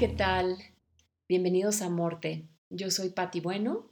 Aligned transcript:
¿qué 0.00 0.08
tal? 0.08 0.56
Bienvenidos 1.28 1.82
a 1.82 1.90
Morte. 1.90 2.48
Yo 2.70 2.90
soy 2.90 3.10
Patti 3.10 3.40
Bueno. 3.40 3.90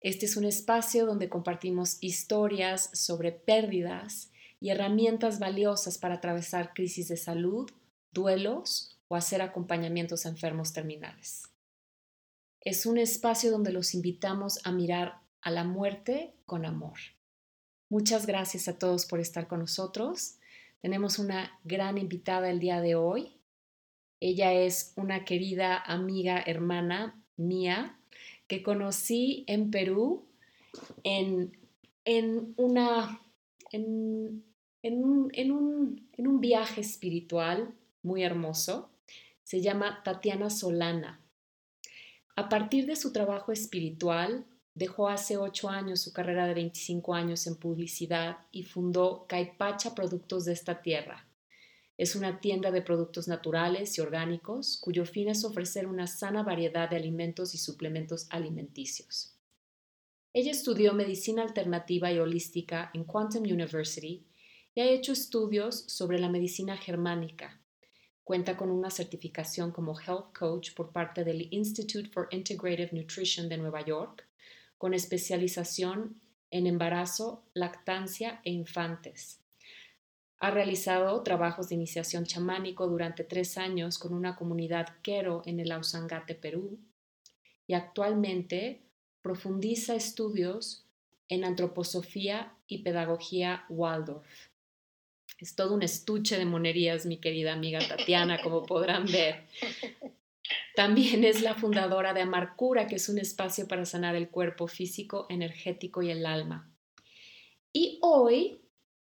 Este 0.00 0.24
es 0.24 0.38
un 0.38 0.46
espacio 0.46 1.04
donde 1.04 1.28
compartimos 1.28 1.98
historias 2.00 2.88
sobre 2.94 3.32
pérdidas 3.32 4.32
y 4.60 4.70
herramientas 4.70 5.40
valiosas 5.40 5.98
para 5.98 6.14
atravesar 6.14 6.72
crisis 6.72 7.08
de 7.08 7.18
salud, 7.18 7.70
duelos 8.12 8.98
o 9.08 9.14
hacer 9.14 9.42
acompañamientos 9.42 10.24
a 10.24 10.30
enfermos 10.30 10.72
terminales. 10.72 11.42
Es 12.62 12.86
un 12.86 12.96
espacio 12.96 13.50
donde 13.50 13.72
los 13.72 13.92
invitamos 13.92 14.58
a 14.64 14.72
mirar 14.72 15.20
a 15.42 15.50
la 15.50 15.64
muerte 15.64 16.34
con 16.46 16.64
amor. 16.64 16.98
Muchas 17.90 18.24
gracias 18.24 18.68
a 18.68 18.78
todos 18.78 19.04
por 19.04 19.20
estar 19.20 19.48
con 19.48 19.58
nosotros. 19.58 20.36
Tenemos 20.80 21.18
una 21.18 21.60
gran 21.62 21.98
invitada 21.98 22.48
el 22.48 22.58
día 22.58 22.80
de 22.80 22.94
hoy. 22.94 23.41
Ella 24.24 24.52
es 24.52 24.92
una 24.94 25.24
querida 25.24 25.82
amiga, 25.84 26.40
hermana 26.46 27.20
mía, 27.36 27.98
que 28.46 28.62
conocí 28.62 29.42
en 29.48 29.72
Perú 29.72 30.28
en, 31.02 31.58
en, 32.04 32.54
una, 32.56 33.20
en, 33.72 34.44
un, 34.84 35.30
en 35.34 36.26
un 36.28 36.40
viaje 36.40 36.82
espiritual 36.82 37.74
muy 38.04 38.22
hermoso. 38.22 38.92
Se 39.42 39.60
llama 39.60 40.02
Tatiana 40.04 40.50
Solana. 40.50 41.20
A 42.36 42.48
partir 42.48 42.86
de 42.86 42.94
su 42.94 43.12
trabajo 43.12 43.50
espiritual, 43.50 44.46
dejó 44.74 45.08
hace 45.08 45.36
ocho 45.36 45.68
años 45.68 46.00
su 46.00 46.12
carrera 46.12 46.46
de 46.46 46.54
25 46.54 47.12
años 47.12 47.48
en 47.48 47.56
publicidad 47.56 48.38
y 48.52 48.62
fundó 48.62 49.26
Caipacha 49.28 49.96
Productos 49.96 50.44
de 50.44 50.52
esta 50.52 50.80
Tierra, 50.80 51.26
es 51.98 52.16
una 52.16 52.40
tienda 52.40 52.70
de 52.70 52.82
productos 52.82 53.28
naturales 53.28 53.96
y 53.98 54.00
orgánicos 54.00 54.78
cuyo 54.80 55.04
fin 55.04 55.28
es 55.28 55.44
ofrecer 55.44 55.86
una 55.86 56.06
sana 56.06 56.42
variedad 56.42 56.88
de 56.88 56.96
alimentos 56.96 57.54
y 57.54 57.58
suplementos 57.58 58.26
alimenticios. 58.30 59.36
Ella 60.34 60.50
estudió 60.50 60.94
medicina 60.94 61.42
alternativa 61.42 62.10
y 62.10 62.18
holística 62.18 62.90
en 62.94 63.04
Quantum 63.04 63.42
University 63.42 64.24
y 64.74 64.80
ha 64.80 64.88
hecho 64.88 65.12
estudios 65.12 65.84
sobre 65.88 66.18
la 66.18 66.30
medicina 66.30 66.76
germánica. 66.78 67.60
Cuenta 68.24 68.56
con 68.56 68.70
una 68.70 68.90
certificación 68.90 69.72
como 69.72 69.98
Health 69.98 70.32
Coach 70.38 70.72
por 70.74 70.90
parte 70.90 71.24
del 71.24 71.48
Institute 71.52 72.08
for 72.08 72.28
Integrative 72.30 72.90
Nutrition 72.92 73.48
de 73.48 73.58
Nueva 73.58 73.84
York, 73.84 74.26
con 74.78 74.94
especialización 74.94 76.20
en 76.50 76.66
embarazo, 76.66 77.44
lactancia 77.52 78.40
e 78.44 78.50
infantes. 78.52 79.41
Ha 80.42 80.50
realizado 80.50 81.22
trabajos 81.22 81.68
de 81.68 81.76
iniciación 81.76 82.24
chamánico 82.24 82.88
durante 82.88 83.22
tres 83.22 83.56
años 83.56 83.96
con 83.96 84.12
una 84.12 84.34
comunidad 84.34 84.88
quero 85.00 85.44
en 85.46 85.60
el 85.60 85.70
Ausangate, 85.70 86.34
Perú, 86.34 86.80
y 87.68 87.74
actualmente 87.74 88.82
profundiza 89.22 89.94
estudios 89.94 90.84
en 91.28 91.44
antroposofía 91.44 92.56
y 92.66 92.78
pedagogía 92.78 93.66
Waldorf. 93.68 94.26
Es 95.38 95.54
todo 95.54 95.74
un 95.74 95.84
estuche 95.84 96.36
de 96.36 96.44
monerías, 96.44 97.06
mi 97.06 97.18
querida 97.18 97.52
amiga 97.52 97.78
Tatiana, 97.86 98.42
como 98.42 98.62
podrán 98.66 99.06
ver. 99.06 99.46
También 100.74 101.22
es 101.22 101.40
la 101.40 101.54
fundadora 101.54 102.14
de 102.14 102.22
Amarcura, 102.22 102.88
que 102.88 102.96
es 102.96 103.08
un 103.08 103.20
espacio 103.20 103.68
para 103.68 103.84
sanar 103.84 104.16
el 104.16 104.28
cuerpo 104.28 104.66
físico, 104.66 105.26
energético 105.30 106.02
y 106.02 106.10
el 106.10 106.26
alma. 106.26 106.68
Y 107.72 108.00
hoy 108.02 108.61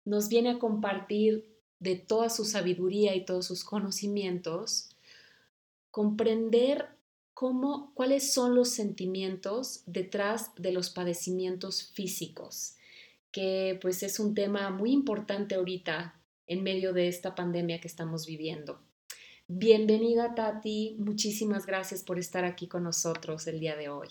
nos 0.10 0.28
viene 0.28 0.50
a 0.50 0.60
compartir 0.60 1.46
de 1.78 1.96
toda 1.96 2.30
su 2.30 2.44
sabiduría 2.44 3.16
y 3.16 3.26
todos 3.26 3.46
sus 3.46 3.64
conocimientos, 3.64 4.90
comprender 5.92 6.88
cómo, 7.36 7.94
cuáles 7.94 8.34
son 8.34 8.56
los 8.56 8.70
sentimientos 8.70 9.84
detrás 9.86 10.52
de 10.56 10.72
los 10.72 10.90
padecimientos 10.90 11.92
físicos, 11.94 12.76
que 13.32 13.78
pues 13.84 14.02
es 14.02 14.20
un 14.20 14.34
tema 14.34 14.72
muy 14.72 14.92
importante 14.92 15.54
ahorita 15.54 16.20
en 16.48 16.64
medio 16.64 16.92
de 16.92 17.08
esta 17.08 17.36
pandemia 17.36 17.80
que 17.80 17.88
estamos 17.88 18.26
viviendo. 18.26 18.82
Bienvenida 19.48 20.34
Tati, 20.34 20.96
muchísimas 20.98 21.68
gracias 21.68 22.04
por 22.04 22.18
estar 22.18 22.46
aquí 22.46 22.68
con 22.68 22.84
nosotros 22.84 23.46
el 23.46 23.60
día 23.60 23.76
de 23.76 23.90
hoy. 23.90 24.08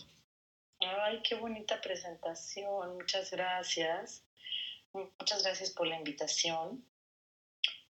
Ay, 0.78 1.20
qué 1.28 1.34
bonita 1.34 1.80
presentación, 1.80 2.94
muchas 2.94 3.32
gracias. 3.32 4.27
Muchas 4.92 5.42
gracias 5.42 5.70
por 5.70 5.86
la 5.86 5.96
invitación. 5.96 6.84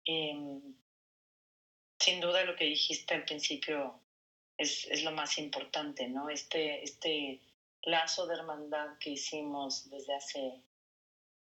Em, 0.04 0.60
sin 1.98 2.20
duda 2.20 2.44
lo 2.44 2.56
que 2.56 2.64
dijiste 2.64 3.14
al 3.14 3.24
principio 3.24 4.00
es, 4.56 4.86
es, 4.86 5.02
lo 5.02 5.10
más 5.12 5.38
importante, 5.38 6.06
¿no? 6.08 6.28
Este, 6.28 6.82
este 6.82 7.40
lazo 7.82 8.26
de 8.26 8.34
hermandad 8.34 8.98
que 8.98 9.10
hicimos 9.10 9.88
desde 9.90 10.14
hace 10.14 10.62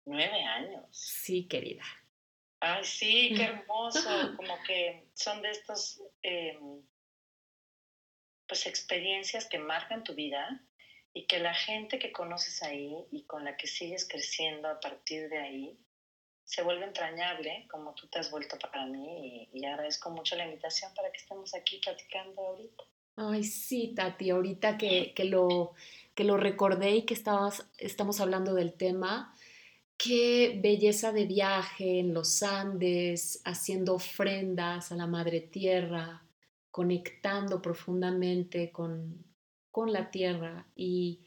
nueve 0.05 0.43
años. 0.45 0.87
Sí, 0.91 1.47
querida. 1.49 1.85
Ay, 2.61 2.85
sí, 2.85 3.35
qué 3.37 3.45
hermoso. 3.45 4.37
Como 4.37 4.63
que 4.67 5.09
son 5.15 5.43
de 5.43 5.51
estos, 5.51 6.01
em, 6.23 6.83
pues, 8.47 8.67
experiencias 8.67 9.47
que 9.47 9.59
marcan 9.59 10.05
tu 10.05 10.15
vida 10.15 10.63
y 11.15 11.27
que 11.27 11.39
la 11.39 11.55
gente 11.55 11.99
que 11.99 12.13
conoces 12.13 12.63
ahí 12.63 13.07
y 13.11 13.25
con 13.25 13.45
la 13.45 13.57
que 13.57 13.67
sigues 13.67 14.09
creciendo 14.09 14.69
a 14.69 14.81
partir 14.81 15.29
de 15.29 15.39
ahí 15.39 15.79
se 16.45 16.63
vuelve 16.63 16.85
entrañable, 16.85 17.67
como 17.71 17.95
tú 17.95 18.09
te 18.09 18.19
has 18.19 18.31
vuelto 18.31 18.59
para 18.59 18.85
mí, 18.87 19.49
y, 19.53 19.65
agradezco 19.65 20.11
mucho 20.11 20.37
la 20.37 20.45
invitación 20.45 20.93
para 20.95 21.11
que 21.11 21.19
estemos 21.19 21.55
aquí 21.55 21.81
platicando 21.83 22.43
ahorita. 22.43 22.85
Ay, 23.17 23.45
sí, 23.45 23.93
Tati, 23.95 24.31
ahorita 24.31 24.77
que, 24.77 25.15
que, 25.15 25.25
lo, 25.25 25.73
que 26.15 26.25
lo 26.25 26.37
recordé 26.37 26.91
y 26.97 27.03
que 27.03 27.15
estamos 27.15 28.21
hablando 28.21 28.55
del 28.55 28.73
tema, 28.75 29.35
qué 29.97 30.59
belleza 30.63 31.13
de 31.13 31.27
viaje 31.27 32.01
en 32.01 32.13
los 32.13 32.43
Andes, 32.43 33.41
haciendo 33.45 33.95
ofrendas 33.95 34.93
a 34.93 34.97
la 34.97 35.07
Madre 35.07 35.41
Tierra, 35.41 36.25
conectando 36.71 37.63
profundamente 37.63 38.73
con, 38.73 39.32
con 39.73 39.93
la 39.93 40.11
tierra 40.11 40.67
y, 40.77 41.21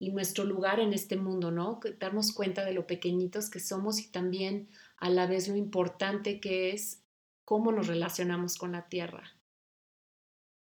nuestro 0.00 0.44
lugar 0.44 0.80
en 0.80 0.94
este 0.94 1.16
mundo, 1.16 1.50
¿no? 1.50 1.78
Darnos 1.98 2.32
cuenta 2.32 2.64
de 2.64 2.72
lo 2.72 2.86
pequeñitos 2.86 3.50
que 3.50 3.60
somos 3.60 4.00
y 4.00 4.10
también 4.10 4.70
a 4.96 5.10
la 5.10 5.26
vez 5.26 5.46
lo 5.46 5.56
importante 5.56 6.40
que 6.40 6.70
es 6.70 7.04
cómo 7.44 7.70
nos 7.70 7.86
relacionamos 7.86 8.56
con 8.56 8.72
la 8.72 8.88
tierra. 8.88 9.30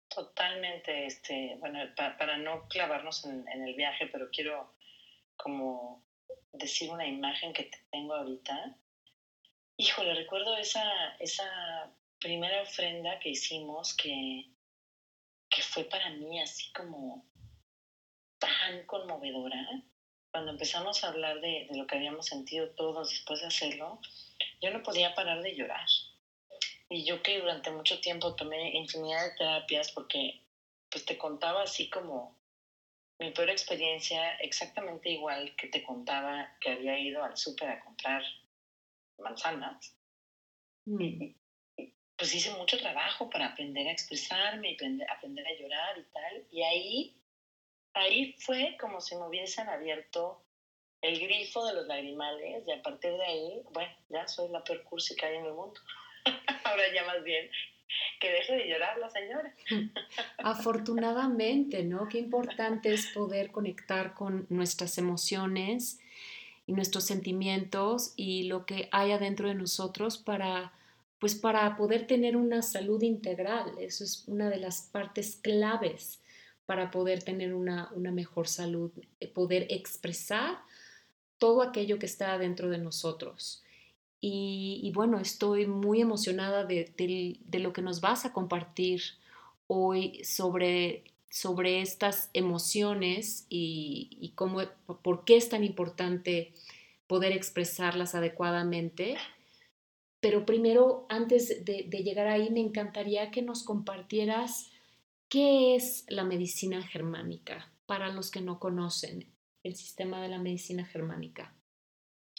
Totalmente, 0.09 1.05
este, 1.05 1.57
bueno, 1.61 1.81
para, 1.95 2.39
no 2.39 2.67
clavarnos 2.69 3.27
en, 3.27 3.47
el 3.47 3.75
viaje, 3.75 4.07
pero 4.07 4.31
quiero 4.31 4.73
como 5.37 6.03
decir 6.53 6.91
una 6.91 7.07
imagen 7.07 7.53
que 7.53 7.71
tengo 7.93 8.15
ahorita. 8.15 8.75
Híjole, 9.77 10.15
recuerdo 10.15 10.57
esa, 10.57 11.15
esa 11.19 11.93
primera 12.19 12.63
ofrenda 12.63 13.19
que 13.19 13.29
hicimos 13.29 13.95
que 13.95 14.51
fue 15.71 15.85
para 15.85 16.11
mí 16.11 16.41
así 16.41 16.71
como 16.73 17.25
tan 18.39 18.85
conmovedora. 18.87 19.67
Cuando 20.31 20.53
empezamos 20.53 21.03
a 21.03 21.09
hablar 21.09 21.41
de, 21.41 21.67
lo 21.71 21.87
que 21.87 21.97
habíamos 21.97 22.27
sentido 22.27 22.69
todos 22.77 23.11
después 23.11 23.41
de 23.41 23.47
hacerlo, 23.47 24.01
yo 24.61 24.71
no 24.71 24.83
podía 24.83 25.15
parar 25.15 25.41
de 25.41 25.55
llorar. 25.55 25.87
Y 26.89 27.05
yo 27.05 27.23
que 27.23 27.39
durante 27.39 27.71
mucho 27.71 28.01
tiempo 28.01 28.35
tomé 28.35 28.71
infinidad 28.77 29.23
de 29.25 29.35
terapias 29.39 29.93
porque 29.93 30.41
pues 30.91 31.05
te 31.05 31.17
contaba 31.17 31.63
así 31.63 31.89
como 31.89 32.37
mi 33.19 33.31
peor 33.31 33.51
experiencia, 33.51 34.33
exactamente 34.41 35.11
igual 35.11 35.55
que 35.57 35.69
te 35.69 35.83
contaba 35.83 36.49
que 36.61 36.71
había 36.71 36.99
ido 36.99 37.23
al 37.23 37.37
súper 37.37 37.69
a 37.71 37.79
comprar 37.79 38.23
manzanas. 39.19 39.95
Mm 40.87 41.40
pues 42.21 42.35
hice 42.35 42.51
mucho 42.51 42.77
trabajo 42.77 43.31
para 43.31 43.47
aprender 43.47 43.89
a 43.89 43.93
expresarme, 43.93 44.75
aprender, 44.75 45.11
aprender 45.11 45.47
a 45.47 45.59
llorar 45.59 45.99
y 45.99 46.03
tal. 46.13 46.45
Y 46.53 46.63
ahí, 46.63 47.17
ahí 47.95 48.35
fue 48.41 48.77
como 48.79 49.01
si 49.01 49.17
me 49.17 49.27
hubiesen 49.27 49.67
abierto 49.71 50.45
el 51.01 51.19
grifo 51.19 51.65
de 51.67 51.73
los 51.73 51.87
lagrimales 51.87 52.63
y 52.69 52.73
a 52.73 52.83
partir 52.83 53.13
de 53.13 53.25
ahí, 53.25 53.63
bueno, 53.73 53.91
ya 54.11 54.29
soy 54.29 54.51
la 54.51 54.63
peor 54.63 54.83
cursi 54.83 55.17
que 55.17 55.25
hay 55.25 55.37
en 55.37 55.47
el 55.47 55.55
mundo. 55.55 55.81
Ahora 56.65 56.83
ya 56.95 57.05
más 57.05 57.25
bien 57.25 57.51
que 58.21 58.31
deje 58.31 58.55
de 58.55 58.69
llorar 58.69 58.99
la 58.99 59.09
señora. 59.09 59.55
Afortunadamente, 60.45 61.85
¿no? 61.85 62.07
Qué 62.07 62.19
importante 62.19 62.93
es 62.93 63.07
poder 63.07 63.51
conectar 63.51 64.13
con 64.13 64.45
nuestras 64.51 64.99
emociones 64.99 66.01
y 66.67 66.75
nuestros 66.75 67.07
sentimientos 67.07 68.13
y 68.17 68.43
lo 68.43 68.67
que 68.67 68.91
hay 68.93 69.13
adentro 69.13 69.49
de 69.49 69.55
nosotros 69.55 70.19
para 70.19 70.75
pues 71.21 71.35
para 71.35 71.77
poder 71.77 72.07
tener 72.07 72.37
una 72.37 72.63
salud 72.63 73.03
integral. 73.03 73.73
Eso 73.79 74.03
es 74.03 74.25
una 74.27 74.49
de 74.49 74.57
las 74.57 74.81
partes 74.81 75.37
claves 75.37 76.19
para 76.65 76.91
poder 76.91 77.23
tener 77.23 77.53
una, 77.53 77.91
mejor 77.97 78.49
salud, 78.49 78.91
eh, 79.21 79.29
poder 79.29 79.67
expresar 79.71 80.59
todo 81.39 81.63
aquello 81.63 81.99
que 81.99 82.07
está 82.07 82.39
dentro 82.39 82.71
de 82.71 82.79
nosotros. 82.79 83.63
Y, 84.23 84.93
bueno, 84.95 85.19
estoy 85.19 85.67
muy 85.67 86.03
emocionada 86.03 86.65
de, 86.65 87.39
lo 87.53 87.73
que 87.73 87.81
nos 87.81 88.03
vas 88.03 88.27
a 88.27 88.33
compartir 88.35 89.03
hoy 89.67 90.23
sobre, 90.25 91.05
sobre 91.31 91.81
estas 91.81 92.29
emociones 92.35 93.47
y, 93.49 94.33
cómo, 94.35 94.61
por 95.03 95.25
qué 95.25 95.39
es 95.39 95.49
tan 95.49 95.65
importante 95.65 96.53
poder 97.07 97.33
expresarlas 97.33 98.15
adecuadamente. 98.15 99.17
Pero 100.21 100.45
primero, 100.45 101.07
antes 101.09 101.65
de, 101.65 101.85
llegar 101.89 102.27
ahí, 102.27 102.51
me 102.51 102.61
encantaría 102.61 103.31
que 103.31 103.43
nos 103.43 103.65
compartieras 103.65 104.71
qué 105.29 105.75
es 105.75 106.05
la 106.09 106.25
medicina 106.25 106.83
germánica 106.83 107.73
para 107.87 108.09
los 108.09 108.31
que 108.31 108.43
no 108.43 108.61
conocen 108.61 109.33
el 109.63 109.77
sistema 109.77 110.21
de 110.23 110.29
la 110.29 110.39
medicina 110.39 110.85
germánica. 110.85 111.55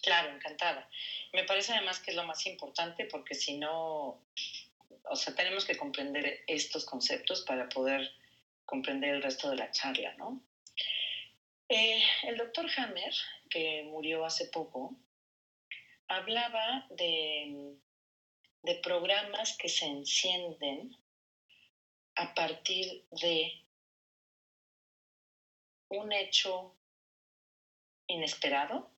Claro, 0.02 0.34
encantada. 0.36 0.90
Me 1.34 1.44
parece 1.44 1.74
además 1.74 2.00
que 2.00 2.12
es 2.12 2.18
lo 2.18 2.24
más 2.24 2.46
importante 2.46 3.06
porque 3.06 3.36
si 3.36 3.58
no, 3.58 4.22
o 5.10 5.16
sea, 5.16 5.36
tenemos 5.36 5.66
que 5.66 5.78
comprender 5.78 6.44
estos 6.48 6.86
conceptos 6.86 7.42
para 7.42 7.70
poder 7.70 8.12
comprender 8.66 9.16
el 9.16 9.24
resto 9.24 9.50
de 9.50 9.58
la 9.58 9.72
charla, 9.72 10.16
¿no? 10.16 10.42
Eh, 11.70 12.02
el 12.24 12.38
doctor 12.38 12.68
Hammer, 12.78 13.14
que 13.50 13.84
murió 13.84 14.26
hace 14.26 14.48
poco, 14.48 14.96
hablaba 16.18 16.86
de, 16.90 17.76
de 18.64 18.76
programas 18.76 19.56
que 19.58 19.70
se 19.70 19.86
encienden 19.86 20.96
a 22.16 22.34
partir 22.34 23.06
de 23.22 23.52
un 25.90 26.12
hecho 26.12 26.76
inesperado, 28.08 28.92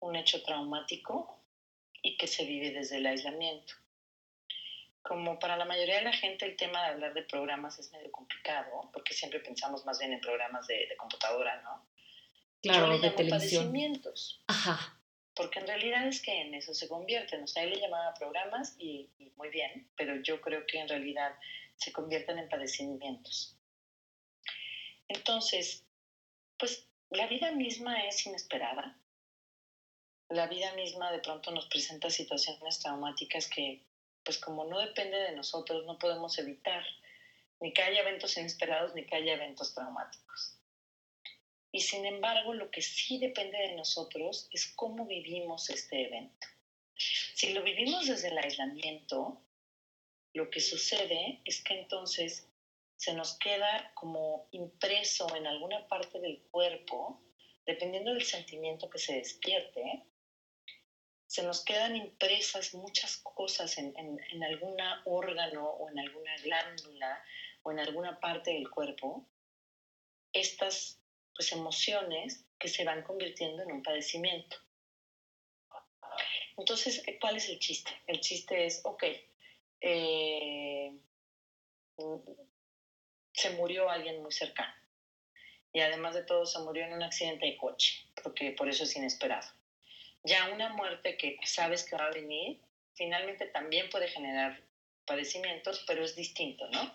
un 0.00 0.16
hecho 0.16 0.42
traumático 0.42 1.38
y 2.02 2.16
que 2.16 2.26
se 2.26 2.44
vive 2.44 2.70
desde 2.70 2.96
el 2.96 3.06
aislamiento. 3.06 3.74
Como 5.02 5.38
para 5.38 5.56
la 5.56 5.64
mayoría 5.64 5.96
de 5.96 6.02
la 6.02 6.12
gente 6.12 6.46
el 6.46 6.56
tema 6.56 6.82
de 6.82 6.88
hablar 6.92 7.14
de 7.14 7.22
programas 7.22 7.78
es 7.78 7.90
medio 7.92 8.10
complicado, 8.12 8.90
porque 8.92 9.14
siempre 9.14 9.40
pensamos 9.40 9.84
más 9.84 9.98
bien 9.98 10.12
en 10.12 10.20
programas 10.20 10.66
de, 10.66 10.88
computadora, 10.96 11.60
¿no? 11.62 11.86
Claro, 12.60 12.98
de 12.98 13.10
televisión. 13.10 13.64
Padecimientos. 13.64 14.44
Ajá. 14.46 15.01
Porque 15.34 15.60
en 15.60 15.66
realidad 15.66 16.06
es 16.06 16.20
que 16.20 16.40
en 16.40 16.54
eso 16.54 16.74
se 16.74 16.88
convierten. 16.88 17.42
O 17.42 17.46
sea, 17.46 17.62
él 17.62 17.70
le 17.70 17.80
llamaba 17.80 18.14
programas 18.14 18.74
y, 18.78 19.08
muy 19.36 19.48
bien, 19.48 19.88
pero 19.96 20.16
yo 20.22 20.40
creo 20.40 20.64
que 20.66 20.78
en 20.78 20.88
realidad 20.88 21.34
se 21.76 21.92
convierten 21.92 22.38
en 22.38 22.48
padecimientos. 22.48 23.56
Entonces, 25.08 25.82
pues 26.58 26.86
la 27.10 27.26
vida 27.26 27.50
misma 27.50 28.06
es 28.06 28.24
inesperada. 28.26 28.96
La 30.28 30.46
vida 30.46 30.72
misma 30.72 31.10
de 31.12 31.18
pronto 31.18 31.50
nos 31.50 31.66
presenta 31.66 32.08
situaciones 32.08 32.78
traumáticas 32.78 33.48
que, 33.48 33.82
pues 34.24 34.38
como 34.38 34.64
no 34.64 34.78
depende 34.78 35.18
de 35.18 35.32
nosotros, 35.32 35.84
no 35.84 35.98
podemos 35.98 36.38
evitar 36.38 36.84
ni 37.60 37.72
que 37.72 37.82
haya 37.82 38.00
eventos 38.00 38.36
inesperados 38.36 38.94
ni 38.94 39.04
que 39.04 39.16
haya 39.16 39.34
eventos 39.34 39.72
traumáticos. 39.72 40.56
Y 41.72 41.80
sin 41.80 42.04
embargo, 42.04 42.52
lo 42.52 42.70
que 42.70 42.82
sí 42.82 43.18
depende 43.18 43.56
de 43.56 43.74
nosotros 43.74 44.48
es 44.52 44.68
cómo 44.76 45.06
vivimos 45.06 45.70
este 45.70 46.06
evento. 46.06 46.46
Si 46.94 47.54
lo 47.54 47.62
vivimos 47.62 48.06
desde 48.06 48.28
el 48.28 48.38
aislamiento, 48.38 49.42
lo 50.34 50.50
que 50.50 50.60
sucede 50.60 51.40
es 51.46 51.64
que 51.64 51.80
entonces 51.80 52.46
se 52.96 53.14
nos 53.14 53.38
queda 53.38 53.90
como 53.94 54.48
impreso 54.52 55.34
en 55.34 55.46
alguna 55.46 55.88
parte 55.88 56.20
del 56.20 56.42
cuerpo, 56.50 57.20
dependiendo 57.66 58.12
del 58.12 58.24
sentimiento 58.24 58.88
que 58.90 58.98
se 58.98 59.14
despierte, 59.14 60.04
se 61.26 61.42
nos 61.42 61.64
quedan 61.64 61.96
impresas 61.96 62.74
muchas 62.74 63.16
cosas 63.16 63.78
en, 63.78 63.94
en, 63.96 64.44
algún 64.44 64.76
órgano 65.06 65.66
o 65.66 65.88
en 65.88 65.98
alguna 65.98 66.36
glándula 66.44 67.24
o 67.62 67.72
en 67.72 67.80
alguna 67.80 68.20
parte 68.20 68.52
del 68.52 68.68
cuerpo, 68.68 69.26
estas 70.32 71.01
pues, 71.34 71.52
emociones 71.52 72.44
que 72.58 72.68
se 72.68 72.84
van 72.84 73.02
convirtiendo 73.02 73.62
en 73.62 73.72
un 73.72 73.82
padecimiento. 73.82 74.56
Entonces, 76.56 77.02
¿cuál 77.20 77.36
es 77.36 77.48
el 77.48 77.58
chiste? 77.58 77.90
El 78.06 78.20
chiste 78.20 78.66
es, 78.66 78.80
ok, 78.84 79.04
eh, 79.80 80.92
se 83.32 83.50
murió 83.50 83.88
alguien 83.88 84.22
muy 84.22 84.32
cercano. 84.32 84.72
Y 85.72 85.80
además 85.80 86.14
de 86.14 86.24
todo, 86.24 86.44
se 86.44 86.58
murió 86.60 86.84
en 86.84 86.92
un 86.92 87.02
accidente 87.02 87.46
de 87.46 87.56
coche, 87.56 88.06
porque 88.22 88.52
por 88.52 88.68
eso 88.68 88.84
es 88.84 88.94
inesperado. 88.94 89.48
Ya 90.22 90.50
una 90.50 90.68
muerte 90.68 91.16
que 91.16 91.38
sabes 91.44 91.84
que 91.84 91.96
va 91.96 92.06
a 92.06 92.10
venir, 92.10 92.60
finalmente 92.94 93.46
también 93.46 93.88
puede 93.88 94.08
generar 94.08 94.62
padecimientos, 95.06 95.82
pero 95.86 96.04
es 96.04 96.14
distinto, 96.14 96.68
¿no? 96.68 96.94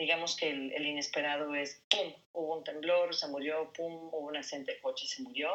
Digamos 0.00 0.34
que 0.34 0.48
el, 0.48 0.86
inesperado 0.86 1.54
es, 1.54 1.84
¡pum!, 1.90 2.14
hubo 2.32 2.56
un 2.56 2.64
temblor, 2.64 3.14
se 3.14 3.28
murió, 3.28 3.70
¡pum!, 3.74 4.08
hubo 4.10 4.28
un 4.28 4.36
accidente 4.38 4.72
de 4.72 4.80
coche, 4.80 5.06
se 5.06 5.22
murió. 5.22 5.50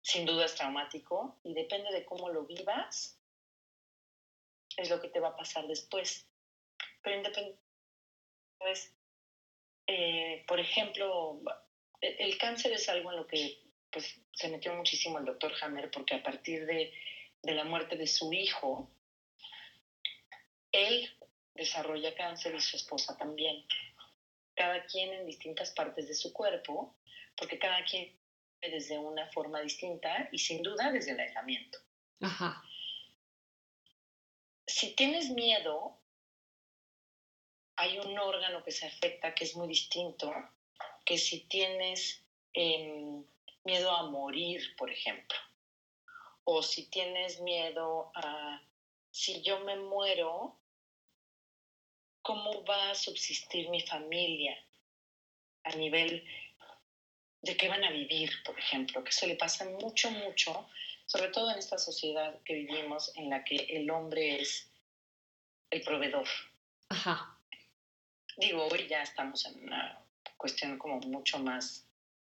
Sin 0.00 0.24
duda 0.24 0.44
es 0.44 0.54
traumático 0.54 1.36
y 1.42 1.52
depende 1.52 1.90
de 1.90 2.04
cómo 2.04 2.28
lo 2.28 2.46
vivas, 2.46 3.18
es 4.76 4.88
lo 4.90 5.00
que 5.00 5.08
te 5.08 5.18
va 5.18 5.30
a 5.30 5.36
pasar 5.36 5.66
después. 5.66 6.24
Pero 7.02 7.16
independientemente 7.16 7.60
pues, 8.58 8.94
eh, 9.88 10.44
por 10.46 10.60
ejemplo, 10.60 11.40
el 12.00 12.38
cáncer 12.38 12.74
es 12.74 12.88
algo 12.88 13.10
en 13.10 13.16
lo 13.16 13.26
que 13.26 13.58
pues, 13.90 14.20
se 14.34 14.48
metió 14.50 14.72
muchísimo 14.72 15.18
el 15.18 15.24
doctor 15.24 15.52
Hammer, 15.60 15.90
porque 15.90 16.14
a 16.14 16.22
partir 16.22 16.64
de, 16.64 16.92
de 17.42 17.54
la 17.54 17.64
muerte 17.64 17.96
de 17.96 18.06
su 18.06 18.32
hijo, 18.32 18.88
él 20.70 21.10
desarrolla 21.60 22.14
cáncer 22.14 22.54
y 22.54 22.60
su 22.60 22.76
esposa 22.76 23.16
también. 23.18 23.66
Cada 24.54 24.82
quien 24.86 25.12
en 25.12 25.26
distintas 25.26 25.70
partes 25.72 26.08
de 26.08 26.14
su 26.14 26.32
cuerpo, 26.32 26.96
porque 27.36 27.58
cada 27.58 27.84
quien 27.84 28.18
desde 28.62 28.98
una 28.98 29.26
forma 29.32 29.60
distinta 29.60 30.28
y 30.32 30.38
sin 30.38 30.62
duda 30.62 30.90
desde 30.90 31.12
el 31.12 31.20
aislamiento. 31.20 31.78
Ajá. 32.20 32.62
Si 34.66 34.94
tienes 34.94 35.30
miedo, 35.30 35.98
hay 37.76 37.98
un 37.98 38.18
órgano 38.18 38.62
que 38.62 38.70
se 38.70 38.86
afecta 38.86 39.34
que 39.34 39.44
es 39.44 39.54
muy 39.54 39.68
distinto, 39.68 40.32
que 41.04 41.18
si 41.18 41.46
tienes 41.46 42.24
em, 42.54 43.24
miedo 43.64 43.90
a 43.90 44.10
morir, 44.10 44.76
por 44.76 44.90
ejemplo, 44.90 45.38
o 46.44 46.62
si 46.62 46.88
tienes 46.88 47.40
miedo 47.40 48.12
a, 48.14 48.62
si 49.10 49.42
yo 49.42 49.60
me 49.60 49.76
muero, 49.76 50.59
¿cómo 52.30 52.64
va 52.64 52.90
a 52.90 52.94
subsistir 52.94 53.68
mi 53.70 53.80
familia 53.80 54.56
a 55.64 55.70
nivel 55.76 56.24
de 57.42 57.56
qué 57.56 57.68
van 57.68 57.84
a 57.84 57.90
vivir, 57.90 58.30
por 58.44 58.58
ejemplo? 58.58 59.02
Que 59.02 59.10
eso 59.10 59.26
le 59.26 59.36
pasa 59.36 59.64
mucho, 59.64 60.10
mucho, 60.10 60.68
sobre 61.06 61.28
todo 61.28 61.50
en 61.50 61.58
esta 61.58 61.78
sociedad 61.78 62.38
que 62.44 62.54
vivimos 62.54 63.10
en 63.16 63.30
la 63.30 63.42
que 63.42 63.56
el 63.56 63.90
hombre 63.90 64.40
es 64.40 64.70
el 65.70 65.82
proveedor. 65.82 66.28
Ajá 66.88 67.36
digo, 68.40 68.66
hoy 68.66 68.86
ya 68.88 69.02
estamos 69.02 69.44
en 69.46 69.64
una 69.64 69.98
cuestión 70.36 70.78
como 70.78 70.98
mucho 71.00 71.38
más 71.38 71.86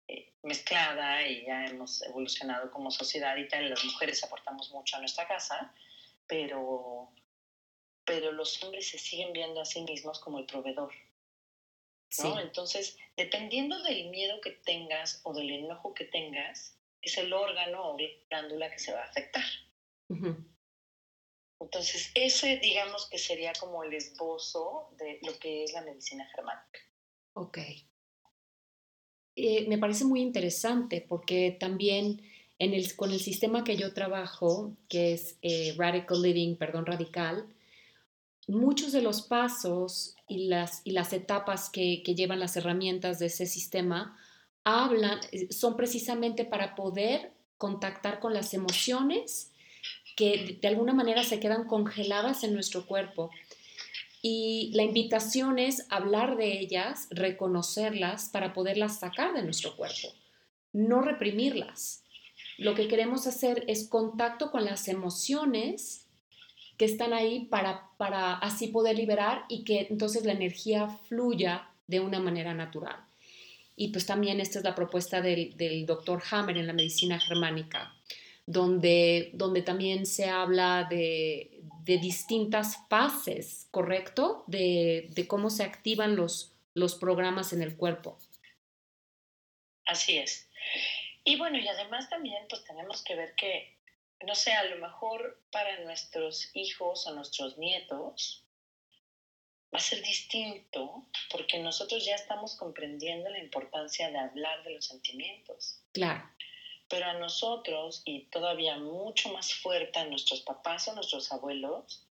eh, 0.07 0.33
mezclada 0.43 1.27
y 1.27 1.45
ya 1.45 1.65
hemos 1.65 2.01
evolucionado 2.03 2.71
como 2.71 2.89
sociedad 2.89 3.35
y 3.35 3.47
tal, 3.47 3.69
las 3.69 3.83
mujeres 3.83 4.23
aportamos 4.23 4.71
mucho 4.71 4.95
a 4.95 4.99
nuestra 4.99 5.27
casa, 5.27 5.73
pero, 6.25 7.11
pero 8.07 8.31
los 8.31 8.63
hombres 8.63 8.87
se 8.87 8.97
siguen 8.97 9.33
viendo 9.33 9.59
a 9.59 9.65
sí 9.65 9.81
mismos 9.81 10.19
como 10.19 10.39
el 10.39 10.45
proveedor. 10.45 10.93
¿no? 12.23 12.39
Entonces, 12.39 12.97
dependiendo 13.17 13.83
del 13.83 14.09
miedo 14.09 14.39
que 14.41 14.51
tengas 14.51 15.19
o 15.23 15.33
del 15.33 15.51
enojo 15.51 15.93
que 15.93 16.05
tengas, 16.05 16.79
es 17.01 17.17
el 17.17 17.33
órgano 17.33 17.91
o 17.91 17.99
la 17.99 18.07
glándula 18.29 18.71
que 18.71 18.79
se 18.79 18.93
va 18.93 19.01
a 19.01 19.09
afectar. 19.09 19.43
Entonces, 21.59 22.11
ese 22.15 22.57
digamos 22.57 23.09
que 23.09 23.17
sería 23.17 23.51
como 23.59 23.83
el 23.83 23.93
esbozo 23.93 24.89
de 24.97 25.19
lo 25.23 25.37
que 25.37 25.65
es 25.65 25.73
la 25.73 25.81
medicina 25.81 26.25
germánica. 26.33 26.79
Ok. 27.33 27.57
Eh, 29.35 29.67
me 29.67 29.77
parece 29.77 30.05
muy 30.05 30.21
interesante 30.21 31.01
porque 31.01 31.55
también 31.59 32.21
en 32.57 32.73
el, 32.73 32.95
con 32.95 33.11
el 33.11 33.19
sistema 33.19 33.65
que 33.65 33.75
yo 33.75 33.93
trabajo, 33.93 34.75
que 34.87 35.13
es 35.13 35.37
eh, 35.41 35.75
Radical 35.77 36.21
Living, 36.21 36.55
perdón, 36.55 36.85
radical, 36.85 37.53
muchos 38.47 38.91
de 38.91 39.01
los 39.01 39.21
pasos 39.21 40.15
y 40.27 40.47
las, 40.47 40.81
y 40.83 40.91
las 40.91 41.13
etapas 41.13 41.69
que, 41.69 42.01
que 42.03 42.15
llevan 42.15 42.39
las 42.39 42.55
herramientas 42.57 43.19
de 43.19 43.27
ese 43.27 43.45
sistema 43.45 44.17
hablan, 44.63 45.19
eh, 45.31 45.51
son 45.51 45.77
precisamente 45.77 46.45
para 46.45 46.75
poder 46.75 47.33
contactar 47.57 48.19
con 48.19 48.33
las 48.33 48.53
emociones 48.53 49.51
que 50.15 50.57
de 50.61 50.67
alguna 50.67 50.93
manera 50.93 51.23
se 51.23 51.39
quedan 51.39 51.67
congeladas 51.67 52.43
en 52.43 52.53
nuestro 52.53 52.85
cuerpo. 52.85 53.29
Y 54.21 54.71
la 54.73 54.83
invitación 54.83 55.59
es 55.59 55.85
hablar 55.89 56.37
de 56.37 56.59
ellas, 56.59 57.07
reconocerlas 57.11 58.29
para 58.29 58.53
poderlas 58.53 58.99
sacar 58.99 59.33
de 59.33 59.43
nuestro 59.43 59.75
cuerpo, 59.75 60.07
no 60.73 61.01
reprimirlas. 61.01 62.03
Lo 62.57 62.73
que 62.73 62.87
queremos 62.87 63.27
hacer 63.27 63.63
es 63.67 63.87
contacto 63.87 64.49
con 64.49 64.65
las 64.65 64.87
emociones 64.87 66.06
que 66.77 66.85
están 66.85 67.13
ahí 67.13 67.45
para, 67.45 67.89
para 67.97 68.35
así 68.35 68.67
poder 68.67 68.95
liberar 68.95 69.45
y 69.49 69.63
que 69.63 69.87
entonces 69.89 70.25
la 70.25 70.33
energía 70.33 70.89
fluya 71.07 71.69
de 71.87 71.99
una 71.99 72.19
manera 72.19 72.53
natural. 72.53 72.97
Y 73.75 73.89
pues 73.89 74.05
también 74.05 74.39
esta 74.39 74.59
es 74.59 74.65
la 74.65 74.75
propuesta 74.75 75.21
del, 75.21 75.55
del 75.57 75.85
doctor 75.85 76.21
Hammer 76.31 76.57
en 76.57 76.67
la 76.67 76.73
medicina 76.73 77.19
germánica, 77.19 77.95
donde, 78.45 79.31
donde 79.33 79.61
también 79.61 80.05
se 80.05 80.29
habla 80.29 80.87
de, 80.89 81.61
de 81.83 81.97
distintas 81.97 82.77
fases, 82.89 83.67
¿correcto? 83.71 84.43
De, 84.47 85.07
de, 85.11 85.27
cómo 85.27 85.49
se 85.49 85.63
activan 85.63 86.15
los, 86.15 86.55
los 86.73 86.95
programas 86.95 87.53
en 87.53 87.61
el 87.61 87.75
cuerpo. 87.75 88.17
Así 89.85 90.17
es. 90.17 90.49
Y 91.23 91.37
bueno, 91.37 91.57
y 91.57 91.67
además 91.67 92.09
también 92.09 92.43
pues 92.49 92.63
tenemos 92.65 93.03
que 93.03 93.15
ver 93.15 93.35
que 93.35 93.76
no 94.25 94.35
sé, 94.35 94.53
a 94.53 94.63
lo 94.65 94.77
mejor 94.77 95.41
para 95.51 95.79
nuestros 95.83 96.49
hijos 96.55 97.05
o 97.07 97.13
nuestros 97.13 97.57
nietos 97.57 98.43
va 99.73 99.77
a 99.77 99.81
ser 99.81 100.01
distinto 100.01 101.07
porque 101.29 101.59
nosotros 101.59 102.05
ya 102.05 102.15
estamos 102.15 102.55
comprendiendo 102.55 103.29
la 103.29 103.39
importancia 103.39 104.09
de 104.09 104.17
hablar 104.17 104.63
de 104.63 104.71
los 104.71 104.85
sentimientos. 104.85 105.81
Claro. 105.93 106.27
Pero 106.89 107.05
a 107.05 107.13
nosotros, 107.15 108.01
y 108.05 108.25
todavía 108.27 108.77
mucho 108.77 109.29
más 109.29 109.53
fuerte 109.53 109.99
a 109.99 110.05
nuestros 110.05 110.41
papás 110.41 110.87
o 110.87 110.93
nuestros 110.93 111.31
abuelos, 111.33 112.07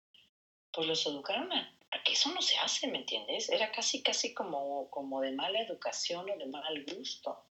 pues 0.73 0.87
los 0.87 1.05
educaron 1.07 1.53
a, 1.53 1.77
que 2.05 2.13
eso 2.13 2.33
no 2.33 2.41
se 2.41 2.57
hace, 2.59 2.87
¿me 2.87 2.99
entiendes? 2.99 3.51
Era 3.51 3.73
casi, 3.73 4.01
casi 4.01 4.33
como, 4.33 4.89
como 4.91 5.21
de 5.21 5.33
mala 5.33 5.61
educación 5.61 6.31
o 6.31 6.37
de 6.37 6.47
mal 6.47 6.85
gusto 6.85 7.50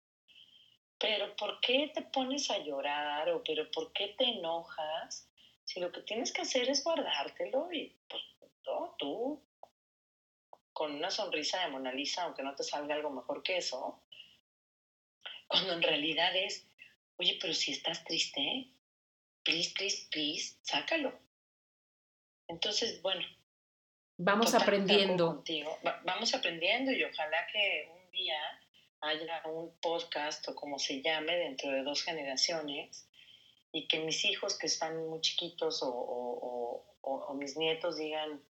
pero 0.98 1.36
¿por 1.36 1.60
qué 1.60 1.90
te 1.94 2.02
pones 2.02 2.50
a 2.50 2.58
llorar 2.58 3.28
o 3.30 3.42
pero 3.44 3.70
por 3.70 3.92
qué 3.92 4.14
te 4.18 4.24
enojas? 4.24 5.28
Si 5.64 5.80
lo 5.80 5.92
que 5.92 6.00
tienes 6.02 6.32
que 6.32 6.42
hacer 6.42 6.68
es 6.68 6.82
guardártelo 6.82 7.72
y 7.72 7.94
pues 8.08 8.22
tú 8.98 9.42
con 10.72 10.94
una 10.94 11.10
sonrisa 11.10 11.60
de 11.60 11.68
Mona 11.70 11.92
Lisa, 11.92 12.22
aunque 12.22 12.42
no 12.42 12.54
te 12.54 12.62
salga 12.62 12.94
algo 12.94 13.10
mejor 13.10 13.42
que 13.42 13.56
eso, 13.56 14.00
cuando 15.48 15.72
en 15.72 15.82
realidad 15.82 16.36
es, 16.36 16.68
oye, 17.16 17.36
pero 17.40 17.52
si 17.52 17.72
estás 17.72 18.04
triste, 18.04 18.68
please, 19.42 19.72
please, 19.76 20.06
please, 20.10 20.56
sácalo. 20.62 21.18
Entonces, 22.46 23.02
bueno. 23.02 23.26
Vamos 24.18 24.54
aprendiendo. 24.54 25.42
vamos 26.04 26.34
aprendiendo 26.34 26.92
y 26.92 27.02
ojalá 27.04 27.46
que 27.52 27.90
un 27.92 28.10
día 28.12 28.38
haya 29.00 29.42
un 29.46 29.72
podcast 29.80 30.48
o 30.48 30.54
como 30.54 30.78
se 30.78 31.02
llame 31.02 31.36
dentro 31.36 31.70
de 31.70 31.82
dos 31.82 32.02
generaciones 32.02 33.08
y 33.72 33.86
que 33.86 34.00
mis 34.00 34.24
hijos 34.24 34.58
que 34.58 34.66
están 34.66 35.08
muy 35.08 35.20
chiquitos 35.20 35.82
o, 35.82 35.90
o, 35.90 36.96
o, 37.02 37.34
mis 37.34 37.56
nietos 37.56 37.96
digan, 37.96 38.42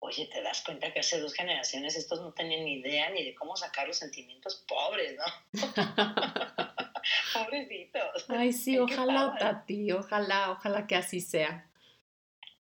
oye, 0.00 0.26
te 0.26 0.42
das 0.42 0.62
cuenta 0.62 0.92
que 0.92 1.00
hace 1.00 1.20
dos 1.20 1.34
generaciones 1.34 1.96
estos 1.96 2.20
no 2.20 2.32
tenían 2.32 2.64
ni 2.64 2.74
idea 2.74 3.10
ni 3.10 3.24
de 3.24 3.34
cómo 3.34 3.56
sacar 3.56 3.86
los 3.86 3.96
sentimientos 3.96 4.64
pobres, 4.68 5.16
¿no? 5.16 5.24
Pobrecitos. 7.32 8.26
Ay, 8.28 8.52
sí, 8.52 8.78
ojalá, 8.78 9.36
Tati, 9.38 9.92
ojalá, 9.92 10.50
ojalá 10.50 10.86
que 10.86 10.96
así 10.96 11.20
sea. 11.20 11.68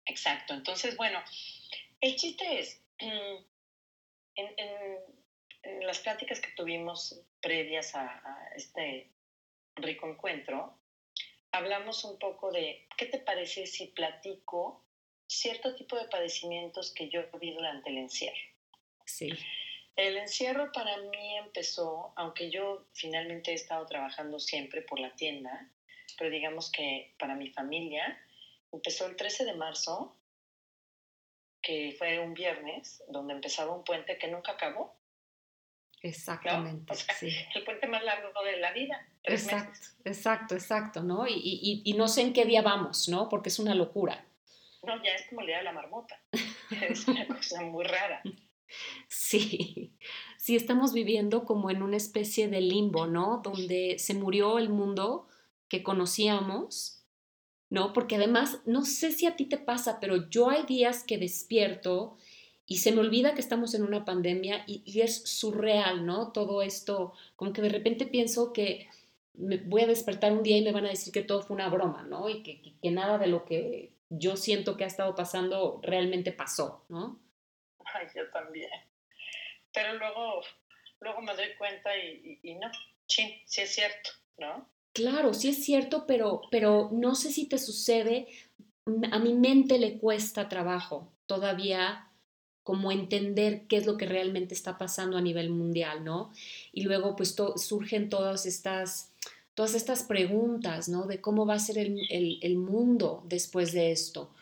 Exacto, 0.06 0.53
entonces, 0.53 0.98
bueno, 0.98 1.20
el 2.01 2.15
chiste 2.15 2.60
es, 2.60 2.82
en, 3.00 3.46
en 4.36 5.21
en 5.63 5.86
las 5.86 6.00
pláticas 6.00 6.39
que 6.39 6.51
tuvimos 6.51 7.22
previas 7.41 7.96
a, 7.96 8.50
este 8.56 9.12
rico 9.75 10.08
encuentro, 10.08 10.77
hablamos 11.51 12.03
un 12.03 12.20
poco 12.20 12.51
de 12.51 12.88
qué 12.98 13.06
te 13.06 13.20
parece 13.20 13.65
si 13.68 13.88
platico 13.88 14.84
cierto 15.27 15.75
tipo 15.75 15.98
de 15.98 16.10
padecimientos 16.10 16.94
que 16.94 17.10
yo 17.10 17.22
vi 17.39 17.53
durante 17.53 17.89
el 17.89 17.98
encierro. 17.98 18.41
Sí. 19.06 19.30
El 19.96 20.18
encierro 20.18 20.72
para 20.72 20.98
mí 20.98 21.38
empezó, 21.38 22.13
aunque 22.15 22.50
yo 22.50 22.86
finalmente 22.94 23.51
he 23.51 23.56
estado 23.56 23.86
trabajando 23.86 24.39
siempre 24.39 24.82
por 24.82 25.00
la 25.00 25.15
tienda, 25.15 25.70
pero 26.18 26.30
digamos 26.30 26.72
que 26.72 27.13
para 27.18 27.36
mi 27.36 27.50
familia 27.50 28.20
empezó 28.72 29.06
el 29.08 29.15
13 29.15 29.46
de 29.46 29.53
marzo, 29.53 30.18
que 31.62 31.96
fue 31.98 32.20
un 32.20 32.34
viernes, 32.34 33.03
donde 33.08 33.34
empezaba 33.34 33.75
un 33.75 33.84
puente 33.84 34.18
que 34.18 34.27
nunca 34.27 34.53
acabó, 34.53 35.00
Exactamente. 36.01 36.96
sí. 37.20 37.29
El 37.53 37.63
puente 37.63 37.88
más 37.88 38.03
largo 38.03 38.29
de 38.43 38.58
la 38.58 38.72
vida. 38.74 39.08
Exacto, 39.24 39.79
exacto, 40.03 40.55
exacto, 40.55 41.03
¿no? 41.03 41.27
Y, 41.27 41.34
y, 41.34 41.81
y, 41.86 41.93
no 41.93 42.08
sé 42.08 42.22
en 42.22 42.34
qué 42.34 42.46
día 42.46 42.62
vamos, 42.62 43.08
¿no? 43.08 43.29
Porque 43.29 43.50
es 43.50 43.60
una 43.60 43.75
locura. 43.75 44.25
No, 44.84 44.96
ya 45.03 45.12
es 45.12 45.27
como 45.29 45.41
el 45.41 45.48
día 45.48 45.58
de 45.60 45.63
la 45.63 45.74
marmota. 45.74 46.20
es 46.89 47.08
una 47.08 47.27
cosa 47.27 47.62
muy 47.62 47.86
rara. 47.86 48.24
Sí, 49.08 49.93
sí, 50.38 50.55
estamos 50.55 50.93
viviendo 50.93 51.46
como 51.46 51.70
en 51.70 51.84
una 51.84 51.98
especie 51.98 52.48
de 52.48 52.62
limbo, 52.62 53.05
¿no? 53.05 53.41
Donde 53.43 54.00
se 54.00 54.13
murió 54.13 54.58
el 54.58 54.70
mundo 54.70 55.27
que 55.67 55.84
conocíamos, 55.84 57.05
¿no? 57.70 57.93
Porque 57.93 58.15
además, 58.15 58.62
no 58.65 58.86
sé 58.86 59.12
si 59.12 59.25
a 59.25 59.36
ti 59.36 59.46
te 59.46 59.58
pasa, 59.58 60.00
pero 60.00 60.29
yo 60.29 60.50
hay 60.50 60.63
días 60.63 61.03
que 61.03 61.17
despierto 61.17 62.17
y 62.72 62.78
se 62.78 62.94
me 62.94 63.01
olvida 63.01 63.34
que 63.34 63.42
estamos 63.42 63.74
en 63.74 63.84
una 63.84 64.06
pandemia 64.06 64.63
y, 64.66 65.01
es 65.01 65.24
surreal, 65.24 66.06
¿no? 66.06 66.32
Todo 66.32 66.62
esto, 66.62 67.13
como 67.36 67.51
que 67.51 67.62
de 67.62 67.68
repente 67.68 68.06
pienso 68.06 68.54
que 68.54 68.88
me 69.34 69.58
voy 69.58 69.82
a 69.82 69.88
despertar 69.88 70.32
un 70.32 70.42
día 70.42 70.56
y 70.56 70.63
me 70.63 70.72
van 70.72 70.86
a 70.86 70.90
decir 70.92 71.12
que 71.12 71.22
todo 71.22 71.42
fue 71.42 71.56
una 71.56 71.68
broma, 71.68 72.04
¿no? 72.04 72.30
Y 72.30 72.44
que, 72.44 72.62
que, 72.82 72.92
nada 72.92 73.18
de 73.18 73.28
lo 73.28 73.44
que 73.44 73.92
yo 74.08 74.38
siento 74.38 74.78
que 74.78 74.86
ha 74.86 74.88
estado 74.88 75.16
pasando 75.16 75.82
realmente 75.84 76.32
pasó, 76.32 76.86
¿no? 76.88 77.20
Ay, 77.94 78.08
yo 78.16 78.30
también. 78.32 78.70
Pero 79.74 79.98
luego, 79.98 80.42
luego 81.01 81.22
me 81.24 81.36
doy 81.36 81.54
cuenta 81.58 81.98
y, 81.98 82.40
y, 82.42 82.56
no, 82.56 82.72
sí, 83.06 83.42
sí 83.48 83.63
es 83.63 83.75
cierto, 83.75 84.12
¿no? 84.38 84.66
Claro, 84.94 85.34
sí 85.34 85.50
es 85.50 85.66
cierto, 85.66 86.06
pero, 86.08 86.44
pero 86.50 86.88
no 86.94 87.16
sé 87.16 87.34
si 87.34 87.50
te 87.50 87.58
sucede, 87.58 88.30
a 89.12 89.20
mi 89.20 89.34
mente 89.34 89.78
le 89.78 89.98
cuesta 89.98 90.48
trabajo 90.48 91.12
todavía 91.25 92.08
como 92.72 92.90
entender 92.94 93.63
qué 93.68 93.75
es 93.75 93.86
lo 93.86 93.98
que 93.98 94.06
realmente 94.06 94.54
está 94.54 94.78
pasando 94.78 95.18
a 95.18 95.22
nivel 95.22 95.50
mundial, 95.50 96.06
¿no? 96.06 96.32
Y 96.72 96.84
luego 96.84 97.18
pues 97.18 97.36
surgen 97.58 98.08
todas 98.08 98.46
estas, 98.46 99.12
todas 99.56 99.75
estas 99.75 100.04
preguntas, 100.04 100.88
¿no? 100.88 101.06
De 101.06 101.20
cómo 101.20 101.46
va 101.46 101.56
a 101.56 101.60
ser 101.60 101.78
el, 101.78 102.40
el, 102.42 102.56
mundo 102.56 103.25
después 103.28 103.74
de 103.74 103.92
esto. 103.92 104.34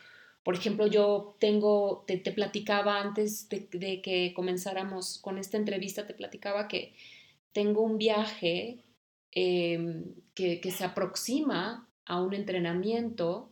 Por 0.44 0.54
ejemplo, 0.54 0.86
yo 0.86 1.38
tengo, 1.40 2.04
te, 2.06 2.20
platicaba 2.20 3.02
antes 3.02 3.50
de, 3.50 4.00
que 4.04 4.32
comenzáramos 4.36 5.18
con 5.18 5.40
esta 5.40 5.58
entrevista, 5.58 6.06
te 6.06 6.14
platicaba 6.14 6.68
que 6.68 6.94
tengo 7.52 7.82
un 7.82 7.98
viaje 7.98 8.78
em, 9.32 10.04
que, 10.36 10.62
que, 10.62 10.70
se 10.70 10.84
aproxima 10.84 11.90
a 12.06 12.22
un 12.22 12.36
entrenamiento 12.36 13.50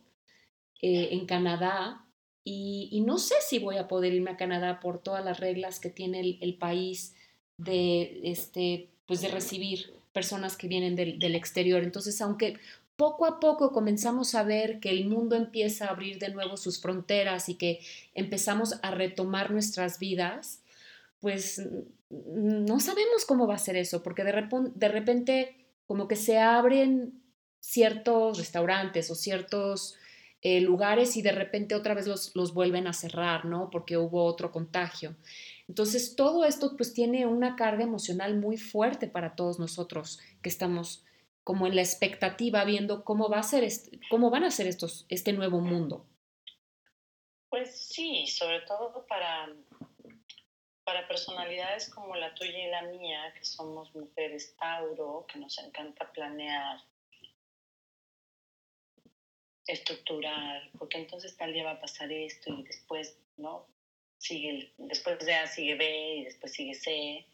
eh, 0.80 1.08
en 1.10 1.26
Canadá 1.26 2.04
y, 2.50 3.02
no 3.02 3.18
sé 3.18 3.34
si 3.46 3.58
voy 3.58 3.76
a 3.76 3.88
poder 3.88 4.14
irme 4.14 4.30
a 4.30 4.38
Canadá 4.38 4.80
por 4.80 5.02
todas 5.02 5.22
las 5.22 5.38
reglas 5.38 5.80
que 5.80 5.90
tiene 5.90 6.38
el, 6.40 6.54
país 6.56 7.14
de, 7.58 8.20
este, 8.24 8.88
pues 9.06 9.20
de 9.20 9.28
recibir 9.28 9.92
personas 10.14 10.56
que 10.56 10.66
vienen 10.66 10.96
del, 10.96 11.34
exterior. 11.34 11.82
Entonces, 11.82 12.18
aunque 12.22 12.58
poco 12.96 13.26
a 13.26 13.38
poco 13.38 13.72
comenzamos 13.72 14.34
a 14.34 14.44
ver 14.44 14.80
que 14.80 14.88
el 14.88 15.06
mundo 15.06 15.36
empieza 15.36 15.86
a 15.86 15.90
abrir 15.90 16.18
de 16.18 16.30
nuevo 16.30 16.56
sus 16.56 16.80
fronteras 16.80 17.50
y 17.50 17.56
que 17.56 17.80
empezamos 18.14 18.76
a 18.82 18.92
retomar 18.92 19.50
nuestras 19.50 19.98
vidas, 19.98 20.62
pues 21.20 21.62
no 22.08 22.80
sabemos 22.80 23.26
cómo 23.26 23.46
va 23.46 23.56
a 23.56 23.58
ser 23.58 23.76
eso, 23.76 24.02
porque 24.02 24.24
de, 24.24 24.48
de 24.74 24.88
repente 24.88 25.66
como 25.86 26.08
que 26.08 26.16
se 26.16 26.38
abren 26.38 27.20
ciertos 27.60 28.38
restaurantes 28.38 29.10
o 29.10 29.14
ciertos 29.14 29.97
eh, 30.42 30.60
lugares 30.60 31.16
y 31.16 31.22
de 31.22 31.32
repente 31.32 31.74
otra 31.74 31.94
vez 31.94 32.06
los, 32.06 32.34
los 32.36 32.54
vuelven 32.54 32.86
a 32.86 32.92
cerrar, 32.92 33.44
¿no? 33.44 33.70
Porque 33.70 33.96
hubo 33.96 34.24
otro 34.24 34.52
contagio. 34.52 35.16
Entonces, 35.66 36.16
todo 36.16 36.44
esto 36.44 36.76
pues 36.76 36.94
tiene 36.94 37.26
una 37.26 37.56
carga 37.56 37.82
emocional 37.82 38.36
muy 38.36 38.56
fuerte 38.56 39.08
para 39.08 39.34
todos 39.34 39.58
nosotros 39.58 40.20
que 40.42 40.48
estamos 40.48 41.04
como 41.44 41.66
en 41.66 41.76
la 41.76 41.82
expectativa 41.82 42.64
viendo 42.64 43.04
cómo 43.04 43.28
va 43.30 43.38
a 43.38 43.42
ser 43.42 43.66
cómo 44.10 44.30
van 44.30 44.44
a 44.44 44.50
ser 44.50 44.66
estos 44.66 45.06
este 45.08 45.32
nuevo 45.32 45.60
mundo. 45.60 46.06
Pues 47.48 47.88
sí, 47.88 48.26
sobre 48.26 48.60
todo 48.60 49.06
para 49.06 49.48
para 50.84 51.06
personalidades 51.06 51.90
como 51.90 52.16
la 52.16 52.34
tuya 52.34 52.66
y 52.66 52.70
la 52.70 52.82
mía, 52.82 53.34
que 53.34 53.44
somos 53.44 53.94
mujeres 53.94 54.56
Tauro, 54.56 55.26
que 55.30 55.38
nos 55.38 55.58
encanta 55.58 56.10
planear, 56.12 56.80
estructurar, 59.72 60.70
porque 60.78 60.98
entonces 60.98 61.36
tal 61.36 61.52
día 61.52 61.64
va 61.64 61.72
a 61.72 61.80
pasar 61.80 62.10
esto 62.12 62.52
y 62.52 62.62
después, 62.62 63.18
¿no? 63.36 63.66
Sigue, 64.18 64.72
después 64.78 65.18
de 65.24 65.34
A 65.34 65.46
sigue 65.46 65.74
B 65.76 66.16
y 66.16 66.24
después 66.24 66.52
sigue 66.52 66.74
C. 66.74 67.26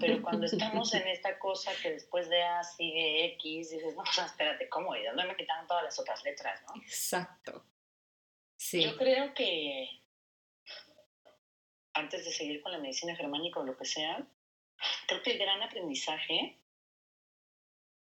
Pero 0.00 0.22
cuando 0.22 0.46
estamos 0.46 0.94
en 0.94 1.06
esta 1.08 1.38
cosa 1.38 1.72
que 1.82 1.90
después 1.90 2.28
de 2.28 2.42
A 2.42 2.62
sigue 2.64 3.26
X, 3.34 3.70
dices, 3.70 3.94
no, 3.94 4.02
espérate, 4.24 4.68
¿cómo? 4.68 4.96
¿Y 4.96 5.04
dónde 5.04 5.24
me 5.24 5.36
quitaron 5.36 5.66
todas 5.66 5.84
las 5.84 5.98
otras 5.98 6.22
letras, 6.24 6.62
no? 6.68 6.82
Exacto. 6.82 7.64
Yo 8.72 8.96
creo 8.96 9.34
que 9.34 9.88
antes 11.94 12.24
de 12.24 12.30
seguir 12.30 12.62
con 12.62 12.72
la 12.72 12.78
medicina 12.78 13.14
germánica 13.16 13.60
o 13.60 13.64
lo 13.64 13.76
que 13.76 13.84
sea, 13.84 14.26
creo 15.06 15.22
que 15.22 15.32
el 15.32 15.38
gran 15.38 15.62
aprendizaje 15.62 16.58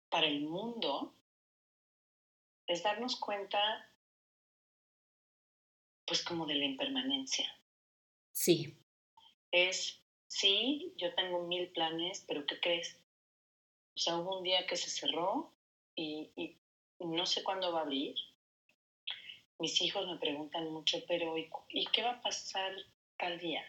para 0.08 0.26
el 0.26 0.40
mundo 0.40 1.14
es 2.66 2.82
darnos 2.82 3.16
cuenta, 3.16 3.90
pues 6.06 6.24
como 6.24 6.46
de 6.46 6.54
la 6.54 6.64
impermanencia. 6.64 7.46
Sí. 8.32 8.76
Es, 9.50 10.02
sí, 10.26 10.94
yo 10.96 11.14
tengo 11.14 11.46
mil 11.46 11.70
planes, 11.72 12.24
pero 12.26 12.46
¿qué 12.46 12.60
crees? 12.60 13.00
O 13.94 13.98
sea, 13.98 14.16
hubo 14.18 14.38
un 14.38 14.44
día 14.44 14.66
que 14.66 14.76
se 14.76 14.90
cerró 14.90 15.54
y, 15.94 16.30
y 16.36 16.58
no 17.00 17.24
sé 17.26 17.42
cuándo 17.42 17.72
va 17.72 17.80
a 17.80 17.82
abrir. 17.82 18.14
Mis 19.58 19.80
hijos 19.80 20.06
me 20.06 20.18
preguntan 20.18 20.70
mucho, 20.70 20.98
pero 21.08 21.38
¿y, 21.38 21.50
¿y 21.70 21.86
qué 21.86 22.02
va 22.02 22.12
a 22.12 22.20
pasar 22.20 22.72
tal 23.18 23.38
día? 23.38 23.64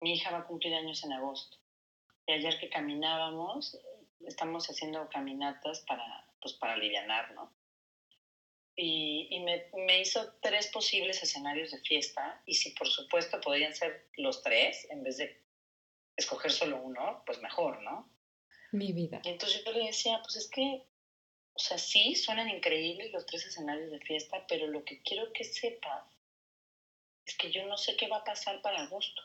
Mi 0.00 0.14
hija 0.14 0.32
va 0.32 0.38
a 0.38 0.46
cumplir 0.46 0.74
años 0.74 1.04
en 1.04 1.12
agosto. 1.12 1.58
Y 2.26 2.32
ayer 2.32 2.58
que 2.58 2.68
caminábamos, 2.68 3.78
estamos 4.20 4.68
haciendo 4.68 5.08
caminatas 5.08 5.84
para, 5.86 6.28
pues, 6.40 6.54
para 6.54 6.74
aliviar, 6.74 7.32
¿no? 7.34 7.52
Y, 8.74 9.28
y 9.30 9.40
me, 9.40 9.66
me, 9.86 10.00
hizo 10.00 10.32
tres 10.40 10.68
posibles 10.68 11.22
escenarios 11.22 11.72
de 11.72 11.78
fiesta 11.80 12.40
y 12.46 12.54
si 12.54 12.70
por 12.70 12.88
supuesto 12.88 13.38
podrían 13.40 13.74
ser 13.74 14.06
los 14.16 14.42
tres 14.42 14.86
en 14.88 15.02
vez 15.02 15.18
de 15.18 15.42
escoger 16.16 16.50
solo 16.50 16.80
uno, 16.80 17.22
pues 17.26 17.38
mejor, 17.42 17.82
¿no? 17.82 18.10
Mi 18.72 18.92
vida. 18.92 19.20
Y 19.24 19.28
entonces 19.28 19.62
yo 19.64 19.72
le 19.72 19.86
decía, 19.86 20.20
pues 20.22 20.36
es 20.36 20.48
que, 20.48 20.82
o 21.52 21.58
sea, 21.58 21.76
sí, 21.76 22.14
suenan 22.14 22.48
increíbles 22.48 23.12
los 23.12 23.26
tres 23.26 23.44
escenarios 23.44 23.90
de 23.90 24.00
fiesta, 24.00 24.46
pero 24.48 24.66
lo 24.66 24.84
que 24.84 25.02
quiero 25.02 25.30
que 25.32 25.44
sepas 25.44 26.06
es 27.26 27.36
que 27.36 27.50
yo 27.50 27.66
no 27.66 27.76
sé 27.76 27.96
qué 27.96 28.08
va 28.08 28.18
a 28.18 28.24
pasar 28.24 28.62
para 28.62 28.82
agosto 28.82 29.22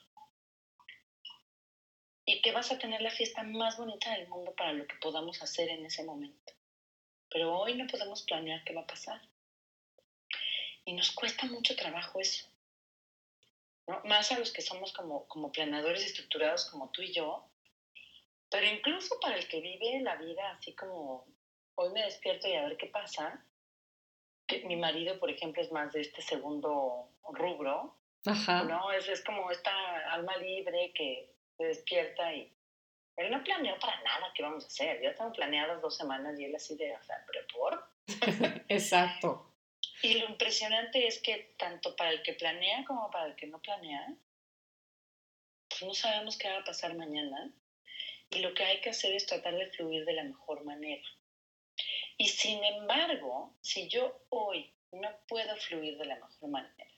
y 2.26 2.42
que 2.42 2.52
vas 2.52 2.72
a 2.72 2.78
tener 2.78 3.02
la 3.02 3.10
fiesta 3.10 3.42
más 3.44 3.78
bonita 3.78 4.12
del 4.12 4.28
mundo 4.28 4.54
para 4.54 4.74
lo 4.74 4.86
que 4.86 4.98
podamos 4.98 5.42
hacer 5.42 5.70
en 5.70 5.86
ese 5.86 6.04
momento. 6.04 6.54
Pero 7.30 7.58
hoy 7.58 7.76
no 7.76 7.88
podemos 7.88 8.24
planear 8.24 8.64
qué 8.66 8.74
va 8.74 8.82
a 8.82 8.88
pasar. 8.88 9.22
Y 10.88 10.94
nos 10.94 11.12
cuesta 11.12 11.46
mucho 11.48 11.76
trabajo 11.76 12.18
eso. 12.22 12.48
¿no? 13.88 14.02
Más 14.06 14.32
a 14.32 14.40
los 14.40 14.54
que 14.54 14.62
somos 14.62 14.94
como, 14.94 15.28
como 15.28 15.52
planeadores 15.52 16.06
estructurados 16.06 16.70
como 16.72 16.90
tú 16.92 17.02
y 17.02 17.12
yo, 17.12 17.46
pero 18.50 18.66
incluso 18.66 19.20
para 19.20 19.36
el 19.36 19.50
que 19.50 19.60
vive 19.60 20.00
la 20.02 20.16
vida 20.16 20.50
así 20.52 20.74
como 20.76 21.28
hoy 21.76 21.92
me 21.92 22.04
despierto 22.04 22.48
y 22.48 22.54
a 22.54 22.64
ver 22.64 22.78
qué 22.78 22.88
pasa. 22.88 23.46
Que 24.48 24.64
mi 24.64 24.78
marido, 24.78 25.20
por 25.20 25.30
ejemplo, 25.30 25.62
es 25.62 25.74
más 25.74 25.92
de 25.92 26.00
este 26.00 26.22
segundo 26.22 27.10
rubro. 27.34 27.98
Ajá. 28.26 28.64
¿no? 28.64 28.90
Es, 28.94 29.10
es 29.10 29.22
como 29.26 29.52
esta 29.52 29.74
alma 30.14 30.38
libre 30.38 30.94
que 30.94 31.36
se 31.58 31.66
despierta 31.66 32.34
y 32.34 32.50
él 33.18 33.30
no 33.30 33.44
planeó 33.44 33.78
para 33.80 34.02
nada 34.04 34.32
qué 34.34 34.42
vamos 34.42 34.64
a 34.64 34.68
hacer. 34.68 35.02
Yo 35.04 35.14
tengo 35.16 35.34
planeadas 35.34 35.82
dos 35.82 35.98
semanas 35.98 36.40
y 36.40 36.46
él 36.46 36.56
así 36.56 36.78
de, 36.78 36.96
o 36.96 37.04
sea, 37.04 37.26
pero 37.28 37.46
por. 37.54 37.90
Exacto. 38.70 39.47
Y 40.02 40.16
lo 40.20 40.30
impresionante 40.30 41.08
es 41.08 41.20
que 41.22 41.56
tanto 41.58 41.96
para 41.96 42.12
el 42.12 42.22
que 42.22 42.34
planea 42.34 42.86
como 42.86 43.10
para 43.10 43.28
el 43.28 43.36
que 43.36 43.48
no 43.48 43.62
planea, 43.62 44.16
pues 45.70 45.82
no 45.82 45.94
sabemos 45.94 46.38
qué 46.38 46.50
va 46.50 46.60
a 46.60 46.64
pasar 46.64 46.96
mañana. 46.96 47.52
Y 48.30 48.40
lo 48.40 48.54
que 48.54 48.64
hay 48.64 48.82
que 48.82 48.90
hacer 48.90 49.14
es 49.14 49.26
tratar 49.26 49.56
de 49.56 49.72
fluir 49.72 50.06
de 50.06 50.14
la 50.14 50.24
mejor 50.24 50.64
manera. 50.64 51.04
Y 52.18 52.28
sin 52.28 52.64
embargo, 52.64 53.56
si 53.62 53.88
yo 53.88 54.26
hoy 54.30 54.74
no 54.92 55.10
puedo 55.28 55.56
fluir 55.58 55.98
de 55.98 56.06
la 56.06 56.16
mejor 56.16 56.50
manera, 56.50 56.92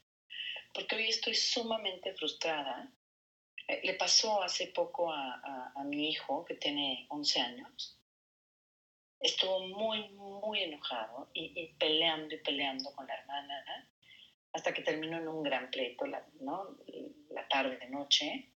porque 0.73 0.95
hoy 0.95 1.09
estoy 1.09 1.35
sumamente 1.35 2.13
frustrada 2.13 2.91
eh, 3.69 3.81
le 3.83 3.93
pasó 3.93 4.41
hace 4.41 4.67
poco 4.67 5.13
a, 5.13 5.71
mi 5.85 6.09
hijo, 6.09 6.43
que 6.43 6.55
tiene 6.55 7.05
11 7.09 7.39
años. 7.39 7.98
Estuvo 9.19 9.67
muy, 9.67 10.09
muy 10.09 10.63
enojado 10.63 11.29
y, 11.33 11.73
peleando 11.73 12.35
y 12.35 12.39
peleando 12.39 12.93
con 12.95 13.05
la 13.07 13.15
hermana 13.15 13.89
hasta 14.53 14.73
que 14.73 14.81
terminó 14.81 15.17
en 15.17 15.27
un 15.27 15.43
gran 15.43 15.69
pleito 15.69 16.05
la, 16.05 16.25
tarde, 17.49 17.89
noche. 17.89 18.51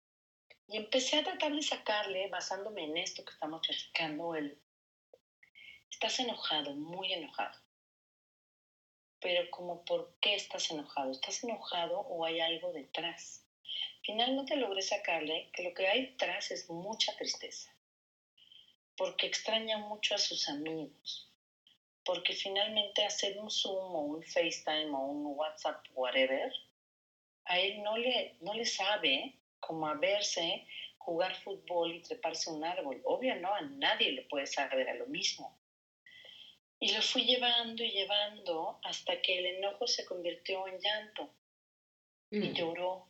Y 0.68 0.78
empecé 0.78 1.20
a 1.20 1.24
tratar 1.24 1.54
de 1.54 1.62
sacarle, 1.62 2.28
basándome 2.30 2.84
en 2.84 2.98
esto 2.98 3.24
que 3.24 3.34
estamos 3.34 3.62
platicando, 3.66 4.36
el, 4.36 4.60
estás 5.90 6.20
enojado, 6.20 6.76
muy 6.76 7.14
enojado. 7.14 7.58
Pero 9.20 9.50
como, 9.50 9.84
¿por 9.84 10.16
qué 10.22 10.36
estás 10.36 10.70
enojado? 10.72 11.12
¿Estás 11.12 11.44
enojado 11.44 12.00
o 12.00 12.26
hay 12.26 12.40
algo 12.40 12.72
detrás? 12.72 13.46
Finalmente 14.04 14.56
logré 14.56 14.82
sacarle 14.82 15.50
que 15.54 15.64
lo 15.64 15.74
que 15.74 15.88
hay 15.88 16.08
detrás 16.08 16.52
es 16.52 16.70
mucha 16.70 17.16
tristeza, 17.18 17.72
porque 19.00 19.28
extraña 19.28 19.78
mucho 19.78 20.14
a 20.14 20.18
sus 20.18 20.50
amigos, 20.50 21.32
porque 22.04 22.34
finalmente 22.34 23.06
hacer 23.06 23.40
un 23.40 23.50
Zoom 23.50 23.96
o 23.96 24.02
un 24.02 24.24
FaceTime 24.24 24.90
o 24.92 25.00
un 25.00 25.38
WhatsApp, 25.38 25.86
whatever, 25.94 26.52
a 27.46 27.58
él 27.58 27.82
no 27.82 27.96
le, 27.96 28.36
no 28.42 28.54
le 28.54 28.66
sabe 28.66 29.40
como 29.62 29.88
a 29.88 29.94
verse, 29.94 30.68
jugar 30.98 31.34
fútbol 31.34 31.96
y 31.96 32.02
treparse 32.02 32.52
un 32.52 32.66
árbol. 32.66 33.02
Obvio, 33.06 33.36
no, 33.38 33.56
a 33.56 33.62
nadie 33.62 34.12
le 34.12 34.24
puede 34.24 34.46
saber 34.46 34.90
a 34.90 34.96
lo 34.96 35.06
mismo. 35.08 35.58
Y 36.82 36.94
lo 36.94 37.02
fui 37.02 37.24
llevando 37.24 37.82
y 37.84 37.92
llevando 37.92 38.80
hasta 38.84 39.22
que 39.22 39.40
el 39.40 39.46
enojo 39.58 39.88
se 39.88 40.06
convirtió 40.06 40.68
en 40.68 40.78
llanto. 40.78 41.34
Y 42.32 42.50
mm. 42.50 42.54
lloró 42.54 43.08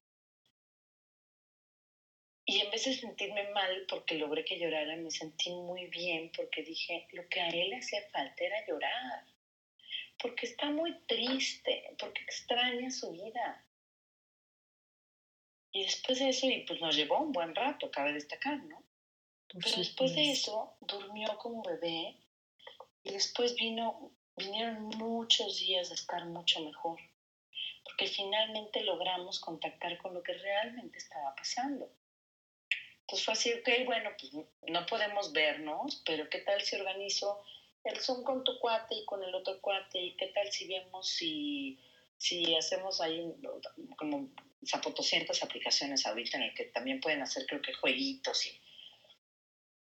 y 2.49 2.61
en 2.61 2.71
vez 2.71 2.83
de 2.85 2.93
sentirme 2.95 3.47
mal 3.51 3.85
porque 3.87 4.15
logré 4.15 4.43
que 4.43 4.57
llorara, 4.57 4.95
me 4.95 5.11
sentí 5.11 5.51
muy 5.51 5.85
bien 5.85 6.31
porque 6.35 6.63
dije, 6.63 7.07
lo 7.11 7.29
que 7.29 7.41
a 7.41 7.49
él 7.49 7.69
le 7.69 7.77
hacía 7.77 8.01
falta 8.11 8.43
era 8.43 8.65
llorar. 8.65 9.23
Porque 10.17 10.47
está 10.47 10.71
muy 10.71 10.99
triste, 11.05 11.95
porque 11.99 12.23
extraña 12.23 12.89
su 12.89 13.11
vida. 13.11 13.63
Y 15.71 15.83
después 15.83 16.17
de 16.17 16.29
eso, 16.29 16.47
y 16.47 16.65
pues 16.65 16.81
nos 16.81 16.95
llevó 16.95 17.19
un 17.19 17.31
buen 17.31 17.53
rato, 17.53 17.91
cabe 17.91 18.13
destacar, 18.13 18.57
¿no? 18.63 18.83
Pero 19.47 19.77
después 19.77 20.15
de 20.15 20.31
eso, 20.31 20.75
durmió 20.81 21.37
como 21.37 21.61
bebé 21.61 22.17
y 23.03 23.11
después 23.11 23.53
vino, 23.53 24.11
vinieron 24.35 24.87
muchos 24.97 25.59
días 25.59 25.89
de 25.89 25.95
estar 25.95 26.25
mucho 26.25 26.61
mejor. 26.61 26.99
Porque 27.83 28.07
finalmente 28.07 28.83
logramos 28.83 29.39
contactar 29.39 29.99
con 29.99 30.15
lo 30.15 30.23
que 30.23 30.33
realmente 30.33 30.97
estaba 30.97 31.35
pasando. 31.35 31.98
Pues 33.09 33.23
fue 33.23 33.33
así, 33.33 33.51
ok, 33.53 33.69
bueno, 33.85 34.11
pues 34.19 34.31
no 34.67 34.85
podemos 34.85 35.31
vernos, 35.31 36.01
pero 36.05 36.29
¿qué 36.29 36.39
tal 36.39 36.61
si 36.61 36.75
organizo 36.75 37.41
el 37.83 37.99
Zoom 37.99 38.23
con 38.23 38.43
tu 38.43 38.59
cuate 38.59 38.95
y 38.95 39.05
con 39.05 39.23
el 39.23 39.33
otro 39.33 39.59
cuate? 39.61 39.99
¿Y 39.99 40.15
qué 40.15 40.27
tal 40.27 40.51
si 40.51 40.67
vemos 40.67 41.09
si, 41.09 41.79
si 42.17 42.55
hacemos 42.55 43.01
ahí 43.01 43.33
como 43.97 44.29
200 44.61 45.41
aplicaciones 45.41 46.05
ahorita 46.05 46.37
en 46.37 46.43
el 46.43 46.53
que 46.53 46.65
también 46.65 47.01
pueden 47.01 47.21
hacer 47.21 47.45
creo 47.47 47.61
que 47.61 47.73
jueguitos 47.73 48.45
y... 48.45 48.61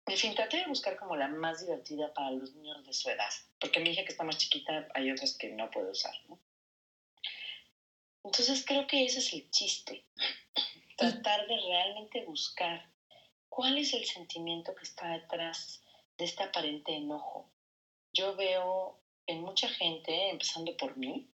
En 0.08 0.18
fin, 0.18 0.34
traté 0.34 0.58
de 0.58 0.68
buscar 0.68 0.98
como 0.98 1.16
la 1.16 1.28
más 1.28 1.64
divertida 1.64 2.12
para 2.14 2.32
los 2.32 2.56
niños 2.56 2.84
de 2.86 2.92
su 2.92 3.10
edad, 3.10 3.30
porque 3.60 3.80
mi 3.80 3.92
hija 3.92 4.04
que 4.04 4.12
está 4.12 4.24
más 4.24 4.40
chiquita 4.40 4.88
hay 4.96 5.12
otras 5.12 5.38
que 5.38 5.50
no 5.50 5.70
puede 5.70 5.92
usar, 5.92 6.14
¿no? 6.28 6.40
Entonces 8.24 8.66
creo 8.66 8.88
que 8.88 9.06
ese 9.06 9.20
es 9.20 9.32
el 9.32 9.50
chiste, 9.52 10.06
tratar 10.98 11.48
de 11.48 11.56
realmente 11.56 12.26
buscar 12.26 12.91
¿Cuál 13.52 13.78
es 13.78 13.94
el 13.94 14.06
sentimiento 14.06 14.74
que 14.74 14.86
está 14.86 15.10
detrás 15.10 15.84
de 16.18 16.24
este 16.24 16.42
aparente 16.42 16.96
enojo? 16.96 17.52
Yo 18.14 18.34
veo 18.38 18.98
en 19.28 19.42
mucha 19.42 19.68
gente, 19.68 20.30
empezando 20.30 20.78
por 20.78 20.96
mí, 20.96 21.30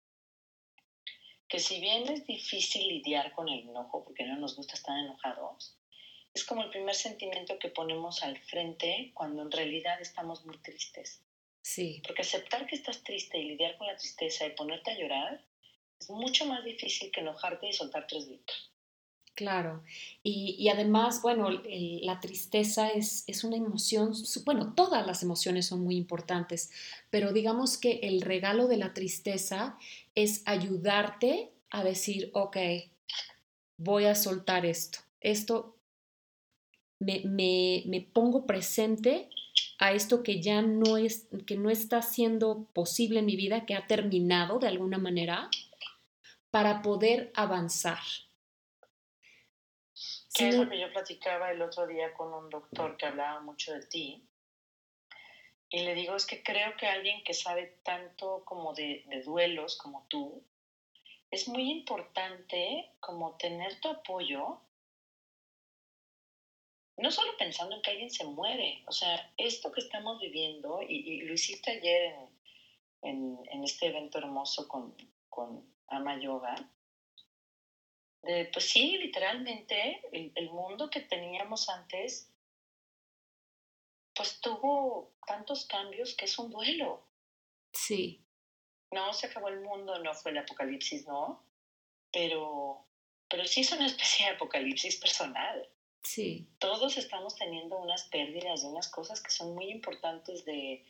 que 1.48 1.58
si 1.58 1.80
bien 1.80 2.08
es 2.08 2.24
difícil 2.24 2.86
lidiar 2.86 3.32
con 3.32 3.48
el 3.48 3.68
enojo, 3.68 4.04
porque 4.04 4.22
no 4.22 4.36
nos 4.36 4.54
gusta 4.54 4.74
estar 4.74 4.96
enojados, 4.96 5.76
es 6.32 6.44
como 6.44 6.62
el 6.62 6.70
primer 6.70 6.94
sentimiento 6.94 7.58
que 7.58 7.68
ponemos 7.68 8.22
al 8.22 8.38
frente 8.38 9.10
cuando 9.12 9.42
en 9.42 9.50
realidad 9.50 10.00
estamos 10.00 10.44
muy 10.46 10.58
tristes. 10.58 11.20
Sí. 11.62 12.00
Porque 12.06 12.22
aceptar 12.22 12.68
que 12.68 12.76
estás 12.76 13.02
triste 13.02 13.38
y 13.38 13.48
lidiar 13.48 13.76
con 13.76 13.88
la 13.88 13.96
tristeza 13.96 14.46
y 14.46 14.50
ponerte 14.50 14.92
a 14.92 14.98
llorar 14.98 15.44
es 15.98 16.08
mucho 16.10 16.46
más 16.46 16.62
difícil 16.62 17.10
que 17.10 17.22
enojarte 17.22 17.66
y 17.66 17.72
soltar 17.72 18.06
tres 18.06 18.28
gritos. 18.28 18.73
Claro, 19.34 19.82
y, 20.22 20.68
además, 20.68 21.20
bueno, 21.20 21.48
la 21.50 22.20
tristeza 22.20 22.90
es, 22.90 23.24
es, 23.26 23.42
una 23.42 23.56
emoción, 23.56 24.12
bueno, 24.44 24.74
todas 24.74 25.04
las 25.04 25.24
emociones 25.24 25.66
son 25.66 25.82
muy 25.82 25.96
importantes, 25.96 26.70
pero 27.10 27.32
digamos 27.32 27.76
que 27.76 27.98
el 28.04 28.20
regalo 28.20 28.68
de 28.68 28.76
la 28.76 28.94
tristeza 28.94 29.76
es 30.14 30.42
ayudarte 30.46 31.50
a 31.70 31.82
decir, 31.82 32.30
ok, 32.32 32.56
voy 33.76 34.04
a 34.04 34.14
soltar 34.14 34.66
esto, 34.66 35.00
esto 35.20 35.74
me, 37.00 37.22
me, 37.24 37.82
me 37.86 38.02
pongo 38.02 38.46
presente 38.46 39.28
a 39.78 39.92
esto 39.92 40.22
que 40.22 40.40
ya 40.40 40.62
no, 40.62 40.96
es, 40.96 41.26
que 41.44 41.56
no 41.56 41.70
está 41.70 42.02
siendo 42.02 42.68
posible 42.72 43.18
en 43.18 43.26
mi 43.26 43.34
vida, 43.34 43.66
que 43.66 43.74
ha 43.74 43.88
terminado 43.88 44.60
de 44.60 44.68
alguna 44.68 44.98
manera, 44.98 45.50
para 46.52 46.82
poder 46.82 47.32
avanzar. 47.34 47.98
Que 50.34 50.48
es 50.48 50.56
lo 50.56 50.68
que 50.68 50.80
yo 50.80 50.92
platicaba 50.92 51.52
el 51.52 51.62
otro 51.62 51.86
día 51.86 52.12
con 52.12 52.34
un 52.34 52.50
doctor 52.50 52.96
que 52.96 53.06
hablaba 53.06 53.40
mucho 53.40 53.72
de 53.72 53.86
ti. 53.86 54.28
Y 55.70 55.84
le 55.84 55.94
digo, 55.94 56.16
es 56.16 56.26
que 56.26 56.42
creo 56.42 56.76
que 56.76 56.86
alguien 56.86 57.22
que 57.24 57.34
sabe 57.34 57.78
tanto 57.84 58.44
como 58.44 58.74
de, 58.74 59.04
de 59.06 59.22
duelos 59.22 59.78
como 59.78 60.06
tú, 60.08 60.44
es 61.34 61.48
muy 61.48 61.70
importante 61.70 62.92
como 63.00 63.36
tener 63.36 63.80
tu 63.80 63.88
apoyo, 63.88 64.60
no 66.96 67.10
solo 67.10 67.36
pensando 67.36 67.74
en 67.74 67.82
que 67.82 67.90
alguien 67.90 68.10
se 68.10 68.24
muere, 68.24 68.84
o 68.86 68.92
sea, 68.92 69.32
esto 69.36 69.72
que 69.72 69.80
estamos 69.80 70.20
viviendo, 70.20 70.80
y, 70.82 71.22
lo 71.22 71.34
hiciste 71.34 71.72
ayer 71.72 72.14
en, 73.02 73.40
en, 73.50 73.64
este 73.64 73.86
evento 73.86 74.18
hermoso 74.18 74.68
con, 74.68 74.94
con 75.28 75.64
Ama 75.88 76.20
Yoga, 76.20 76.54
de, 78.24 78.46
pues 78.46 78.70
sí, 78.70 78.98
literalmente 78.98 80.02
el, 80.12 80.32
el 80.34 80.50
mundo 80.50 80.90
que 80.90 81.00
teníamos 81.00 81.68
antes, 81.68 82.30
pues 84.14 84.40
tuvo 84.40 85.12
tantos 85.26 85.66
cambios 85.66 86.14
que 86.14 86.24
es 86.24 86.38
un 86.38 86.50
duelo. 86.50 87.06
Sí 87.72 88.24
no 88.94 89.12
se 89.12 89.26
acabó 89.26 89.48
el 89.48 89.60
mundo, 89.60 89.98
no 89.98 90.14
fue 90.14 90.30
el 90.30 90.38
apocalipsis, 90.38 91.06
no, 91.06 91.44
pero, 92.12 92.86
pero 93.28 93.44
sí 93.44 93.60
es 93.60 93.72
una 93.72 93.86
especie 93.86 94.26
de 94.26 94.32
apocalipsis 94.32 94.96
personal. 94.96 95.68
Sí. 96.02 96.48
Todos 96.58 96.96
estamos 96.96 97.34
teniendo 97.34 97.76
unas 97.78 98.04
pérdidas 98.04 98.62
de 98.62 98.68
unas 98.68 98.88
cosas 98.88 99.20
que 99.20 99.30
son 99.30 99.54
muy 99.54 99.70
importantes 99.70 100.44
de, 100.44 100.84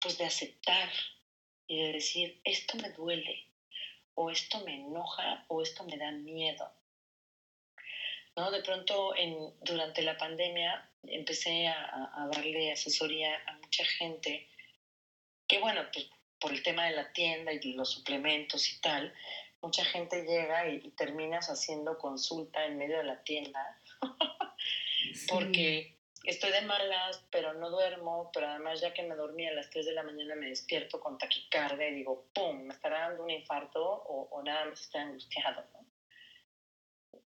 pues 0.00 0.18
de 0.18 0.24
aceptar 0.24 0.90
y 1.66 1.80
de 1.82 1.92
decir, 1.92 2.40
esto 2.44 2.76
me 2.78 2.90
duele, 2.90 3.46
o 4.14 4.30
esto 4.30 4.60
me 4.60 4.74
enoja, 4.74 5.44
o 5.48 5.62
esto 5.62 5.84
me 5.84 5.96
da 5.96 6.10
miedo. 6.10 6.70
¿No? 8.36 8.50
De 8.50 8.62
pronto, 8.62 9.14
en, 9.16 9.36
durante 9.60 10.02
la 10.02 10.16
pandemia, 10.16 10.90
empecé 11.04 11.68
a, 11.68 12.10
a 12.14 12.26
darle 12.28 12.72
asesoría 12.72 13.36
a 13.46 13.52
mucha 13.54 13.84
gente 13.84 14.48
que, 15.46 15.58
bueno, 15.60 15.82
pues 15.92 16.08
por 16.40 16.52
el 16.52 16.62
tema 16.62 16.86
de 16.86 16.92
la 16.96 17.12
tienda 17.12 17.52
y 17.52 17.72
los 17.72 17.90
suplementos 17.90 18.70
y 18.70 18.80
tal, 18.80 19.14
mucha 19.64 19.84
gente 19.84 20.24
llega 20.24 20.68
y, 20.68 20.90
terminas 20.90 21.48
haciendo 21.48 21.96
consulta 21.96 22.66
en 22.66 22.76
medio 22.76 22.98
de 22.98 23.04
la 23.04 23.22
tienda 23.24 23.80
porque 25.28 25.93
estoy 26.30 26.50
de 26.52 26.62
malas, 26.62 27.22
pero 27.30 27.52
no 27.52 27.70
duermo, 27.70 28.30
pero 28.32 28.48
además 28.48 28.80
ya 28.80 28.92
que 28.92 29.02
me 29.02 29.14
dormí 29.14 29.46
a 29.46 29.52
las 29.52 29.68
3 29.70 29.86
de 29.86 29.92
la 29.92 30.02
mañana 30.02 30.34
me 30.34 30.48
despierto 30.48 30.98
con 30.98 31.18
taquicardia 31.18 31.88
y 31.88 31.94
digo, 31.94 32.24
¡pum!, 32.32 32.62
me 32.62 32.72
estará 32.72 33.00
dando 33.00 33.22
un 33.22 33.30
infarto 33.30 33.82
o, 33.82 34.42
nada 34.42 34.66
más 34.66 34.80
estoy 34.80 35.02
angustiado, 35.02 35.68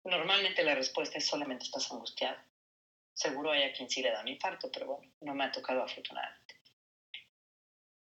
Normalmente 0.04 0.62
la 0.62 0.74
respuesta 0.74 1.18
es 1.18 1.26
solamente 1.26 1.64
estás 1.64 1.90
angustiado. 1.90 2.38
Seguro 3.12 3.50
hay 3.50 3.64
a 3.64 3.72
quien 3.72 3.88
sí 3.88 4.02
le 4.02 4.10
da 4.10 4.20
un 4.20 4.28
infarto, 4.28 4.70
pero 4.70 4.86
bueno, 4.86 5.10
no 5.20 5.34
me 5.34 5.44
ha 5.44 5.50
tocado 5.50 5.82
afortunadamente. 5.82 6.54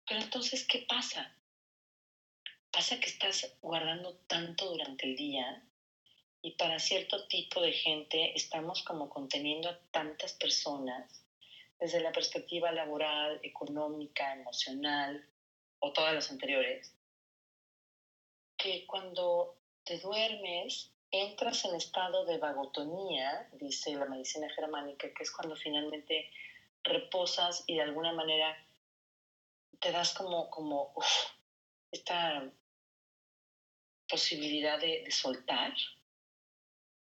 Pero 0.07 0.21
entonces, 0.21 0.67
¿qué 0.67 0.85
pasa? 0.87 1.33
Pasa 2.71 2.99
que 2.99 3.09
estás 3.09 3.51
guardando 3.61 4.19
tanto 4.27 4.67
durante 4.67 5.07
el 5.07 5.15
día 5.15 5.63
y 6.45 6.51
para 6.51 6.79
cierto 6.79 7.27
tipo 7.27 7.63
de 7.63 7.73
gente 7.73 8.37
estamos 8.37 8.83
como 8.83 9.09
conteniendo 9.09 9.71
a 9.71 9.79
tantas 9.91 10.35
personas 10.35 11.25
desde 11.81 12.03
la 12.03 12.13
perspectiva 12.13 12.71
laboral, 12.71 13.41
económica, 13.43 14.35
emocional 14.35 15.27
o 15.79 15.91
todas 15.95 16.13
las 16.13 16.31
anteriores, 16.31 16.95
que 18.59 18.85
cuando 18.87 19.57
te 19.85 19.99
duermes 20.01 20.93
entras 21.11 21.65
en 21.65 21.77
estado 21.77 22.27
de 22.27 22.37
vagotonía, 22.37 23.49
dice 23.53 23.95
la 23.95 24.05
medicina 24.05 24.47
germánica, 24.51 25.09
que 25.15 25.23
es 25.23 25.31
cuando 25.31 25.57
finalmente 25.57 26.29
reposas 26.83 27.65
y 27.67 27.77
de 27.77 27.83
alguna 27.83 28.13
manera 28.13 28.55
te 29.81 29.91
das 29.93 30.13
como, 30.13 30.51
como 30.51 30.93
esta 31.91 32.53
posibilidad 34.07 34.79
de, 34.79 35.11
soltar, 35.11 35.73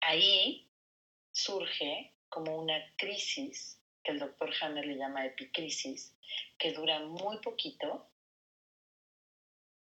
ahí 0.02 0.66
surge 1.32 2.12
como 2.28 2.56
una 2.56 2.94
crisis 2.96 3.80
que 4.02 4.12
el 4.12 4.18
doctor 4.18 4.52
Hammer 4.60 4.84
le 4.84 4.96
llama 4.96 5.24
epicrisis, 5.24 6.14
que 6.58 6.72
dura 6.72 7.00
muy 7.00 7.38
poquito, 7.38 8.08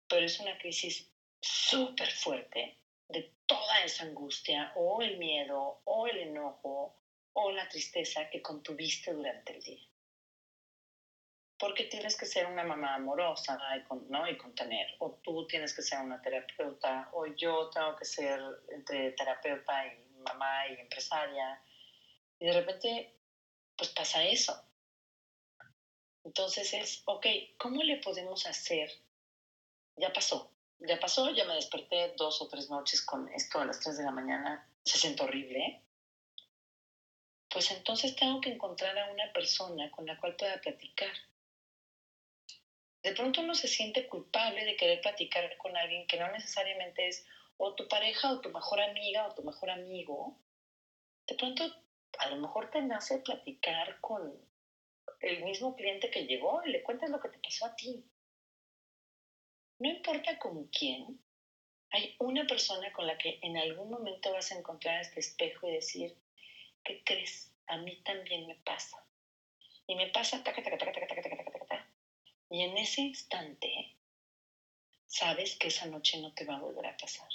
pero 0.08 0.24
es 0.24 0.38
una 0.38 0.56
crisis 0.58 1.10
súper 1.40 2.10
fuerte 2.10 2.78
de 3.08 3.30
toda 3.46 3.84
esa 3.84 4.04
angustia 4.04 4.72
o 4.76 5.02
el 5.02 5.18
miedo 5.18 5.80
o 5.84 6.06
el 6.06 6.18
enojo 6.18 6.94
o 7.32 7.50
la 7.50 7.68
tristeza 7.68 8.28
que 8.30 8.40
contuviste 8.40 9.12
durante 9.12 9.54
el 9.54 9.62
día 9.62 9.88
porque 11.58 11.84
tienes 11.84 12.16
que 12.16 12.26
ser 12.26 12.46
una 12.46 12.64
mamá 12.64 12.94
amorosa 12.94 13.58
y, 13.76 14.10
¿no? 14.10 14.28
y 14.28 14.36
contener, 14.36 14.86
o 14.98 15.18
tú 15.22 15.46
tienes 15.46 15.74
que 15.74 15.82
ser 15.82 16.00
una 16.00 16.20
terapeuta, 16.20 17.08
o 17.12 17.26
yo 17.26 17.70
tengo 17.70 17.96
que 17.96 18.04
ser 18.04 18.40
entre 18.68 19.12
terapeuta 19.12 19.86
y 19.86 20.06
mamá 20.20 20.68
y 20.68 20.80
empresaria. 20.80 21.60
Y 22.38 22.46
de 22.46 22.52
repente, 22.52 23.14
pues 23.76 23.90
pasa 23.90 24.22
eso. 24.24 24.62
Entonces 26.24 26.74
es, 26.74 27.02
ok, 27.06 27.26
¿cómo 27.56 27.82
le 27.82 27.98
podemos 27.98 28.46
hacer? 28.46 28.90
Ya 29.96 30.12
pasó, 30.12 30.52
ya 30.78 30.98
pasó, 31.00 31.30
ya 31.30 31.44
me 31.44 31.54
desperté 31.54 32.12
dos 32.18 32.42
o 32.42 32.48
tres 32.48 32.68
noches 32.68 33.00
con 33.02 33.32
esto 33.32 33.60
a 33.60 33.64
las 33.64 33.80
tres 33.80 33.96
de 33.96 34.04
la 34.04 34.10
mañana, 34.10 34.68
se 34.84 34.98
siente 34.98 35.22
horrible. 35.22 35.82
Pues 37.48 37.70
entonces 37.70 38.14
tengo 38.16 38.40
que 38.40 38.50
encontrar 38.50 38.98
a 38.98 39.10
una 39.10 39.32
persona 39.32 39.90
con 39.90 40.04
la 40.04 40.18
cual 40.18 40.36
pueda 40.36 40.60
platicar 40.60 41.12
de 43.02 43.12
pronto 43.12 43.40
uno 43.40 43.54
se 43.54 43.68
siente 43.68 44.06
culpable 44.06 44.64
de 44.64 44.76
querer 44.76 45.00
platicar 45.00 45.56
con 45.56 45.76
alguien 45.76 46.06
que 46.06 46.18
no 46.18 46.30
necesariamente 46.30 47.08
es 47.08 47.24
o 47.56 47.74
tu 47.74 47.86
pareja 47.88 48.32
o 48.32 48.40
tu 48.40 48.50
mejor 48.50 48.80
amiga 48.80 49.26
o 49.26 49.34
tu 49.34 49.42
mejor 49.42 49.70
amigo. 49.70 50.36
De 51.26 51.34
pronto 51.34 51.64
a 52.18 52.30
lo 52.30 52.36
mejor 52.36 52.70
te 52.70 52.82
nace 52.82 53.18
platicar 53.18 54.00
con 54.00 54.32
el 55.20 55.44
mismo 55.44 55.74
cliente 55.74 56.10
que 56.10 56.26
llegó 56.26 56.62
y 56.64 56.70
le 56.70 56.82
cuentas 56.82 57.10
lo 57.10 57.20
que 57.20 57.28
te 57.28 57.38
pasó 57.38 57.66
a 57.66 57.74
ti. 57.74 58.04
No 59.78 59.90
importa 59.90 60.38
con 60.38 60.64
quién, 60.66 61.20
hay 61.90 62.14
una 62.18 62.46
persona 62.46 62.92
con 62.92 63.06
la 63.06 63.16
que 63.16 63.38
en 63.42 63.56
algún 63.56 63.90
momento 63.90 64.32
vas 64.32 64.50
a 64.50 64.58
encontrar 64.58 65.00
este 65.00 65.20
espejo 65.20 65.68
y 65.68 65.72
decir, 65.72 66.14
¿qué 66.82 67.02
crees? 67.04 67.52
A 67.66 67.76
mí 67.78 68.00
también 68.02 68.46
me 68.46 68.56
pasa. 68.56 68.96
Y 69.86 69.94
me 69.94 70.08
pasa 70.08 70.42
taca, 70.42 70.62
taca, 70.62 70.78
taca, 70.78 70.92
taca, 70.92 71.06
taca, 71.06 71.22
taca, 71.22 71.44
taca, 71.44 71.58
taca, 71.58 71.88
y 72.48 72.62
en 72.62 72.76
ese 72.78 73.02
instante, 73.02 73.96
sabes 75.06 75.56
que 75.56 75.68
esa 75.68 75.86
noche 75.86 76.20
no 76.20 76.32
te 76.32 76.44
va 76.44 76.56
a 76.56 76.60
volver 76.60 76.86
a 76.86 76.96
pasar. 76.96 77.28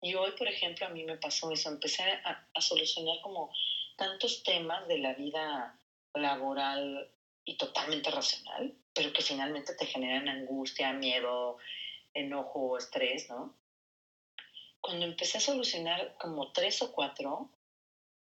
Y 0.00 0.14
hoy, 0.14 0.32
por 0.32 0.48
ejemplo, 0.48 0.86
a 0.86 0.90
mí 0.90 1.04
me 1.04 1.16
pasó 1.16 1.50
eso. 1.52 1.68
Empecé 1.68 2.02
a, 2.02 2.48
a 2.52 2.60
solucionar 2.60 3.20
como 3.22 3.52
tantos 3.96 4.42
temas 4.42 4.86
de 4.88 4.98
la 4.98 5.14
vida 5.14 5.78
laboral 6.14 7.10
y 7.44 7.56
totalmente 7.56 8.10
racional, 8.10 8.76
pero 8.92 9.12
que 9.12 9.22
finalmente 9.22 9.74
te 9.74 9.86
generan 9.86 10.28
angustia, 10.28 10.92
miedo, 10.92 11.56
enojo, 12.14 12.76
estrés, 12.76 13.28
¿no? 13.28 13.56
Cuando 14.80 15.06
empecé 15.06 15.38
a 15.38 15.40
solucionar 15.40 16.16
como 16.18 16.50
tres 16.52 16.82
o 16.82 16.92
cuatro, 16.92 17.50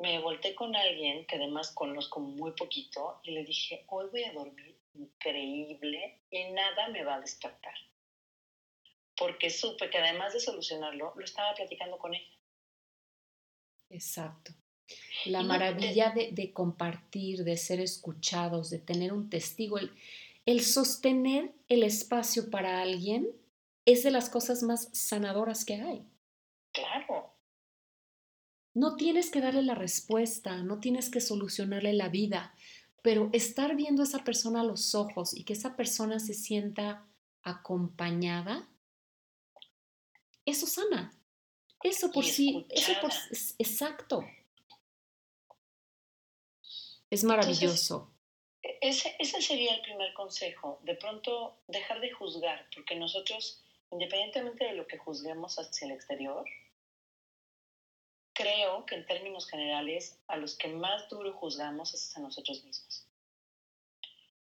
me 0.01 0.19
volteé 0.19 0.55
con 0.55 0.75
alguien 0.75 1.27
que 1.27 1.37
además 1.37 1.73
conozco 1.73 2.21
muy 2.21 2.53
poquito 2.53 3.21
y 3.23 3.33
le 3.33 3.45
dije, 3.45 3.85
hoy 3.89 4.09
voy 4.11 4.25
a 4.25 4.33
dormir 4.33 4.80
increíble 4.95 6.23
y 6.31 6.53
nada 6.53 6.89
me 6.89 7.05
va 7.05 7.17
a 7.17 7.21
despertar. 7.21 7.75
Porque 9.17 9.51
supe 9.51 9.91
que 9.91 9.99
además 9.99 10.33
de 10.33 10.41
solucionarlo, 10.41 11.13
lo 11.15 11.25
estaba 11.25 11.55
platicando 11.55 11.99
con 11.99 12.15
ella. 12.15 12.39
Exacto. 13.91 14.53
La 15.27 15.43
maravilla 15.43 16.13
de, 16.13 16.53
compartir, 16.53 17.45
de 17.45 17.57
ser 17.57 17.81
escuchados, 17.81 18.71
de 18.71 18.79
tener 18.79 19.13
un 19.13 19.29
testigo, 19.29 19.79
el, 19.79 19.93
el 20.47 20.63
sostener 20.63 21.53
el 21.69 21.83
espacio 21.83 22.51
para 22.51 22.81
alguien 22.81 23.29
es 23.85 24.03
de 24.03 24.11
las 24.11 24.31
cosas 24.31 24.63
más 24.63 24.89
sanadoras 24.93 25.65
que 25.65 25.75
hay. 25.75 26.07
Claro. 26.73 27.35
No 28.75 28.97
tienes 28.97 29.31
que 29.31 29.41
darle 29.41 29.63
la 29.63 29.75
respuesta, 29.75 30.63
no 30.63 30.81
tienes 30.81 31.11
que 31.11 31.21
solucionarle 31.21 31.93
la 31.93 32.09
vida, 32.09 32.55
pero 33.03 33.31
estar 33.33 33.77
viendo 33.77 34.03
a 34.03 34.05
esa 34.05 34.25
persona 34.25 34.61
a 34.61 34.65
los 34.65 34.95
ojos 34.95 35.35
y 35.35 35.45
que 35.45 35.53
esa 35.53 35.77
persona 35.77 36.19
se 36.19 36.35
sienta 36.35 37.07
acompañada, 37.43 38.69
eso 40.45 40.67
sana. 40.67 41.13
Eso 41.83 42.11
por 42.13 42.25
sí, 42.25 42.67
eso 42.69 42.93
por 43.01 43.11
exacto. 43.59 44.25
Es 47.09 47.25
maravilloso. 47.25 48.13
E, 48.63 48.79
ese, 48.83 49.17
ese 49.19 49.41
sería 49.41 49.75
el 49.75 49.81
primer 49.81 50.13
consejo. 50.13 50.79
De 50.85 50.95
pronto, 50.95 51.57
dejar 51.69 52.01
de 52.01 52.11
juzgar, 52.11 52.69
porque 52.75 52.97
nosotros 52.97 53.65
independientemente 53.91 54.65
de 54.65 54.75
lo 54.75 54.87
que 54.87 54.99
juzguemos 54.99 55.59
hacia 55.59 55.87
el 55.87 55.93
exterior, 55.93 56.45
creo 58.41 58.87
que 58.87 58.95
en 58.95 59.07
términos 59.07 59.49
generales 59.49 60.19
a 60.27 60.37
los 60.37 60.57
que 60.57 60.69
más 60.69 61.09
duro 61.09 61.33
juzgamos 61.35 61.93
es 61.93 62.17
a 62.17 62.21
nosotros 62.21 62.65
mismos. 62.65 63.07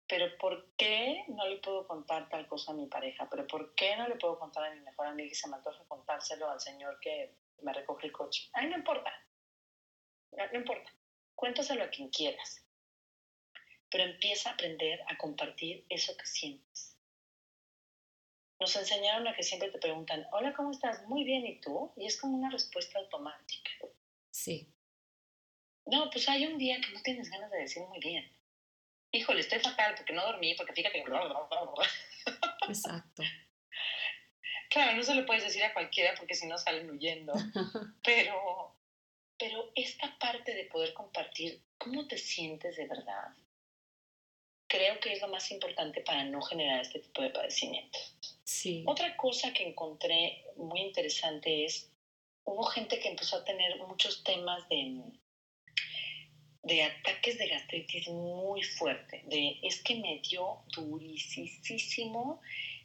Pero 0.06 0.36
¿por 0.38 0.70
qué 0.76 1.24
no 1.28 1.46
le 1.46 1.58
puedo 1.58 1.86
contar 1.86 2.28
tal 2.28 2.46
cosa 2.48 2.72
a 2.72 2.74
mi 2.74 2.86
pareja? 2.86 3.28
¿Pero 3.30 3.46
por 3.46 3.74
qué 3.74 3.96
no 3.96 4.08
le 4.08 4.16
puedo 4.16 4.38
contar 4.38 4.64
a 4.64 4.74
mi 4.74 4.80
mejor 4.80 5.06
amiga 5.06 5.30
y 5.30 5.34
se 5.34 5.48
me 5.48 5.56
antoja 5.56 5.84
contárselo 5.86 6.48
al 6.50 6.60
señor 6.60 6.98
que 7.00 7.34
me 7.62 7.72
recoge 7.72 8.06
el 8.06 8.12
coche? 8.12 8.48
Ay, 8.52 8.68
no 8.68 8.76
importa. 8.76 9.12
No 10.32 10.58
importa. 10.58 10.90
Cuéntaselo 11.34 11.84
a 11.84 11.90
quien 11.90 12.08
quieras. 12.08 12.64
Pero 13.90 14.04
empieza 14.04 14.50
a 14.50 14.52
aprender 14.54 15.00
a 15.08 15.16
compartir 15.16 15.84
eso 15.88 16.16
que 16.16 16.26
sientes 16.26 16.93
nos 18.64 18.76
enseñaron 18.76 19.28
a 19.28 19.34
que 19.34 19.42
siempre 19.42 19.70
te 19.70 19.78
preguntan, 19.78 20.26
hola, 20.32 20.54
¿cómo 20.54 20.70
estás? 20.70 21.06
Muy 21.06 21.22
bien, 21.22 21.44
¿y 21.44 21.60
tú? 21.60 21.92
Y 21.98 22.06
es 22.06 22.18
como 22.18 22.38
una 22.38 22.48
respuesta 22.48 22.98
automática. 22.98 23.70
Sí. 24.30 24.72
No, 25.84 26.08
pues 26.08 26.26
hay 26.30 26.46
un 26.46 26.56
día 26.56 26.80
que 26.80 26.90
no 26.94 27.02
tienes 27.02 27.28
ganas 27.30 27.50
de 27.50 27.58
decir 27.58 27.82
muy 27.82 27.98
bien. 27.98 28.26
Híjole, 29.12 29.40
estoy 29.40 29.58
fatal 29.58 29.94
porque 29.98 30.14
no 30.14 30.24
dormí, 30.24 30.54
porque 30.54 30.72
fíjate 30.72 31.04
que... 31.04 31.10
Exacto. 32.68 33.22
Claro, 34.70 34.96
no 34.96 35.04
se 35.04 35.14
lo 35.14 35.24
puedes 35.24 35.44
decir 35.44 35.62
a 35.62 35.72
cualquiera 35.72 36.14
porque 36.16 36.34
si 36.34 36.48
no 36.48 36.58
salen 36.58 36.90
huyendo. 36.90 37.32
Pero, 38.02 38.74
pero 39.38 39.70
esta 39.76 40.18
parte 40.18 40.52
de 40.52 40.64
poder 40.64 40.92
compartir 40.94 41.62
cómo 41.78 42.08
te 42.08 42.18
sientes 42.18 42.76
de 42.76 42.88
verdad, 42.88 43.36
creo 44.74 44.98
que 44.98 45.12
es 45.12 45.20
lo 45.20 45.28
más 45.28 45.50
importante 45.52 46.00
para 46.00 46.24
no 46.24 46.42
generar 46.42 46.80
este 46.80 46.98
tipo 46.98 47.22
de 47.22 47.30
padecimientos. 47.30 48.16
Sí. 48.42 48.82
Otra 48.86 49.16
cosa 49.16 49.52
que 49.52 49.68
encontré 49.68 50.44
muy 50.56 50.80
interesante 50.80 51.64
es, 51.64 51.92
hubo 52.44 52.64
gente 52.64 52.98
que 52.98 53.08
empezó 53.08 53.36
a 53.36 53.44
tener 53.44 53.78
muchos 53.78 54.24
temas 54.24 54.68
de, 54.68 55.00
de 56.64 56.82
ataques 56.82 57.38
de 57.38 57.46
gastritis 57.46 58.08
muy 58.08 58.62
fuerte, 58.62 59.22
de 59.26 59.58
es 59.62 59.80
que 59.82 59.94
me 59.94 60.20
dio 60.28 60.64
durísimo 60.74 62.40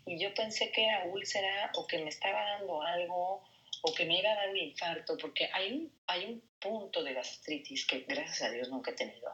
y 0.06 0.19
yo 0.21 0.34
pensé 0.36 0.71
que 0.71 0.86
era 0.86 1.06
úlcera 1.06 1.71
o 1.75 1.88
que 1.88 1.97
me 1.97 2.10
estaba 2.10 2.39
dando 2.52 2.84
algo 2.84 3.43
o 3.82 3.93
que 3.93 4.06
me 4.06 4.19
iba 4.19 4.30
a 4.32 4.36
dar 4.36 4.49
un 4.49 4.58
infarto, 4.58 5.17
porque 5.17 5.49
hay 5.54 5.71
un, 5.71 5.93
hay 6.06 6.25
un 6.25 6.43
punto 6.60 7.02
de 7.02 7.13
gastritis 7.13 7.86
que 7.86 8.02
gracias 8.02 8.43
a 8.43 8.52
Dios 8.52 8.69
nunca 8.69 8.91
he 8.91 8.95
tenido, 8.95 9.32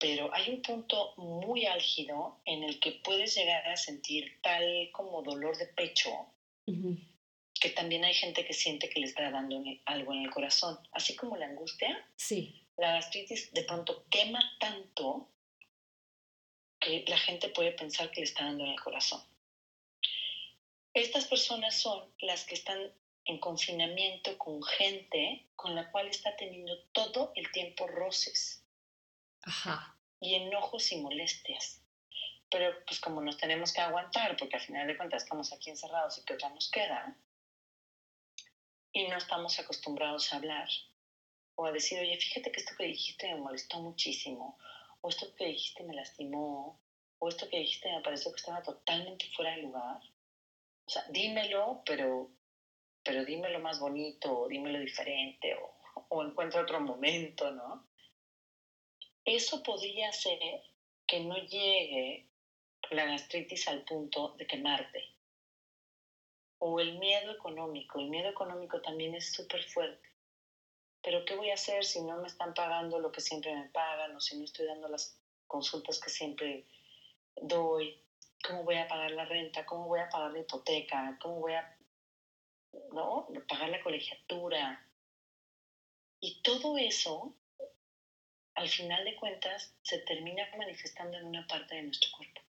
pero 0.00 0.34
hay 0.34 0.48
un 0.48 0.62
punto 0.62 1.12
muy 1.18 1.66
álgido 1.66 2.40
en 2.46 2.64
el 2.64 2.80
que 2.80 2.92
puedes 3.04 3.36
llegar 3.36 3.68
a 3.68 3.76
sentir 3.76 4.40
tal 4.42 4.88
como 4.92 5.22
dolor 5.22 5.56
de 5.58 5.66
pecho, 5.66 6.10
que 6.64 7.68
también 7.70 8.04
hay 8.04 8.14
gente 8.14 8.46
que 8.46 8.54
siente 8.54 8.88
que 8.88 9.00
le 9.00 9.06
está 9.06 9.30
dando 9.30 9.62
algo 9.84 10.14
en 10.14 10.22
el 10.22 10.30
corazón, 10.30 10.78
así 10.92 11.14
como 11.14 11.36
la 11.36 11.46
angustia. 11.46 12.08
Sí. 12.16 12.66
La 12.78 12.92
gastritis 12.92 13.52
de 13.52 13.62
pronto 13.64 14.06
quema 14.08 14.40
tanto 14.58 15.28
que 16.80 17.04
la 17.06 17.18
gente 17.18 17.50
puede 17.50 17.72
pensar 17.72 18.10
que 18.10 18.20
le 18.20 18.26
está 18.26 18.44
dando 18.44 18.64
en 18.64 18.70
el 18.70 18.80
corazón. 18.80 19.22
Estas 20.94 21.26
personas 21.26 21.78
son 21.78 22.10
las 22.20 22.46
que 22.46 22.54
están 22.54 22.90
en 23.26 23.38
confinamiento 23.38 24.38
con 24.38 24.62
gente 24.62 25.46
con 25.56 25.74
la 25.74 25.90
cual 25.90 26.08
está 26.08 26.34
teniendo 26.36 26.82
todo 26.92 27.32
el 27.36 27.52
tiempo 27.52 27.86
roces. 27.86 28.59
Ajá. 29.42 29.96
Y 30.20 30.34
enojos 30.34 30.92
y 30.92 31.00
molestias. 31.00 31.82
Pero 32.50 32.74
pues 32.86 33.00
como 33.00 33.20
nos 33.20 33.36
tenemos 33.36 33.72
que 33.72 33.80
aguantar, 33.80 34.36
porque 34.36 34.56
al 34.56 34.62
final 34.62 34.86
de 34.86 34.96
cuentas 34.96 35.22
estamos 35.22 35.52
aquí 35.52 35.70
encerrados 35.70 36.18
y 36.18 36.24
que 36.24 36.34
otra 36.34 36.48
nos 36.50 36.70
queda, 36.70 37.16
y 38.92 39.06
no 39.08 39.16
estamos 39.16 39.58
acostumbrados 39.58 40.32
a 40.32 40.36
hablar 40.36 40.68
o 41.54 41.66
a 41.66 41.72
decir, 41.72 42.00
oye, 42.00 42.16
fíjate 42.16 42.50
que 42.50 42.60
esto 42.60 42.74
que 42.76 42.84
dijiste 42.84 43.28
me 43.28 43.40
molestó 43.40 43.80
muchísimo, 43.80 44.58
o 45.00 45.08
esto 45.08 45.34
que 45.36 45.46
dijiste 45.46 45.84
me 45.84 45.94
lastimó, 45.94 46.80
o 47.18 47.28
esto 47.28 47.48
que 47.48 47.58
dijiste 47.58 47.92
me 47.92 48.00
pareció 48.00 48.32
que 48.32 48.38
estaba 48.38 48.62
totalmente 48.62 49.26
fuera 49.36 49.52
de 49.52 49.62
lugar. 49.62 50.00
O 50.86 50.90
sea, 50.90 51.04
dímelo, 51.10 51.82
pero, 51.84 52.30
pero 53.04 53.24
dímelo 53.24 53.60
más 53.60 53.78
bonito, 53.78 54.40
o 54.40 54.48
dímelo 54.48 54.80
diferente, 54.80 55.54
o, 55.54 56.06
o 56.08 56.24
encuentra 56.24 56.62
otro 56.62 56.80
momento, 56.80 57.50
¿no? 57.50 57.89
Eso 59.24 59.62
podría 59.62 60.08
hacer 60.08 60.38
que 61.06 61.20
no 61.20 61.36
llegue 61.36 62.26
la 62.90 63.04
gastritis 63.04 63.68
al 63.68 63.84
punto 63.84 64.34
de 64.36 64.46
quemarte. 64.46 65.04
O 66.58 66.80
el 66.80 66.98
miedo 66.98 67.32
económico. 67.32 68.00
El 68.00 68.08
miedo 68.08 68.28
económico 68.28 68.80
también 68.80 69.14
es 69.14 69.32
súper 69.32 69.62
fuerte. 69.64 70.08
Pero 71.02 71.24
¿qué 71.24 71.34
voy 71.34 71.50
a 71.50 71.54
hacer 71.54 71.84
si 71.84 72.02
no 72.02 72.18
me 72.18 72.26
están 72.26 72.52
pagando 72.52 72.98
lo 72.98 73.10
que 73.10 73.20
siempre 73.20 73.54
me 73.54 73.68
pagan 73.70 74.14
o 74.14 74.20
si 74.20 74.36
no 74.36 74.44
estoy 74.44 74.66
dando 74.66 74.88
las 74.88 75.18
consultas 75.46 75.98
que 75.98 76.10
siempre 76.10 76.66
doy? 77.36 77.98
¿Cómo 78.46 78.64
voy 78.64 78.76
a 78.76 78.88
pagar 78.88 79.10
la 79.12 79.24
renta? 79.24 79.64
¿Cómo 79.64 79.86
voy 79.86 80.00
a 80.00 80.08
pagar 80.08 80.32
la 80.32 80.40
hipoteca? 80.40 81.18
¿Cómo 81.20 81.40
voy 81.40 81.54
a 81.54 81.76
¿no? 82.92 83.28
pagar 83.48 83.70
la 83.70 83.82
colegiatura? 83.82 84.86
Y 86.20 86.42
todo 86.42 86.76
eso 86.76 87.34
al 88.60 88.68
final 88.68 89.04
de 89.04 89.16
cuentas 89.16 89.74
se 89.82 89.98
termina 89.98 90.42
manifestando 90.58 91.16
en 91.16 91.24
una 91.24 91.46
parte 91.46 91.76
de 91.76 91.82
nuestro 91.82 92.10
cuerpo. 92.16 92.40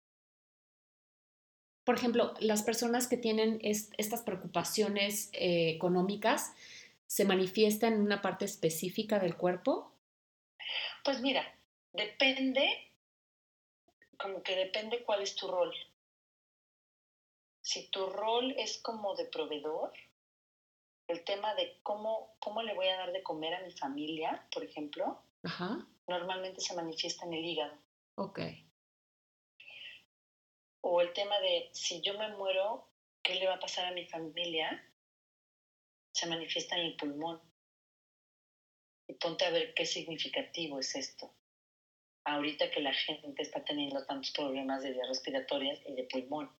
Por 1.84 1.96
ejemplo, 1.96 2.34
las 2.38 2.62
personas 2.62 3.08
que 3.08 3.16
tienen 3.16 3.58
estas 3.62 4.22
preocupaciones 4.22 5.30
eh, 5.32 5.70
económicas, 5.70 6.54
¿se 7.06 7.24
manifiestan 7.24 7.94
en 7.94 8.02
una 8.02 8.20
parte 8.20 8.44
específica 8.44 9.18
del 9.18 9.36
cuerpo? 9.36 9.92
Pues 11.02 11.20
mira, 11.20 11.42
depende, 11.92 12.68
como 14.18 14.42
que 14.42 14.54
depende 14.54 15.02
cuál 15.04 15.22
es 15.22 15.34
tu 15.34 15.48
rol. 15.48 15.74
Si 17.62 17.88
tu 17.88 18.06
rol 18.06 18.54
es 18.58 18.78
como 18.78 19.16
de 19.16 19.24
proveedor, 19.24 19.92
el 21.08 21.24
tema 21.24 21.54
de 21.54 21.78
cómo, 21.82 22.36
cómo 22.38 22.62
le 22.62 22.74
voy 22.74 22.88
a 22.88 22.98
dar 22.98 23.12
de 23.12 23.22
comer 23.22 23.54
a 23.54 23.62
mi 23.62 23.72
familia, 23.72 24.46
por 24.52 24.62
ejemplo, 24.62 25.22
Ajá 25.42 25.84
normalmente 26.06 26.60
se 26.60 26.74
manifiesta 26.74 27.26
en 27.26 27.34
el 27.34 27.44
hígado. 27.44 27.78
Ok. 28.16 28.40
O 30.82 31.00
el 31.00 31.12
tema 31.12 31.38
de 31.40 31.70
si 31.72 32.00
yo 32.00 32.18
me 32.18 32.28
muero, 32.36 32.88
¿qué 33.22 33.36
le 33.36 33.46
va 33.46 33.54
a 33.54 33.60
pasar 33.60 33.86
a 33.86 33.92
mi 33.92 34.06
familia? 34.06 34.84
Se 36.12 36.26
manifiesta 36.26 36.76
en 36.76 36.86
el 36.86 36.96
pulmón. 36.96 37.40
Y 39.06 39.14
ponte 39.14 39.44
a 39.44 39.50
ver 39.50 39.74
qué 39.74 39.86
significativo 39.86 40.78
es 40.80 40.94
esto. 40.94 41.32
Ahorita 42.24 42.70
que 42.70 42.80
la 42.80 42.92
gente 42.92 43.42
está 43.42 43.64
teniendo 43.64 44.04
tantos 44.06 44.30
problemas 44.32 44.82
de 44.82 44.92
vías 44.92 45.08
respiratorias 45.08 45.80
y 45.86 45.94
de 45.94 46.04
pulmón. 46.04 46.50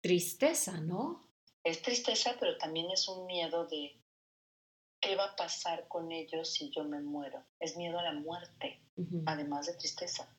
Tristeza, 0.00 0.80
¿no? 0.80 1.28
Es 1.64 1.82
tristeza, 1.82 2.36
pero 2.38 2.56
también 2.56 2.90
es 2.90 3.08
un 3.08 3.26
miedo 3.26 3.66
de 3.66 4.00
¿qué 5.00 5.16
va 5.16 5.26
a 5.26 5.36
pasar 5.36 5.88
con 5.88 6.12
ellos 6.12 6.52
si 6.52 6.70
yo 6.70 6.84
me 6.84 7.00
muero? 7.00 7.44
Es 7.60 7.76
miedo 7.76 7.98
a 7.98 8.02
la 8.02 8.12
muerte, 8.12 8.82
además 9.26 9.66
de 9.66 9.74
tristeza. 9.74 10.36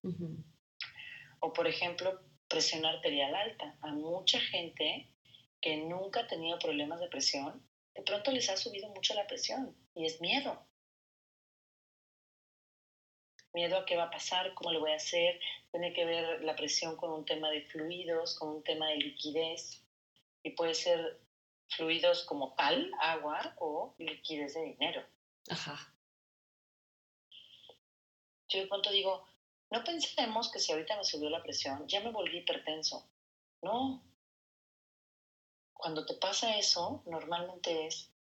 O 1.40 1.54
por 1.54 1.68
ejemplo, 1.68 2.22
presión 2.48 2.86
arterial 2.86 3.34
alta. 3.36 3.78
A 3.82 3.88
mucha 3.88 4.40
gente 4.40 5.14
que 5.62 5.78
nunca 5.78 6.22
ha 6.22 6.28
tenido 6.28 6.60
problemas 6.60 7.00
de 7.00 7.08
presión, 7.08 7.66
de 7.94 8.02
pronto 8.04 8.32
les 8.32 8.50
ha 8.50 8.58
subido 8.58 8.90
mucho 8.90 9.14
la 9.14 9.28
presión 9.28 9.76
y 9.94 10.06
es 10.06 10.22
miedo. 10.22 10.66
Miedo 13.54 13.78
a 13.78 13.86
qué 13.86 13.96
va 13.96 14.04
a 14.04 14.12
pasar, 14.12 14.54
cómo 14.54 14.72
lo 14.72 14.80
voy 14.80 14.92
a 14.92 14.96
hacer. 14.96 15.40
Tiene 15.72 15.92
que 15.94 16.06
ver 16.06 16.44
la 16.44 16.56
presión 16.56 16.96
con 16.98 17.12
un 17.12 17.26
tema 17.26 17.50
de 17.50 17.64
fluidos, 17.64 18.38
con 18.38 18.50
un 18.50 18.64
tema 18.64 18.90
de 18.90 18.98
liquidez. 18.98 19.84
Y 20.44 20.52
puede 20.52 20.76
ser 20.76 21.20
fluidos 21.70 22.24
como 22.24 22.54
tal, 22.56 22.92
agua 23.00 23.56
o 23.58 23.96
liquidez 23.98 24.54
de 24.54 24.64
dinero. 24.64 25.06
Ajá. 25.50 25.94
Yo 28.50 28.62
de 28.62 28.68
pronto 28.68 28.92
digo, 28.92 29.26
no 29.70 29.84
pensemos 29.84 30.52
que 30.52 30.60
si 30.60 30.72
ahorita 30.72 30.98
me 30.98 31.04
subió 31.04 31.30
la 31.30 31.44
presión, 31.44 31.88
ya 31.88 32.02
me 32.02 32.12
volví 32.12 32.40
hipertenso. 32.40 33.08
No. 33.62 34.04
Cuando 35.74 36.06
te 36.06 36.16
pasa 36.16 36.58
eso, 36.58 37.04
normalmente 37.06 37.86
es 37.86 38.12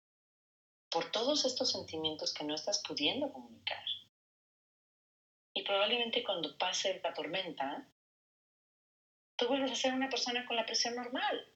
por 0.91 1.11
todos 1.11 1.45
estos 1.45 1.73
sentimientos 1.73 2.33
que 2.33 2.45
no 2.45 2.55
estás 2.55 2.83
pudiendo 2.87 3.33
comunicar. 3.33 3.85
Y 5.55 5.63
probablemente 5.63 6.23
cuando 6.23 6.57
pase 6.57 7.01
la 7.03 7.15
tormenta, 7.15 7.89
tú 9.37 9.49
vuelves 9.49 9.73
a 9.73 9.77
ser 9.77 9.95
una 9.95 10.09
persona 10.09 10.47
con 10.47 10.57
la 10.57 10.67
presión 10.67 10.95
normal. 10.95 11.53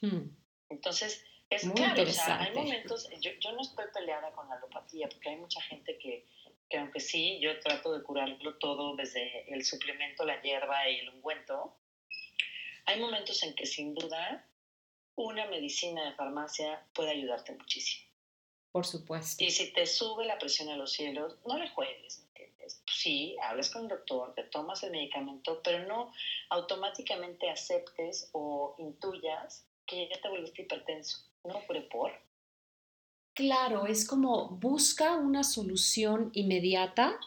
Hmm. 0.00 0.30
Entonces, 0.68 1.24
es 1.50 1.64
Muy 1.64 1.76
claro, 1.76 2.02
o 2.02 2.06
sea, 2.06 2.42
hay 2.42 2.54
momentos, 2.54 3.08
yo, 3.20 3.30
yo, 3.40 3.52
no 3.52 3.62
estoy 3.62 3.86
peleada 3.92 4.30
con 4.32 4.48
la 4.48 4.56
alopatía, 4.56 5.08
porque 5.08 5.30
hay 5.30 5.36
mucha 5.36 5.62
gente 5.62 5.98
que, 5.98 6.26
que, 6.68 6.78
aunque 6.78 7.00
sí, 7.00 7.38
yo 7.40 7.58
trato 7.60 7.96
de 7.96 8.02
curarlo 8.02 8.58
todo 8.58 8.94
desde 8.96 9.50
el 9.52 9.64
suplemento, 9.64 10.24
la 10.24 10.42
hierba 10.42 10.88
y 10.90 10.98
el 10.98 11.08
ungüento, 11.08 11.74
hay 12.84 13.00
momentos 13.00 13.42
en 13.42 13.54
que 13.54 13.64
sin 13.64 13.94
duda 13.94 14.46
una 15.14 15.46
medicina 15.46 16.04
de 16.04 16.14
farmacia 16.14 16.86
puede 16.94 17.10
ayudarte 17.10 17.52
muchísimo. 17.52 18.08
Por 18.70 18.86
supuesto. 18.86 19.42
Y 19.42 19.50
si 19.50 19.72
te 19.72 19.86
sube 19.86 20.24
la 20.26 20.38
presión 20.38 20.68
a 20.68 20.76
los 20.76 20.92
cielos, 20.92 21.38
no 21.46 21.58
le 21.58 21.68
juegues, 21.70 22.18
¿entiendes? 22.18 22.82
Sí, 22.92 23.36
hablas 23.42 23.70
con 23.70 23.82
el 23.82 23.88
doctor, 23.88 24.34
te 24.34 24.44
tomas 24.44 24.82
el 24.82 24.90
medicamento, 24.90 25.62
pero 25.62 25.86
no 25.86 26.12
automáticamente 26.50 27.48
aceptes 27.50 28.28
o 28.32 28.76
intuyas 28.78 29.67
que 29.88 30.08
ya 30.08 30.20
te 30.20 30.28
volviste 30.28 30.62
hipertenso. 30.62 31.18
No, 31.44 31.62
pero 31.66 31.88
por. 31.88 32.12
Claro, 33.34 33.86
es 33.86 34.06
como 34.06 34.50
busca 34.50 35.16
una 35.16 35.42
solución 35.42 36.30
inmediata 36.34 37.18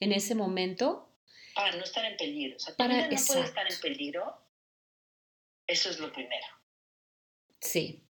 en 0.00 0.12
ese 0.12 0.34
momento. 0.34 1.08
Para 1.54 1.76
no 1.76 1.84
estar 1.84 2.04
en 2.04 2.16
peligro. 2.16 2.56
O 2.56 2.58
sea, 2.58 2.74
para, 2.76 3.08
no 3.08 3.16
puede 3.26 3.40
estar 3.42 3.70
en 3.70 3.80
peligro. 3.80 4.40
Eso 5.66 5.90
es 5.90 5.98
lo 5.98 6.12
primero. 6.12 6.46
Sí. 7.60 8.04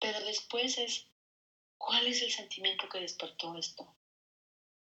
Pero 0.00 0.24
después 0.24 0.78
es, 0.78 1.06
¿cuál 1.76 2.06
es 2.06 2.22
el 2.22 2.30
sentimiento 2.30 2.88
que 2.88 3.00
despertó 3.00 3.56
esto? 3.56 3.94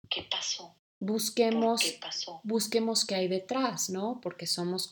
¿Qué 0.09 0.23
pasó? 0.23 0.77
Busquemos, 1.01 1.83
qué 1.83 1.99
pasó? 2.01 2.41
busquemos 2.45 3.07
qué 3.07 3.15
hay 3.17 3.29
detrás, 3.29 3.91
¿no? 3.91 4.21
Porque 4.23 4.47
somos 4.47 4.87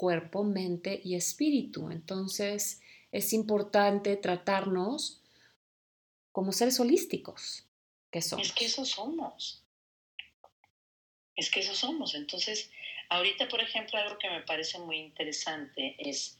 cuerpo, 0.00 0.44
mente 0.44 1.00
y 1.04 1.14
espíritu. 1.14 1.90
Entonces, 1.90 2.80
es 3.12 3.32
importante 3.32 4.16
tratarnos 4.16 5.20
como 6.32 6.52
seres 6.52 6.80
holísticos 6.80 7.66
que 8.10 8.22
somos. 8.22 8.46
Es 8.46 8.52
que 8.52 8.64
eso 8.64 8.84
somos. 8.84 9.62
Es 11.36 11.50
que 11.50 11.60
eso 11.60 11.74
somos. 11.74 12.14
Entonces, 12.14 12.70
ahorita, 13.10 13.48
por 13.48 13.60
ejemplo, 13.60 13.98
algo 13.98 14.18
que 14.18 14.30
me 14.30 14.42
parece 14.42 14.78
muy 14.78 14.98
interesante 14.98 15.96
es 15.98 16.36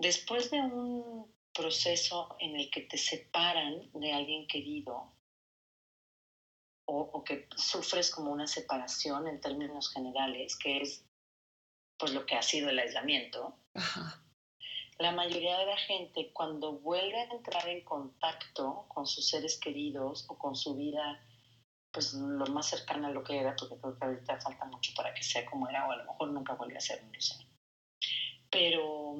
Después 0.00 0.50
de 0.50 0.58
un 0.60 1.30
proceso 1.52 2.34
en 2.40 2.56
el 2.56 2.70
que 2.70 2.80
te 2.80 2.96
separan 2.96 3.90
de 3.92 4.12
alguien 4.12 4.46
querido 4.46 5.12
o, 6.86 7.22
que 7.22 7.46
sufres 7.54 8.10
como 8.10 8.32
una 8.32 8.46
separación 8.46 9.28
en 9.28 9.40
términos 9.42 9.92
generales, 9.92 10.56
que 10.56 10.78
es 10.78 11.04
pues 12.00 12.12
lo 12.14 12.24
que 12.24 12.34
ha 12.34 12.42
sido 12.42 12.70
el 12.70 12.78
aislamiento, 12.78 13.54
la 14.98 15.12
mayoría 15.12 15.58
de 15.58 15.66
la 15.66 15.76
gente 15.76 16.30
cuando 16.32 16.72
vuelve 16.72 17.20
a 17.20 17.32
entrar 17.32 17.68
en 17.68 17.84
contacto 17.84 18.86
con 18.88 19.06
sus 19.06 19.28
seres 19.28 19.58
queridos 19.58 20.24
o 20.28 20.38
con 20.38 20.56
su 20.56 20.74
vida, 20.74 21.22
pues 21.92 22.14
lo 22.14 22.46
más 22.46 22.66
cercana 22.66 23.08
a 23.08 23.10
lo 23.10 23.22
que 23.22 23.38
era, 23.38 23.54
porque 23.54 23.76
creo 23.78 23.98
que 23.98 24.04
ahorita 24.04 24.40
falta 24.40 24.64
mucho 24.64 24.92
para 24.94 25.12
que 25.14 25.22
sea 25.22 25.44
como 25.46 25.68
era, 25.68 25.86
o 25.86 25.92
a 25.92 25.96
lo 25.96 26.04
mejor 26.04 26.28
nunca 26.30 26.54
vuelve 26.54 26.76
a 26.76 26.80
ser, 26.80 27.02
no 27.04 27.20
sé. 27.20 27.34
Pero 28.50 29.14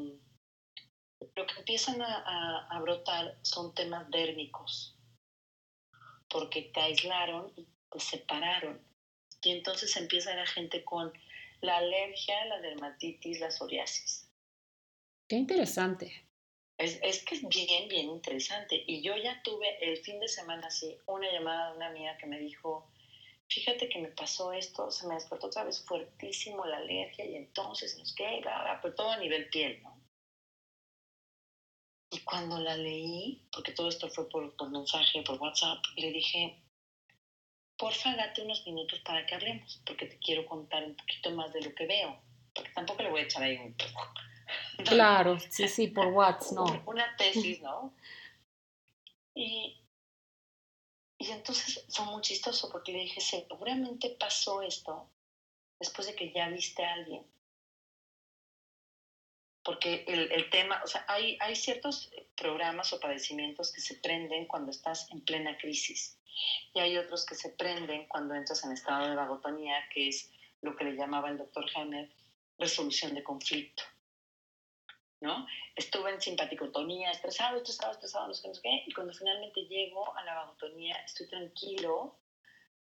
lo 1.36 1.46
que 1.46 1.58
empiezan 1.58 2.00
a, 2.02 2.78
brotar 2.80 3.38
son 3.42 3.74
temas 3.74 4.10
dérmicos, 4.10 4.96
porque 6.28 6.70
te 6.74 6.80
aislaron 6.80 7.52
y 7.56 7.66
te 7.90 8.00
separaron. 8.00 8.80
Y 9.42 9.50
entonces 9.50 9.96
empieza 9.96 10.34
la 10.34 10.46
gente 10.46 10.84
con 10.84 11.12
la 11.60 11.76
alergia, 11.78 12.44
la 12.46 12.60
dermatitis, 12.60 13.40
la 13.40 13.50
psoriasis. 13.50 14.28
Qué 15.28 15.36
interesante. 15.36 16.26
Es, 16.78 16.98
es, 17.02 17.24
que 17.24 17.34
es 17.34 17.48
bien, 17.48 17.88
bien 17.88 18.08
interesante. 18.08 18.82
Y 18.86 19.02
yo 19.02 19.16
ya 19.16 19.42
tuve 19.42 19.66
el 19.82 19.98
fin 19.98 20.18
de 20.18 20.28
semana 20.28 20.66
así 20.66 20.96
una 21.06 21.30
llamada 21.30 21.70
de 21.70 21.76
una 21.76 21.88
amiga 21.88 22.16
que 22.16 22.26
me 22.26 22.38
dijo, 22.38 22.90
fíjate 23.48 23.88
que 23.88 24.00
me 24.00 24.08
pasó 24.08 24.52
esto, 24.52 24.90
se 24.90 25.06
me 25.06 25.14
despertó 25.14 25.48
otra 25.48 25.64
vez 25.64 25.84
fuertísimo 25.84 26.64
la 26.64 26.78
alergia 26.78 27.24
y 27.26 27.36
entonces, 27.36 27.96
no 27.96 28.04
es 28.04 28.14
que, 28.14 28.42
pero 28.82 28.94
todo 28.94 29.10
a 29.10 29.18
nivel 29.18 29.48
piel, 29.50 29.82
¿no? 29.82 30.00
Y 32.12 32.20
cuando 32.24 32.58
la 32.58 32.76
leí, 32.76 33.46
porque 33.52 33.72
todo 33.72 33.88
esto 33.88 34.08
fue 34.08 34.28
por, 34.28 34.56
por 34.56 34.70
mensaje, 34.70 35.22
por 35.22 35.40
WhatsApp, 35.40 35.78
le 35.96 36.10
dije, 36.10 36.60
porfa, 37.80 38.14
date 38.14 38.42
unos 38.42 38.64
minutos 38.66 39.00
para 39.00 39.24
que 39.24 39.34
hablemos, 39.34 39.80
porque 39.86 40.06
te 40.06 40.18
quiero 40.18 40.44
contar 40.44 40.84
un 40.84 40.94
poquito 40.94 41.30
más 41.30 41.50
de 41.52 41.62
lo 41.62 41.74
que 41.74 41.86
veo. 41.86 42.20
Porque 42.54 42.70
tampoco 42.72 43.02
le 43.02 43.10
voy 43.10 43.20
a 43.20 43.24
echar 43.24 43.42
ahí 43.42 43.56
un... 43.56 43.74
Claro, 44.84 45.38
sí, 45.38 45.66
sí, 45.66 45.88
por 45.88 46.06
WhatsApp, 46.18 46.52
no. 46.52 46.82
Una 46.86 47.16
tesis, 47.16 47.62
¿no? 47.62 47.94
Y, 49.34 49.80
y 51.18 51.30
entonces 51.30 51.86
fue 51.88 52.04
muy 52.04 52.20
chistoso 52.20 52.68
porque 52.70 52.92
le 52.92 53.00
dije, 53.00 53.20
seguramente 53.20 54.16
pasó 54.20 54.60
esto 54.60 55.08
después 55.78 56.08
de 56.08 56.14
que 56.14 56.32
ya 56.32 56.48
viste 56.48 56.84
a 56.84 56.92
alguien 56.92 57.24
porque 59.62 60.04
el, 60.06 60.50
tema, 60.50 60.80
o 60.82 60.86
sea, 60.86 61.04
hay, 61.08 61.36
hay 61.40 61.54
ciertos 61.54 62.10
programas 62.36 62.92
o 62.92 63.00
padecimientos 63.00 63.72
que 63.72 63.80
se 63.80 63.96
prenden 63.96 64.46
cuando 64.46 64.70
estás 64.70 65.10
en 65.10 65.20
plena 65.24 65.56
crisis 65.58 66.18
y 66.74 66.80
hay 66.80 66.96
otros 66.96 67.26
que 67.26 67.34
se 67.34 67.50
prenden 67.50 68.06
cuando 68.08 68.34
entras 68.34 68.64
en 68.64 68.72
estado 68.72 69.08
de 69.08 69.16
vagotonía, 69.16 69.76
que 69.92 70.08
es 70.08 70.30
lo 70.62 70.76
que 70.76 70.84
le 70.84 70.96
llamaba 70.96 71.28
el 71.28 71.38
doctor 71.38 71.66
Hammer 71.74 72.10
resolución 72.58 73.14
de 73.14 73.24
conflicto. 73.24 73.82
¿no? 75.20 75.46
Estuve 75.76 76.10
en 76.10 76.20
simpaticotonía, 76.20 77.10
estresado, 77.10 77.58
estresado, 77.58 77.92
estresado, 77.92 78.28
no 78.28 78.34
sé 78.34 78.48
no 78.48 78.54
sé 78.54 78.62
qué, 78.62 78.84
y 78.86 78.92
cuando 78.92 79.12
finalmente 79.12 79.62
llego 79.66 80.16
a 80.16 80.24
la 80.24 80.34
vagotonía, 80.34 80.96
estoy 81.04 81.28
tranquilo, 81.28 82.18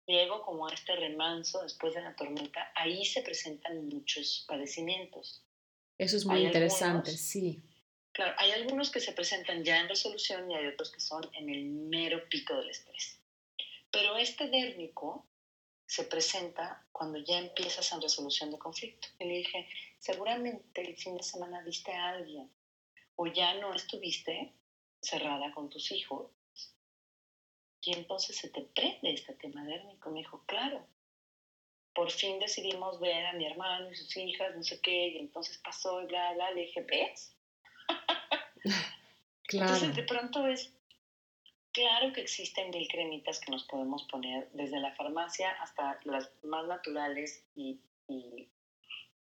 llego 0.07 0.41
como 0.41 0.67
a 0.67 0.73
este 0.73 0.95
remanso 0.95 1.61
después 1.61 1.93
de 1.93 2.01
la 2.01 2.15
tormenta, 2.15 2.71
ahí 2.75 3.05
se 3.05 3.21
presentan 3.21 3.87
muchos 3.87 4.45
padecimientos. 4.47 5.45
Eso 5.97 6.17
es 6.17 6.25
muy 6.25 6.45
interesante, 6.45 7.11
sí. 7.11 7.63
Claro, 8.11 8.35
hay 8.37 8.51
algunos 8.51 8.91
que 8.91 8.99
se 8.99 9.11
presentan 9.13 9.63
ya 9.63 9.79
en 9.79 9.89
resolución 9.89 10.49
y 10.49 10.55
hay 10.55 10.67
otros 10.67 10.91
que 10.91 10.99
son 10.99 11.23
en 11.33 11.49
el 11.49 11.65
mero 11.65 12.27
pico 12.29 12.55
del 12.55 12.69
estrés. 12.69 13.19
Pero 13.91 14.17
este 14.17 14.47
dérmico 14.49 15.27
se 15.85 16.03
presenta 16.05 16.85
cuando 16.91 17.19
ya 17.19 17.37
empiezas 17.37 17.91
en 17.91 18.01
resolución 18.01 18.51
de 18.51 18.57
conflicto. 18.57 19.07
Y 19.19 19.25
le 19.25 19.37
dije, 19.37 19.67
seguramente 19.99 20.81
el 20.81 20.97
fin 20.97 21.17
de 21.17 21.23
semana 21.23 21.61
viste 21.63 21.91
a 21.91 22.09
alguien 22.09 22.49
o 23.15 23.27
ya 23.27 23.53
no 23.55 23.73
estuviste 23.73 24.53
cerrada 25.01 25.51
con 25.53 25.69
tus 25.69 25.91
hijos. 25.91 26.31
Y 27.81 27.93
entonces 27.93 28.37
se 28.37 28.49
te 28.49 28.61
prende 28.61 29.13
este 29.13 29.33
tema 29.33 29.63
dérmico. 29.65 30.09
Me 30.09 30.19
dijo, 30.19 30.43
claro, 30.47 30.87
por 31.93 32.11
fin 32.11 32.39
decidimos 32.39 32.99
ver 32.99 33.25
a 33.25 33.33
mi 33.33 33.45
hermano 33.45 33.89
y 33.91 33.95
sus 33.95 34.15
hijas, 34.17 34.55
no 34.55 34.63
sé 34.63 34.79
qué, 34.81 35.09
y 35.09 35.17
entonces 35.17 35.57
pasó 35.59 36.01
y 36.01 36.05
bla, 36.05 36.33
bla, 36.33 36.51
le 36.51 36.61
dije, 36.61 36.81
¿ves? 36.81 37.35
claro. 39.47 39.73
Entonces 39.73 39.95
de 39.95 40.03
pronto 40.03 40.47
es, 40.47 40.73
claro 41.71 42.11
que 42.13 42.21
existen 42.21 42.71
mil 42.71 42.87
cremitas 42.87 43.39
que 43.39 43.51
nos 43.51 43.63
podemos 43.65 44.03
poner, 44.03 44.49
desde 44.53 44.79
la 44.79 44.93
farmacia 44.95 45.51
hasta 45.61 45.99
las 46.03 46.31
más 46.43 46.65
naturales 46.67 47.43
y, 47.55 47.79
y 48.07 48.47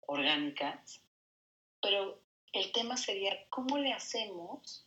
orgánicas, 0.02 1.02
pero 1.82 2.22
el 2.54 2.72
tema 2.72 2.98
sería, 2.98 3.46
¿cómo 3.50 3.78
le 3.78 3.92
hacemos 3.92 4.86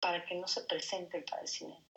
para 0.00 0.24
que 0.24 0.34
no 0.34 0.46
se 0.46 0.62
presente 0.62 1.18
el 1.18 1.24
padecimiento? 1.24 1.89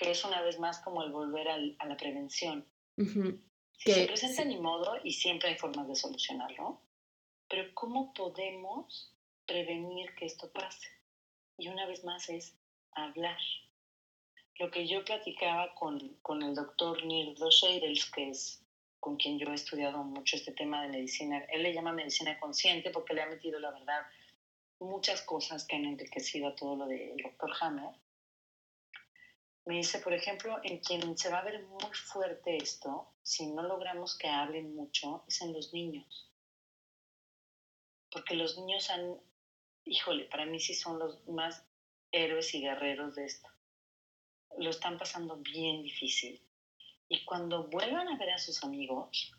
Que 0.00 0.10
es 0.10 0.24
una 0.24 0.40
vez 0.40 0.58
más 0.58 0.78
como 0.80 1.02
el 1.02 1.12
volver 1.12 1.46
a 1.48 1.86
la 1.86 1.96
prevención. 1.98 2.66
Si 2.96 3.92
se 3.92 4.06
presenta 4.06 4.44
ni 4.46 4.58
modo 4.58 4.94
y 5.04 5.12
siempre 5.12 5.50
hay 5.50 5.56
formas 5.56 5.86
de 5.88 5.94
solucionarlo, 5.94 6.80
pero 7.48 7.74
¿cómo 7.74 8.14
podemos 8.14 9.14
prevenir 9.46 10.14
que 10.14 10.24
esto 10.24 10.50
pase? 10.52 10.88
Y 11.58 11.68
una 11.68 11.84
vez 11.86 12.02
más 12.02 12.30
es 12.30 12.56
hablar. 12.92 13.38
Lo 14.58 14.70
que 14.70 14.86
yo 14.86 15.04
platicaba 15.04 15.74
con, 15.74 16.16
con 16.22 16.42
el 16.42 16.54
doctor 16.54 17.04
Nirdo 17.04 17.50
Sheidels, 17.50 18.10
que 18.10 18.30
es 18.30 18.64
con 19.00 19.16
quien 19.16 19.38
yo 19.38 19.50
he 19.50 19.54
estudiado 19.54 20.02
mucho 20.02 20.36
este 20.36 20.52
tema 20.52 20.82
de 20.82 20.88
medicina, 20.88 21.44
él 21.50 21.62
le 21.62 21.74
llama 21.74 21.92
medicina 21.92 22.38
consciente 22.40 22.90
porque 22.90 23.12
le 23.12 23.22
ha 23.22 23.26
metido, 23.26 23.60
la 23.60 23.70
verdad, 23.70 24.00
muchas 24.78 25.20
cosas 25.22 25.66
que 25.66 25.76
han 25.76 25.84
enriquecido 25.84 26.48
a 26.48 26.56
todo 26.56 26.76
lo 26.76 26.86
del 26.86 27.18
doctor 27.18 27.50
Hammer. 27.60 27.90
Me 29.66 29.76
dice, 29.76 29.98
por 29.98 30.12
ejemplo, 30.14 30.58
en 30.62 30.78
quien 30.78 31.16
se 31.16 31.30
va 31.30 31.38
a 31.38 31.44
ver 31.44 31.62
muy 31.66 31.92
fuerte 31.92 32.56
esto, 32.56 33.12
si 33.22 33.46
no 33.46 33.62
logramos 33.62 34.16
que 34.16 34.28
hablen 34.28 34.74
mucho, 34.74 35.22
es 35.26 35.40
en 35.42 35.52
los 35.52 35.72
niños. 35.72 36.30
Porque 38.10 38.34
los 38.34 38.56
niños 38.56 38.90
han, 38.90 39.20
híjole, 39.84 40.24
para 40.24 40.46
mí 40.46 40.58
sí 40.58 40.74
son 40.74 40.98
los 40.98 41.26
más 41.28 41.62
héroes 42.10 42.52
y 42.54 42.60
guerreros 42.60 43.14
de 43.14 43.26
esto. 43.26 43.48
Lo 44.58 44.70
están 44.70 44.98
pasando 44.98 45.36
bien 45.36 45.82
difícil. 45.82 46.42
Y 47.08 47.24
cuando 47.24 47.68
vuelvan 47.68 48.08
a 48.08 48.18
ver 48.18 48.30
a 48.30 48.38
sus 48.38 48.62
amigos, 48.64 49.32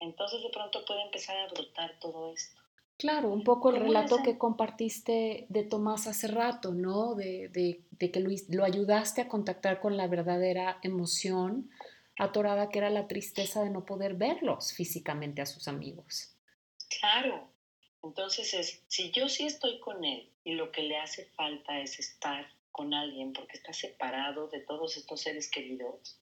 entonces 0.00 0.42
de 0.42 0.50
pronto 0.50 0.84
puede 0.84 1.02
empezar 1.02 1.36
a 1.36 1.48
brotar 1.48 1.98
todo 2.00 2.32
esto. 2.32 2.65
Claro, 2.98 3.30
un 3.30 3.44
poco 3.44 3.70
el 3.70 3.80
relato 3.80 4.22
que 4.22 4.38
compartiste 4.38 5.46
de 5.50 5.64
Tomás 5.64 6.06
hace 6.06 6.28
rato, 6.28 6.72
¿no? 6.72 7.14
De, 7.14 7.82
que 7.98 8.20
lo, 8.20 8.30
lo, 8.48 8.64
ayudaste 8.64 9.20
a 9.20 9.28
contactar 9.28 9.80
con 9.80 9.98
la 9.98 10.06
verdadera 10.06 10.78
emoción 10.82 11.70
atorada 12.18 12.70
que 12.70 12.78
era 12.78 12.88
la 12.88 13.06
tristeza 13.06 13.62
de 13.62 13.70
no 13.70 13.84
poder 13.84 14.14
verlos 14.14 14.72
físicamente 14.72 15.42
a 15.42 15.46
sus 15.46 15.68
amigos. 15.68 16.34
Claro. 17.00 17.52
Entonces 18.02 18.54
es, 18.54 18.84
si 18.88 19.10
yo 19.10 19.28
sí 19.28 19.46
estoy 19.46 19.80
con 19.80 20.04
él 20.04 20.32
y 20.44 20.54
lo 20.54 20.70
que 20.70 20.82
le 20.82 20.96
hace 20.96 21.26
falta 21.36 21.80
es 21.80 21.98
estar 21.98 22.46
con 22.70 22.94
alguien 22.94 23.32
porque 23.32 23.56
está 23.56 23.72
separado 23.72 24.48
de 24.48 24.60
todos 24.60 24.96
estos 24.96 25.22
seres 25.22 25.50
queridos, 25.50 26.20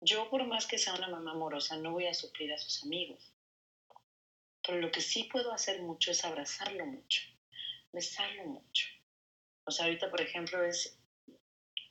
yo 0.00 0.28
por 0.28 0.44
más 0.46 0.66
que 0.66 0.78
sea 0.78 0.94
una 0.94 1.08
mamá 1.08 1.32
amorosa 1.32 1.76
no 1.76 1.92
voy 1.92 2.06
a 2.06 2.14
suplir 2.14 2.52
a 2.52 2.58
sus 2.58 2.82
amigos. 2.84 3.32
Pero 4.66 4.80
lo 4.80 4.90
que 4.90 5.00
sí 5.00 5.24
puedo 5.24 5.52
hacer 5.52 5.80
mucho 5.80 6.10
es 6.10 6.24
abrazarlo 6.24 6.84
mucho, 6.86 7.22
besarlo 7.92 8.44
mucho. 8.44 8.86
O 9.64 9.70
sea, 9.70 9.86
ahorita, 9.86 10.10
por 10.10 10.20
ejemplo, 10.20 10.64
es 10.64 10.98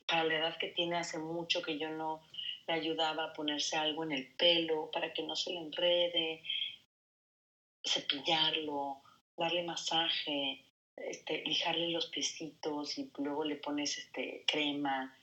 para 0.06 0.24
la 0.24 0.36
edad 0.36 0.58
que 0.58 0.68
tiene 0.68 0.96
hace 0.96 1.18
mucho 1.18 1.62
que 1.62 1.78
yo 1.78 1.88
no 1.88 2.22
le 2.66 2.74
ayudaba 2.74 3.24
a 3.24 3.32
ponerse 3.32 3.76
algo 3.76 4.04
en 4.04 4.12
el 4.12 4.34
pelo 4.36 4.90
para 4.90 5.12
que 5.12 5.22
no 5.22 5.34
se 5.34 5.52
le 5.52 5.60
enrede, 5.60 6.42
cepillarlo, 7.84 9.00
darle 9.36 9.62
masaje, 9.62 10.64
este, 10.96 11.42
lijarle 11.44 11.90
los 11.90 12.06
piecitos 12.06 12.98
y 12.98 13.10
luego 13.18 13.44
le 13.44 13.56
pones 13.56 13.98
este, 13.98 14.44
crema, 14.46 15.16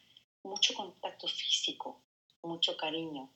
mucho 0.44 0.74
contacto 0.74 1.28
físico, 1.28 2.02
mucho 2.42 2.76
cariño. 2.78 3.30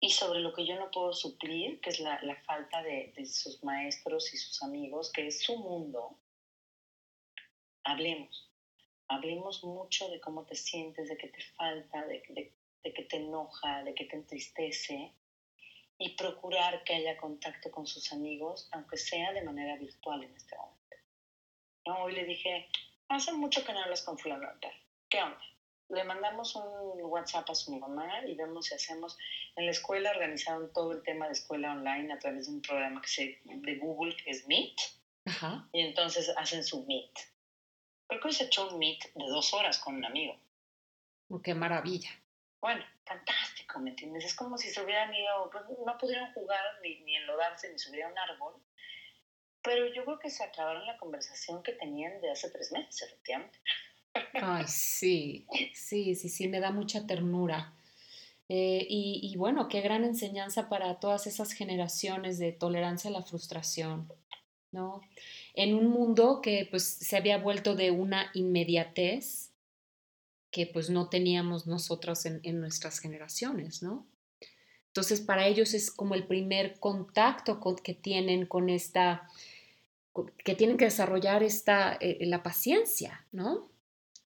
Y 0.00 0.10
sobre 0.10 0.40
lo 0.40 0.54
que 0.54 0.66
yo 0.66 0.76
no 0.76 0.90
puedo 0.90 1.12
suplir, 1.12 1.80
que 1.80 1.90
es 1.90 2.00
la, 2.00 2.18
falta 2.46 2.82
de, 2.82 3.12
sus 3.26 3.62
maestros 3.62 4.32
y 4.32 4.38
sus 4.38 4.62
amigos, 4.62 5.12
que 5.12 5.26
es 5.26 5.42
su 5.42 5.56
mundo, 5.58 6.18
hablemos. 7.84 8.50
Hablemos 9.08 9.62
mucho 9.62 10.08
de 10.08 10.20
cómo 10.20 10.46
te 10.46 10.54
sientes, 10.54 11.08
de 11.08 11.18
qué 11.18 11.28
te 11.28 11.42
falta, 11.56 12.06
de, 12.06 12.22
de, 12.30 12.54
de 12.82 12.92
qué 12.94 13.02
te 13.02 13.16
enoja, 13.16 13.82
de 13.82 13.94
qué 13.94 14.04
te 14.06 14.16
entristece 14.16 15.12
y 16.00 16.16
procurar 16.16 16.82
que 16.82 16.94
haya 16.94 17.18
contacto 17.18 17.70
con 17.70 17.86
sus 17.86 18.10
amigos, 18.12 18.68
aunque 18.72 18.96
sea 18.96 19.32
de 19.32 19.42
manera 19.42 19.76
virtual 19.76 20.22
en 20.24 20.34
este 20.34 20.56
momento. 20.56 20.96
¿No? 21.86 22.04
Hoy 22.04 22.14
le 22.14 22.24
dije, 22.24 22.68
hace 23.08 23.32
mucho 23.34 23.62
que 23.64 23.74
no 23.74 23.80
hablas 23.80 24.02
con 24.02 24.18
fulano, 24.18 24.48
¿qué 25.10 25.22
onda? 25.22 25.40
Le 25.90 26.04
mandamos 26.04 26.54
un 26.56 27.02
WhatsApp 27.02 27.50
a 27.50 27.54
su 27.54 27.76
mamá 27.76 28.24
y 28.26 28.34
vemos 28.34 28.66
si 28.66 28.74
hacemos. 28.74 29.18
En 29.56 29.66
la 29.66 29.72
escuela 29.72 30.10
organizaron 30.10 30.72
todo 30.72 30.92
el 30.92 31.02
tema 31.02 31.26
de 31.26 31.32
escuela 31.32 31.72
online 31.72 32.12
a 32.12 32.18
través 32.18 32.46
de 32.46 32.52
un 32.54 32.62
programa 32.62 33.02
que 33.02 33.08
se, 33.08 33.40
de 33.44 33.76
Google 33.76 34.16
que 34.16 34.30
es 34.30 34.46
Meet. 34.46 34.76
Y 35.72 35.80
entonces 35.80 36.32
hacen 36.36 36.64
su 36.64 36.84
Meet. 36.86 37.12
Creo 38.06 38.20
que 38.20 38.28
hoy 38.28 38.34
se 38.34 38.44
echó 38.44 38.68
un 38.68 38.78
Meet 38.78 39.12
de 39.14 39.26
dos 39.26 39.52
horas 39.52 39.78
con 39.78 39.96
un 39.96 40.04
amigo. 40.04 40.38
¡Qué 41.42 41.54
maravilla! 41.54 42.10
Bueno, 42.60 42.84
fantástico, 43.04 43.78
¿me 43.78 43.90
entiendes? 43.90 44.24
Es 44.24 44.34
como 44.34 44.58
si 44.58 44.68
se 44.68 44.82
hubieran 44.82 45.14
ido, 45.14 45.48
pues 45.50 45.64
no 45.84 45.98
pudieron 45.98 46.32
jugar 46.34 46.60
ni, 46.82 47.00
ni 47.00 47.16
enlodarse 47.16 47.72
ni 47.72 47.78
subir 47.78 48.02
a 48.04 48.08
un 48.08 48.18
árbol, 48.18 48.54
pero 49.62 49.86
yo 49.92 50.04
creo 50.04 50.18
que 50.18 50.30
se 50.30 50.44
acabaron 50.44 50.86
la 50.86 50.98
conversación 50.98 51.62
que 51.62 51.72
tenían 51.72 52.20
de 52.20 52.30
hace 52.30 52.50
tres 52.50 52.72
meses, 52.72 53.02
efectivamente. 53.02 53.58
Ay, 54.34 54.64
sí, 54.66 55.46
sí, 55.74 56.14
sí, 56.14 56.28
sí, 56.28 56.48
me 56.48 56.60
da 56.60 56.70
mucha 56.70 57.06
ternura. 57.06 57.72
Eh, 58.48 58.84
y, 58.88 59.20
y, 59.22 59.36
bueno, 59.36 59.68
qué 59.68 59.80
gran 59.80 60.02
enseñanza 60.02 60.68
para 60.68 60.98
todas 60.98 61.26
esas 61.28 61.52
generaciones 61.52 62.38
de 62.38 62.50
tolerancia 62.50 63.08
a 63.08 63.12
la 63.12 63.22
frustración, 63.22 64.08
¿no? 64.72 65.02
En 65.54 65.74
un 65.74 65.86
mundo 65.88 66.40
que 66.42 66.66
pues 66.68 66.84
se 66.84 67.16
había 67.16 67.38
vuelto 67.38 67.76
de 67.76 67.92
una 67.92 68.30
inmediatez 68.34 69.50
que 70.50 70.66
pues 70.66 70.90
no 70.90 71.08
teníamos 71.08 71.66
nosotros 71.66 72.26
en, 72.26 72.60
nuestras 72.60 72.98
generaciones, 72.98 73.82
¿no? 73.82 74.06
Entonces, 74.88 75.20
para 75.20 75.46
ellos 75.46 75.74
es 75.74 75.92
como 75.92 76.16
el 76.16 76.26
primer 76.26 76.80
contacto 76.80 77.60
que 77.84 77.94
tienen 77.94 78.46
con 78.46 78.68
esta, 78.68 79.28
que 80.44 80.56
tienen 80.56 80.76
que 80.76 80.86
desarrollar 80.86 81.44
esta, 81.44 81.96
eh, 82.00 82.18
la 82.26 82.42
paciencia, 82.42 83.24
¿no? 83.30 83.69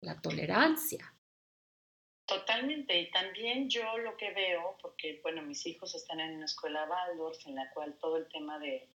La 0.05 0.21
tolerancia. 0.21 1.15
Totalmente, 2.27 3.01
y 3.01 3.11
también 3.11 3.71
yo 3.71 3.97
lo 3.99 4.17
que 4.17 4.33
veo, 4.33 4.77
porque 4.83 5.21
bueno, 5.23 5.41
mis 5.43 5.67
hijos 5.67 5.95
están 5.95 6.21
en 6.21 6.37
una 6.37 6.45
escuela 6.45 6.87
Waldorf 6.89 7.47
en 7.47 7.55
la 7.55 7.71
cual 7.73 7.97
todo 7.99 8.19
el 8.19 8.29
tema 8.29 8.59
de, 8.59 8.89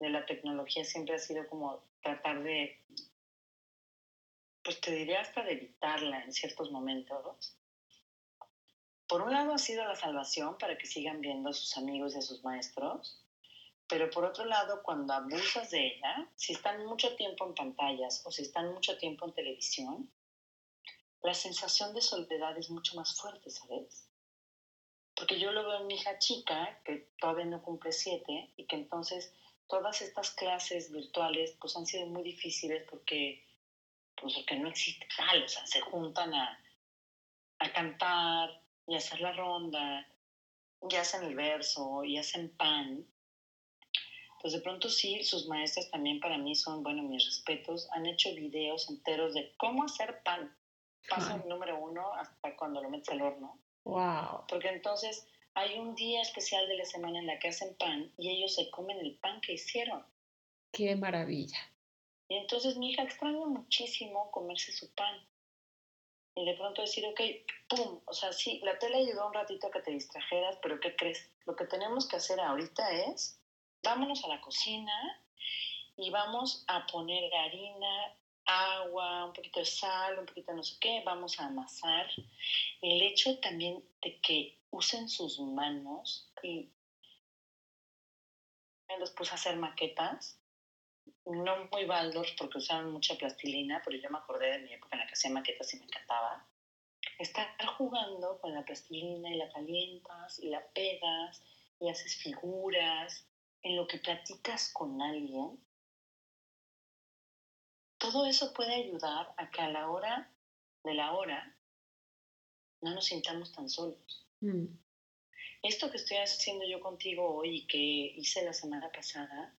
de 0.00 0.10
la 0.10 0.26
tecnología 0.26 0.84
siempre 0.84 1.14
ha 1.14 1.18
sido 1.18 1.46
como 1.48 1.84
tratar 2.02 2.42
de 2.42 2.84
pues 4.62 4.80
te 4.80 4.90
diría 4.90 5.20
hasta 5.20 5.42
de 5.44 5.52
evitarla 5.52 6.22
en 6.24 6.32
ciertos 6.32 6.70
momentos. 6.70 7.56
Por 9.06 9.22
un 9.22 9.32
lado 9.32 9.54
ha 9.54 9.58
sido 9.58 9.84
la 9.84 9.94
salvación 9.94 10.58
para 10.58 10.76
que 10.76 10.86
sigan 10.86 11.20
viendo 11.20 11.50
a 11.50 11.54
sus 11.54 11.76
amigos 11.78 12.14
y 12.14 12.18
a 12.18 12.22
sus 12.22 12.44
maestros, 12.44 13.24
pero 13.88 14.10
por 14.10 14.24
otro 14.26 14.44
lado, 14.44 14.82
cuando 14.82 15.14
abusas 15.14 15.70
de 15.70 15.86
ella, 15.86 16.28
si 16.34 16.52
están 16.52 16.84
mucho 16.84 17.16
tiempo 17.16 17.46
en 17.46 17.54
pantallas 17.54 18.22
o 18.26 18.30
si 18.30 18.42
están 18.42 18.74
mucho 18.74 18.98
tiempo 18.98 19.24
en 19.24 19.32
televisión, 19.32 20.10
la 21.28 21.34
sensación 21.34 21.92
de 21.92 22.00
soledad 22.00 22.56
es 22.56 22.70
mucho 22.70 22.96
más 22.96 23.14
fuerte, 23.14 23.50
¿sabes? 23.50 24.08
Porque 25.14 25.38
yo 25.38 25.52
lo 25.52 25.66
veo 25.68 25.80
en 25.80 25.86
mi 25.86 25.96
hija 25.96 26.18
chica, 26.18 26.80
que 26.86 27.10
todavía 27.20 27.44
no 27.44 27.60
cumple 27.60 27.92
siete, 27.92 28.50
y 28.56 28.64
que 28.64 28.76
entonces 28.76 29.30
todas 29.68 30.00
estas 30.00 30.30
clases 30.30 30.90
virtuales 30.90 31.54
pues 31.60 31.76
han 31.76 31.84
sido 31.84 32.06
muy 32.06 32.22
difíciles 32.22 32.82
porque 32.88 33.44
pues 34.16 34.32
porque 34.36 34.56
no 34.56 34.68
existe 34.68 35.06
tal, 35.18 35.42
o 35.42 35.48
sea, 35.48 35.66
se 35.66 35.80
juntan 35.82 36.32
a, 36.32 36.58
a 37.58 37.72
cantar 37.74 38.62
y 38.86 38.94
hacer 38.94 39.20
la 39.20 39.32
ronda, 39.32 40.08
y 40.90 40.96
hacen 40.96 41.24
el 41.24 41.34
verso, 41.34 42.04
y 42.04 42.16
hacen 42.16 42.56
pan. 42.56 43.06
Pues 44.40 44.54
de 44.54 44.60
pronto 44.60 44.88
sí, 44.88 45.22
sus 45.22 45.46
maestras 45.46 45.90
también 45.90 46.20
para 46.20 46.38
mí 46.38 46.54
son, 46.54 46.82
bueno, 46.82 47.02
mis 47.02 47.26
respetos, 47.26 47.86
han 47.92 48.06
hecho 48.06 48.34
videos 48.34 48.88
enteros 48.88 49.34
de 49.34 49.52
cómo 49.58 49.84
hacer 49.84 50.22
pan. 50.24 50.57
Paso 51.08 51.34
el 51.36 51.48
número 51.48 51.78
uno 51.78 52.12
hasta 52.14 52.56
cuando 52.56 52.82
lo 52.82 52.90
metes 52.90 53.08
al 53.10 53.22
horno. 53.22 53.58
Wow. 53.84 54.44
Porque 54.48 54.68
entonces 54.68 55.26
hay 55.54 55.78
un 55.78 55.94
día 55.94 56.22
especial 56.22 56.68
de 56.68 56.76
la 56.76 56.84
semana 56.84 57.18
en 57.18 57.26
la 57.26 57.38
que 57.38 57.48
hacen 57.48 57.74
pan 57.76 58.12
y 58.16 58.30
ellos 58.30 58.54
se 58.54 58.70
comen 58.70 58.98
el 58.98 59.16
pan 59.16 59.40
que 59.40 59.54
hicieron. 59.54 60.04
Qué 60.72 60.94
maravilla. 60.96 61.58
Y 62.28 62.36
entonces 62.36 62.76
mi 62.76 62.90
hija 62.90 63.02
extraña 63.02 63.46
muchísimo 63.46 64.30
comerse 64.30 64.72
su 64.72 64.94
pan. 64.94 65.26
Y 66.34 66.44
de 66.44 66.54
pronto 66.54 66.82
decir, 66.82 67.04
ok, 67.06 67.20
¡pum! 67.68 68.00
O 68.04 68.12
sea, 68.12 68.32
sí, 68.32 68.60
la 68.62 68.78
tele 68.78 68.98
ayudó 68.98 69.26
un 69.26 69.34
ratito 69.34 69.66
a 69.66 69.70
que 69.70 69.80
te 69.80 69.90
distrajeras, 69.90 70.58
pero 70.62 70.78
¿qué 70.78 70.94
crees? 70.94 71.28
Lo 71.46 71.56
que 71.56 71.64
tenemos 71.64 72.06
que 72.06 72.16
hacer 72.16 72.38
ahorita 72.38 72.92
es, 72.92 73.40
vámonos 73.82 74.24
a 74.24 74.28
la 74.28 74.40
cocina 74.40 74.92
y 75.96 76.10
vamos 76.10 76.64
a 76.68 76.86
poner 76.86 77.34
harina, 77.34 78.14
agua, 78.48 79.26
un 79.26 79.32
poquito 79.32 79.60
de 79.60 79.66
sal, 79.66 80.18
un 80.18 80.26
poquito 80.26 80.52
de 80.52 80.56
no 80.56 80.64
sé 80.64 80.76
qué, 80.80 81.02
vamos 81.04 81.38
a 81.38 81.46
amasar. 81.46 82.10
El 82.82 83.02
hecho 83.02 83.38
también 83.40 83.84
de 84.02 84.20
que 84.20 84.58
usen 84.70 85.08
sus 85.08 85.38
manos 85.38 86.32
y 86.42 86.70
los 88.98 89.10
puse 89.12 89.30
a 89.32 89.34
hacer 89.34 89.56
maquetas 89.56 90.40
no 91.26 91.68
muy 91.70 91.84
baldos 91.84 92.34
porque 92.38 92.58
usaban 92.58 92.90
mucha 92.90 93.14
plastilina, 93.16 93.82
pero 93.84 93.98
yo 93.98 94.10
me 94.10 94.18
acordé 94.18 94.52
de 94.52 94.58
mi 94.60 94.72
época 94.72 94.96
en 94.96 95.00
la 95.00 95.06
que 95.06 95.12
hacía 95.12 95.30
maquetas 95.30 95.72
y 95.74 95.78
me 95.78 95.84
encantaba. 95.84 96.46
Estar 97.18 97.48
jugando 97.76 98.38
con 98.40 98.54
la 98.54 98.64
plastilina 98.64 99.30
y 99.30 99.36
la 99.36 99.50
calientas 99.52 100.38
y 100.38 100.48
la 100.48 100.66
pegas 100.68 101.42
y 101.80 101.88
haces 101.88 102.16
figuras, 102.16 103.26
en 103.62 103.76
lo 103.76 103.86
que 103.86 103.98
platicas 103.98 104.72
con 104.72 105.00
alguien, 105.02 105.58
todo 107.98 108.26
eso 108.26 108.52
puede 108.52 108.74
ayudar 108.74 109.34
a 109.36 109.50
que 109.50 109.60
a 109.60 109.68
la 109.68 109.90
hora 109.90 110.30
de 110.84 110.94
la 110.94 111.12
hora 111.12 111.54
no 112.80 112.94
nos 112.94 113.06
sintamos 113.06 113.52
tan 113.52 113.68
solos. 113.68 114.26
Mm. 114.40 114.66
Esto 115.62 115.90
que 115.90 115.96
estoy 115.96 116.18
haciendo 116.18 116.64
yo 116.64 116.80
contigo 116.80 117.36
hoy 117.36 117.56
y 117.58 117.66
que 117.66 118.12
hice 118.14 118.44
la 118.44 118.52
semana 118.52 118.90
pasada, 118.90 119.52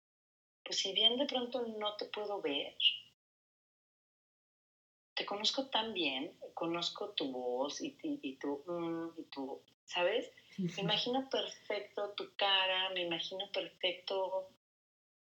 pues 0.65 0.79
si 0.79 0.93
bien 0.93 1.17
de 1.17 1.27
pronto 1.27 1.67
no 1.67 1.97
te 1.97 2.07
puedo 2.07 2.41
ver, 2.41 2.75
te 5.15 5.27
conozco 5.27 5.69
tan 5.69 5.93
bien, 5.93 6.33
conozco 6.55 7.11
tu 7.15 7.33
voz 7.33 7.81
y, 7.81 7.97
y, 8.03 8.37
tu, 8.37 8.63
mm, 8.65 9.21
y 9.21 9.25
tu, 9.25 9.61
¿sabes? 9.85 10.31
Me 10.77 10.83
imagino 10.85 11.29
perfecto 11.29 12.15
tu 12.17 12.33
cara, 12.37 12.91
me 12.91 13.03
imagino 13.03 13.51
perfecto 13.51 14.47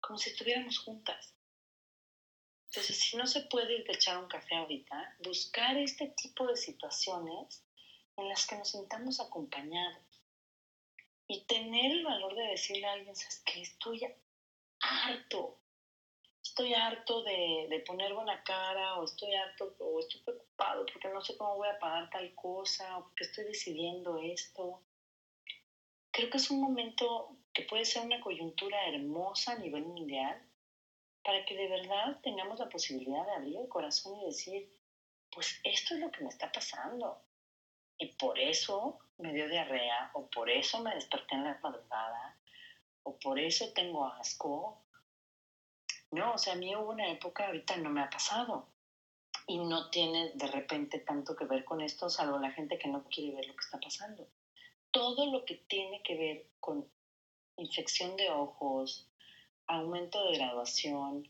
como 0.01 0.19
si 0.19 0.31
estuviéramos 0.31 0.79
juntas. 0.79 1.38
Entonces, 2.71 2.99
si 3.01 3.17
no 3.17 3.27
se 3.27 3.43
puede 3.43 3.79
ir 3.79 3.85
a 3.89 3.95
echar 3.95 4.19
un 4.19 4.29
café 4.29 4.57
ahorita, 4.57 5.17
buscar 5.21 5.77
este 5.79 6.09
tipo 6.09 6.47
de 6.47 6.57
situaciones 6.57 7.65
en 8.17 8.29
las 8.29 8.47
que 8.47 8.57
nos 8.57 8.71
sintamos 8.71 9.21
acompañados 9.21 10.05
y 11.27 11.45
tener 11.45 11.93
el 11.93 12.05
valor 12.05 12.35
de 12.35 12.49
decirle 12.49 12.87
a 12.87 12.93
alguien, 12.93 13.17
¿sabes 13.17 13.43
qué? 13.47 13.63
Estoy 13.63 14.03
harto. 14.81 15.59
Estoy 16.43 16.75
harto 16.75 17.23
de, 17.23 17.67
de, 17.71 17.81
poner 17.81 18.13
buena 18.13 18.43
cara 18.43 18.97
o 18.99 19.05
estoy 19.05 19.35
harto 19.35 19.75
o 19.79 20.01
estoy 20.01 20.21
preocupado 20.23 20.85
porque 20.93 21.09
no 21.09 21.23
sé 21.23 21.37
cómo 21.37 21.57
voy 21.57 21.69
a 21.69 21.79
pagar 21.79 22.11
tal 22.11 22.35
cosa 22.35 22.99
o 22.99 23.05
porque 23.05 23.25
estoy 23.25 23.45
decidiendo 23.45 24.19
esto. 24.19 24.83
Creo 26.11 26.31
que 26.31 26.39
es 26.39 26.51
un 26.51 26.61
momento 26.61 27.37
que 27.53 27.63
puede 27.63 27.85
ser 27.85 28.05
una 28.05 28.21
coyuntura 28.21 28.89
hermosa 28.89 29.53
a 29.53 29.59
nivel 29.59 29.85
mundial, 29.85 30.48
para 31.23 31.45
que 31.45 31.57
de 31.57 31.69
verdad 31.69 32.19
tengamos 32.23 32.59
la 32.59 32.69
posibilidad 32.69 33.25
de 33.27 33.33
abrir 33.33 33.57
el 33.59 33.69
corazón 33.69 34.21
y 34.21 34.27
decir, 34.27 34.71
pues 35.31 35.61
esto 35.65 35.95
es 35.95 36.01
lo 36.01 36.11
que 36.11 36.23
me 36.23 36.29
está 36.29 36.51
pasando. 36.51 37.23
Y 37.99 38.07
por 38.13 38.39
eso 38.39 38.99
me 39.19 39.33
dio 39.33 39.49
diarrea, 39.49 40.11
o 40.15 40.29
por 40.31 40.49
eso 40.49 40.81
me 40.83 40.95
desperté 40.95 41.35
en 41.35 41.45
la 41.45 41.59
madrugada, 41.63 42.39
o 43.03 43.19
por 43.19 43.39
eso 43.39 43.73
tengo 43.73 44.07
asco. 44.07 44.85
No, 46.11 46.35
o 46.35 46.39
sea, 46.39 46.55
a 46.55 46.57
mí 46.57 46.75
hubo 46.75 46.91
una 46.91 47.09
época, 47.09 47.47
ahorita 47.47 47.77
no 47.77 47.91
me 47.91 48.03
ha 48.03 48.11
pasado. 48.11 48.69
Y 49.47 49.59
no 49.59 49.91
tiene 49.91 50.33
de 50.35 50.47
repente 50.47 50.99
tanto 51.01 51.35
que 51.35 51.47
ver 51.47 51.65
con 51.65 51.81
esto, 51.81 52.11
salvo 52.11 52.39
la 52.39 52.53
gente 52.53 52.79
que 52.79 52.89
no 52.89 53.05
quiere 53.05 53.35
ver 53.35 53.47
lo 53.47 53.55
que 53.55 53.65
está 53.65 53.79
pasando. 53.81 54.29
Todo 54.91 55.27
lo 55.31 55.45
que 55.45 55.57
tiene 55.57 56.03
que 56.03 56.17
ver 56.17 56.47
con 56.61 56.87
infección 57.57 58.17
de 58.17 58.31
ojos, 58.31 59.08
aumento 59.69 60.25
de 60.31 60.39
graduación, 60.39 61.29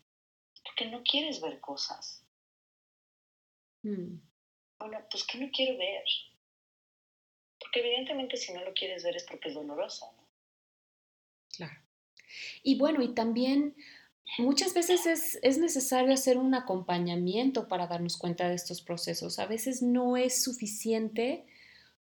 porque 0.65 0.87
no 0.87 1.03
quieres 1.03 1.41
ver 1.41 1.61
cosas. 1.61 2.25
Mm. 3.83 4.19
Bueno, 4.79 4.99
pues 5.11 5.25
que 5.25 5.39
no 5.39 5.51
quiero 5.53 5.77
ver. 5.79 6.05
Porque 7.59 7.81
evidentemente 7.81 8.37
si 8.37 8.53
no 8.53 8.65
lo 8.65 8.73
quieres 8.73 9.03
ver 9.05 9.17
es 9.17 9.25
porque 9.25 9.49
es 9.49 9.55
doloroso, 9.55 10.13
¿no? 10.17 10.29
Claro. 11.57 11.81
Y 12.63 12.79
bueno, 12.79 13.03
y 13.03 13.15
también 13.15 13.75
muchas 14.39 14.75
veces 14.75 15.07
es, 15.07 15.39
es, 15.43 15.59
necesario 15.59 16.13
hacer 16.13 16.39
un 16.39 16.55
acompañamiento 16.55 17.67
para 17.67 17.87
darnos 17.87 18.17
cuenta 18.17 18.49
de 18.49 18.55
estos 18.55 18.81
procesos. 18.81 19.39
A 19.39 19.47
veces 19.47 19.83
no 19.83 20.17
es 20.17 20.43
suficiente 20.43 21.47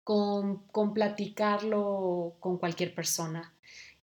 con, 0.04 0.68
con 0.68 0.94
platicarlo 0.94 2.36
con 2.40 2.58
cualquier 2.58 2.94
persona. 2.94 3.54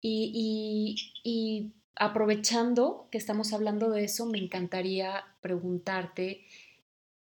Y, 0.01 0.95
y, 1.23 1.73
aprovechando 1.99 3.09
que 3.11 3.17
estamos 3.17 3.53
hablando 3.53 3.91
de 3.91 4.05
eso, 4.05 4.25
me 4.25 4.39
encantaría 4.39 5.25
preguntarte 5.41 6.45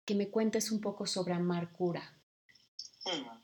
que 0.06 0.14
me 0.14 0.30
cuentes 0.30 0.70
un 0.70 0.80
poco 0.80 1.06
sobre 1.06 1.34
Amar 1.34 1.72
Cura. 1.72 2.16
Mm. 3.04 3.40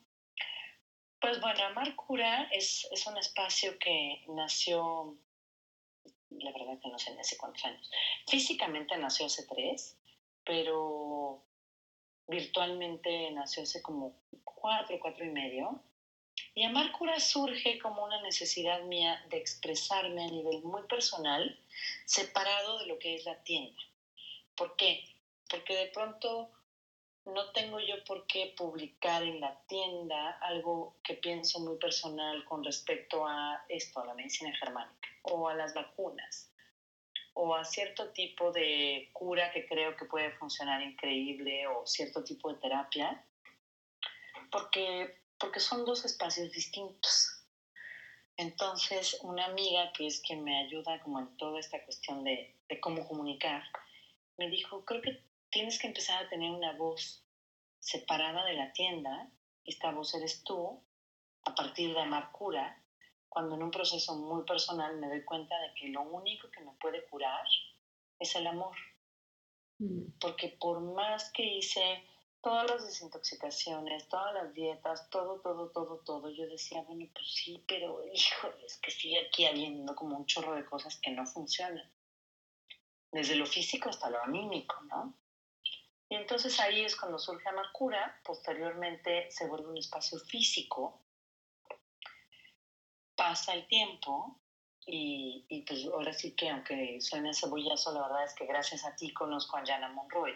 Pues 1.19 1.41
bueno, 1.41 1.65
Amar 1.65 1.95
Cura 1.95 2.43
es, 2.53 2.87
es 2.91 3.05
un 3.07 3.17
espacio 3.17 3.77
que 3.77 4.23
nació, 4.29 5.17
la 6.29 6.51
verdad 6.53 6.79
que 6.81 6.89
no 6.89 6.97
sé 6.97 7.15
hace 7.19 7.37
cuántos 7.37 7.65
años. 7.65 7.91
Físicamente 8.27 8.97
nació 8.97 9.25
hace 9.25 9.45
tres, 9.45 9.97
pero 10.45 11.43
virtualmente 12.27 13.31
nació 13.31 13.63
hace 13.63 13.81
como 13.81 14.15
cuatro, 14.45 14.97
cuatro 15.01 15.25
y 15.25 15.29
medio. 15.29 15.83
Y 16.53 16.63
amar 16.63 16.91
cura 16.91 17.19
surge 17.19 17.79
como 17.79 18.03
una 18.03 18.21
necesidad 18.21 18.81
mía 18.83 19.23
de 19.29 19.37
expresarme 19.37 20.25
a 20.25 20.29
nivel 20.29 20.61
muy 20.63 20.83
personal, 20.83 21.59
separado 22.05 22.79
de 22.79 22.87
lo 22.87 22.97
que 22.99 23.15
es 23.15 23.25
la 23.25 23.41
tienda. 23.43 23.79
¿Por 24.55 24.75
qué? 24.75 25.03
Porque 25.49 25.75
de 25.75 25.87
pronto 25.87 26.49
no 27.25 27.51
tengo 27.51 27.79
yo 27.79 28.03
por 28.05 28.25
qué 28.25 28.53
publicar 28.57 29.21
en 29.23 29.39
la 29.39 29.59
tienda 29.67 30.31
algo 30.41 30.95
que 31.03 31.15
pienso 31.15 31.59
muy 31.59 31.77
personal 31.77 32.43
con 32.45 32.63
respecto 32.63 33.25
a 33.25 33.63
esto, 33.69 33.99
a 33.99 34.05
la 34.05 34.13
medicina 34.13 34.55
germánica, 34.57 35.09
o 35.23 35.47
a 35.47 35.55
las 35.55 35.73
vacunas, 35.73 36.51
o 37.33 37.53
a 37.53 37.65
cierto 37.65 38.09
tipo 38.11 38.51
de 38.51 39.09
cura 39.13 39.51
que 39.51 39.67
creo 39.67 39.95
que 39.95 40.05
puede 40.05 40.31
funcionar 40.31 40.81
increíble, 40.81 41.67
o 41.67 41.85
cierto 41.85 42.23
tipo 42.23 42.51
de 42.51 42.59
terapia, 42.59 43.23
porque 44.49 45.19
porque 45.39 45.59
son 45.59 45.85
dos 45.85 46.05
espacios 46.05 46.51
distintos. 46.51 47.43
Entonces, 48.37 49.17
una 49.23 49.45
amiga 49.45 49.91
que 49.93 50.07
es 50.07 50.21
quien 50.21 50.43
me 50.43 50.63
ayuda 50.65 51.01
como 51.01 51.19
en 51.19 51.35
toda 51.37 51.59
esta 51.59 51.83
cuestión 51.83 52.23
de, 52.23 52.55
de 52.69 52.79
cómo 52.79 53.07
comunicar, 53.07 53.63
me 54.37 54.49
dijo, 54.49 54.85
creo 54.85 55.01
que 55.01 55.23
tienes 55.49 55.79
que 55.79 55.87
empezar 55.87 56.23
a 56.23 56.29
tener 56.29 56.51
una 56.51 56.73
voz 56.73 57.23
separada 57.79 58.45
de 58.45 58.53
la 58.53 58.71
tienda. 58.73 59.31
Esta 59.65 59.91
voz 59.91 60.13
eres 60.13 60.43
tú, 60.43 60.83
a 61.45 61.55
partir 61.55 61.93
de 61.93 62.01
amar 62.01 62.31
cura, 62.31 62.83
cuando 63.29 63.55
en 63.55 63.63
un 63.63 63.71
proceso 63.71 64.15
muy 64.15 64.43
personal 64.45 64.97
me 64.97 65.07
doy 65.07 65.23
cuenta 65.23 65.59
de 65.59 65.73
que 65.73 65.89
lo 65.89 66.01
único 66.01 66.49
que 66.51 66.61
me 66.61 66.71
puede 66.73 67.05
curar 67.05 67.45
es 68.19 68.35
el 68.35 68.47
amor. 68.47 68.75
Mm. 69.79 70.11
Porque 70.19 70.49
por 70.59 70.81
más 70.81 71.31
que 71.31 71.43
hice 71.43 72.03
todas 72.41 72.69
las 72.69 72.85
desintoxicaciones, 72.85 74.07
todas 74.09 74.33
las 74.33 74.53
dietas, 74.53 75.09
todo, 75.09 75.39
todo, 75.41 75.69
todo, 75.71 75.99
todo. 75.99 76.29
Yo 76.29 76.47
decía, 76.47 76.81
bueno, 76.83 77.05
pues 77.13 77.33
sí, 77.33 77.63
pero 77.67 78.03
híjole, 78.13 78.65
es 78.65 78.77
que 78.77 78.91
sigue 78.91 79.27
aquí 79.27 79.45
habiendo 79.45 79.95
como 79.95 80.17
un 80.17 80.25
chorro 80.25 80.55
de 80.55 80.65
cosas 80.65 80.97
que 81.01 81.11
no 81.11 81.25
funcionan. 81.25 81.91
Desde 83.11 83.35
lo 83.35 83.45
físico 83.45 83.89
hasta 83.89 84.09
lo 84.09 84.21
anímico, 84.23 84.75
¿no? 84.83 85.17
Y 86.09 86.15
entonces 86.15 86.59
ahí 86.59 86.81
es 86.81 86.95
cuando 86.95 87.19
surge 87.19 87.49
Amarcura, 87.49 88.21
posteriormente 88.23 89.29
se 89.29 89.47
vuelve 89.47 89.67
un 89.67 89.77
espacio 89.77 90.19
físico, 90.19 91.01
pasa 93.15 93.53
el 93.53 93.67
tiempo 93.67 94.39
y, 94.85 95.45
y 95.49 95.63
pues 95.63 95.85
ahora 95.85 96.13
sí 96.13 96.33
que 96.33 96.49
aunque 96.49 97.01
suene 97.01 97.33
cebollazo, 97.33 97.91
la 97.91 98.03
verdad 98.03 98.23
es 98.23 98.33
que 98.35 98.45
gracias 98.45 98.85
a 98.85 98.95
ti 98.95 99.13
conozco 99.13 99.57
a 99.57 99.65
Jana 99.65 99.89
Monroy 99.89 100.33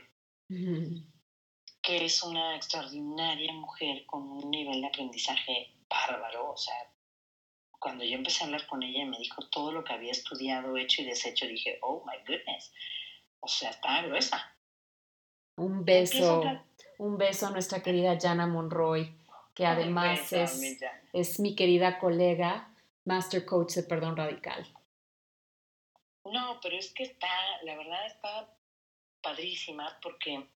que 1.82 2.06
es 2.06 2.22
una 2.24 2.56
extraordinaria 2.56 3.54
mujer 3.54 4.06
con 4.06 4.24
un 4.24 4.52
nivel 4.52 4.82
de 4.82 4.88
aprendizaje 4.88 5.74
bárbaro. 5.90 6.52
O 6.52 6.58
sea, 6.58 6.76
cuando 7.80 8.04
yo 8.04 8.16
empecé 8.16 8.44
a 8.44 8.48
hablar 8.48 8.68
con 8.68 8.84
ella 8.84 9.04
y 9.04 9.10
me 9.10 9.18
dijo 9.18 9.48
todo 9.50 9.72
lo 9.72 9.84
que 9.84 9.94
había 9.94 10.12
estudiado, 10.12 10.78
hecho 10.78 11.02
y 11.02 11.06
deshecho, 11.06 11.48
dije, 11.48 11.80
oh 11.82 12.04
my 12.06 12.18
goodness. 12.28 12.72
O 13.40 13.48
sea, 13.48 13.72
está 13.72 14.04
gruesa. 14.04 14.56
Un 15.58 15.84
beso, 15.84 16.44
un 17.00 17.18
beso 17.18 17.48
a 17.48 17.52
nuestra 17.52 17.82
querida 17.82 18.18
Jana 18.20 18.48
Monroy, 18.48 19.16
que 19.56 19.66
además 19.66 20.32
es, 20.32 20.80
es 21.14 21.40
mi 21.40 21.56
querida 21.56 22.00
colega, 22.00 22.74
Master 23.06 23.46
Coach 23.46 23.74
de 23.74 23.84
Perdón 23.84 24.16
Radical. 24.16 24.66
No, 26.26 26.60
pero 26.62 26.78
es 26.78 26.94
que 26.94 27.04
está, 27.04 27.28
la 27.64 27.76
verdad 27.76 28.06
está 28.06 28.56
padrísima 29.22 30.00
porque 30.02 30.48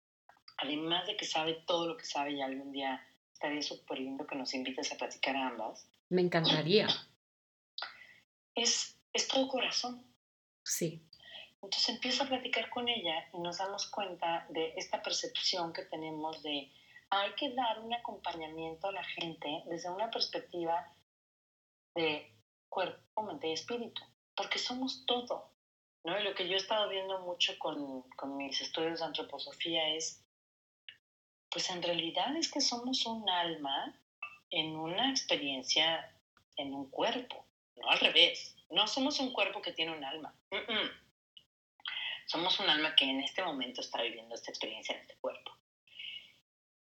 además 0.59 1.07
de 1.07 1.17
que 1.17 1.25
sabe 1.25 1.63
todo 1.67 1.87
lo 1.87 1.97
que 1.97 2.05
sabe 2.05 2.33
y 2.33 2.43
algún 2.43 2.73
día 2.73 3.07
estaría 3.33 3.63
súper 3.63 3.99
lindo 3.99 4.27
que 4.27 4.37
nos 4.37 4.55
invites 4.55 4.93
a 4.93 4.97
platicar 4.97 5.37
a 5.37 5.49
ambas. 5.49 5.89
Me 6.09 6.23
encantaría. 6.23 6.89
Es, 8.55 8.99
es 9.13 9.29
todo 9.29 9.49
corazón. 9.49 10.05
Sí. 10.63 11.03
Entonces 11.63 11.89
empiezo 11.89 12.25
a 12.25 12.29
platicar 12.29 12.69
con 12.71 12.89
ella 12.89 13.29
y 13.33 13.39
nos 13.39 13.59
damos 13.59 13.87
cuenta 13.91 14.47
de 14.51 14.75
esta 14.77 15.03
percepción 15.03 15.73
que 15.73 15.83
tenemos 15.83 16.43
de 16.43 16.71
hay 17.11 17.33
que 17.35 17.55
dar 17.55 17.81
un 17.81 17.93
acompañamiento 17.93 18.89
a 18.89 18.93
la 18.93 19.05
gente 19.05 19.63
desde 19.67 19.89
una 19.91 20.11
perspectiva 20.11 20.93
de 21.95 22.33
cuerpo, 22.69 23.23
mente 23.23 23.49
y 23.49 23.53
espíritu, 23.53 24.03
porque 24.37 24.59
somos 24.59 25.05
todo. 25.07 25.53
¿no? 26.03 26.19
Y 26.19 26.25
lo 26.25 26.35
que 26.35 26.49
yo 26.49 26.55
he 26.55 26.57
estado 26.57 26.89
viendo 26.89 27.21
mucho 27.21 27.57
con, 27.59 28.03
con 28.17 28.37
mis 28.37 28.61
estudios 28.61 29.01
de 29.01 29.07
antroposofía 29.07 29.95
es 29.95 30.24
pues 31.55 31.71
en 31.71 31.85
realidad 31.85 32.37
es 32.37 32.51
que 32.51 32.61
somos 32.61 33.07
un 33.07 33.31
alma 33.31 33.97
en 34.51 34.75
una 34.75 35.09
experiencia 35.09 36.13
en 36.57 36.75
un 36.75 36.91
cuerpo, 36.91 37.47
no 37.77 37.89
al 37.91 38.01
revés. 38.01 38.57
No 38.71 38.89
somos 38.89 39.21
un 39.21 39.33
cuerpo 39.33 39.63
que 39.63 39.73
tiene 39.73 39.97
un 39.97 40.05
alma. 40.05 40.35
Somos 42.27 42.59
un 42.59 42.69
alma 42.69 42.97
que 42.97 43.05
en 43.05 43.21
este 43.21 43.45
momento 43.45 43.83
está 43.83 44.03
viviendo 44.03 44.35
esta 44.35 44.51
experiencia 44.51 44.97
en 44.97 45.03
este 45.03 45.15
cuerpo. 45.21 45.53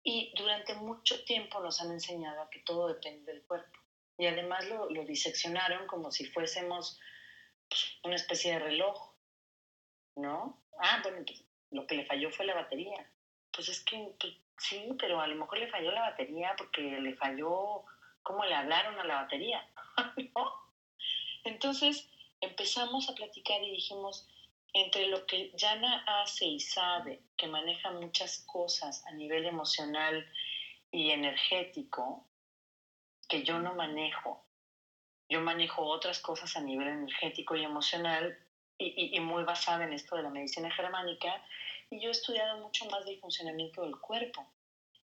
Y 0.01 0.33
durante 0.35 0.73
mucho 0.73 1.23
tiempo 1.23 1.59
nos 1.59 1.79
han 1.79 1.91
enseñado 1.91 2.41
a 2.41 2.49
que 2.49 2.61
todo 2.61 2.87
depende 2.87 3.31
del 3.31 3.43
cuerpo. 3.43 3.77
Y 4.17 4.25
además 4.25 4.65
lo, 4.65 4.87
diseccionaron 5.05 5.85
como 5.85 6.11
si 6.11 6.25
fuésemos 6.25 6.99
pues, 7.69 7.99
una 8.03 8.15
especie 8.15 8.53
de 8.53 8.59
reloj, 8.59 9.13
¿no? 10.15 10.59
Ah, 10.79 11.01
bueno, 11.03 11.23
pues, 11.27 11.43
lo 11.69 11.85
que 11.85 11.93
le 11.93 12.05
falló 12.05 12.31
fue 12.31 12.47
la 12.47 12.55
batería. 12.55 13.07
Pues 13.51 13.69
es 13.69 13.83
que 13.83 14.15
pues, 14.19 14.33
Sí, 14.57 14.89
pero 14.99 15.21
a 15.21 15.27
lo 15.27 15.35
mejor 15.35 15.59
le 15.59 15.67
falló 15.67 15.91
la 15.91 16.01
batería 16.01 16.55
porque 16.57 16.81
le 16.81 17.15
falló 17.15 17.83
cómo 18.23 18.43
le 18.43 18.55
hablaron 18.55 18.99
a 18.99 19.03
la 19.03 19.21
batería. 19.21 19.65
Entonces 21.43 22.09
empezamos 22.41 23.09
a 23.09 23.13
platicar 23.13 23.61
y 23.63 23.71
dijimos, 23.71 24.27
entre 24.73 25.07
lo 25.07 25.25
que 25.25 25.51
Yana 25.53 26.03
hace 26.05 26.45
y 26.45 26.59
sabe, 26.59 27.21
que 27.37 27.47
maneja 27.47 27.91
muchas 27.91 28.43
cosas 28.45 29.03
a 29.05 29.11
nivel 29.11 29.45
emocional 29.45 30.27
y 30.91 31.11
energético, 31.11 32.25
que 33.29 33.43
yo 33.43 33.59
no 33.59 33.73
manejo. 33.73 34.43
Yo 35.29 35.41
manejo 35.41 35.83
otras 35.83 36.19
cosas 36.19 36.55
a 36.55 36.61
nivel 36.61 36.87
energético 36.87 37.55
y 37.55 37.63
emocional 37.63 38.37
y, 38.77 39.15
y 39.15 39.19
muy 39.19 39.43
basada 39.43 39.83
en 39.83 39.93
esto 39.93 40.15
de 40.15 40.23
la 40.23 40.29
medicina 40.29 40.71
germánica 40.71 41.43
y 41.89 42.01
yo 42.01 42.09
he 42.09 42.11
estudiado 42.11 42.59
mucho 42.59 42.85
más 42.85 43.05
del 43.05 43.19
funcionamiento 43.19 43.81
del 43.83 43.99
cuerpo. 43.99 44.45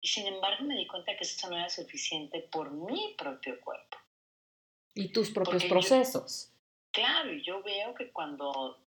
Y 0.01 0.07
sin 0.07 0.27
embargo 0.27 0.65
me 0.65 0.75
di 0.75 0.85
cuenta 0.87 1.15
que 1.15 1.23
eso 1.23 1.49
no 1.49 1.57
era 1.57 1.69
suficiente 1.69 2.41
por 2.51 2.71
mi 2.71 3.15
propio 3.17 3.59
cuerpo. 3.61 3.97
Y 4.93 5.11
tus 5.11 5.31
propios 5.31 5.65
procesos. 5.65 6.51
claro, 6.91 7.33
y 7.33 7.43
yo 7.43 7.61
veo 7.63 7.93
que 7.93 8.11
cuando 8.11 8.79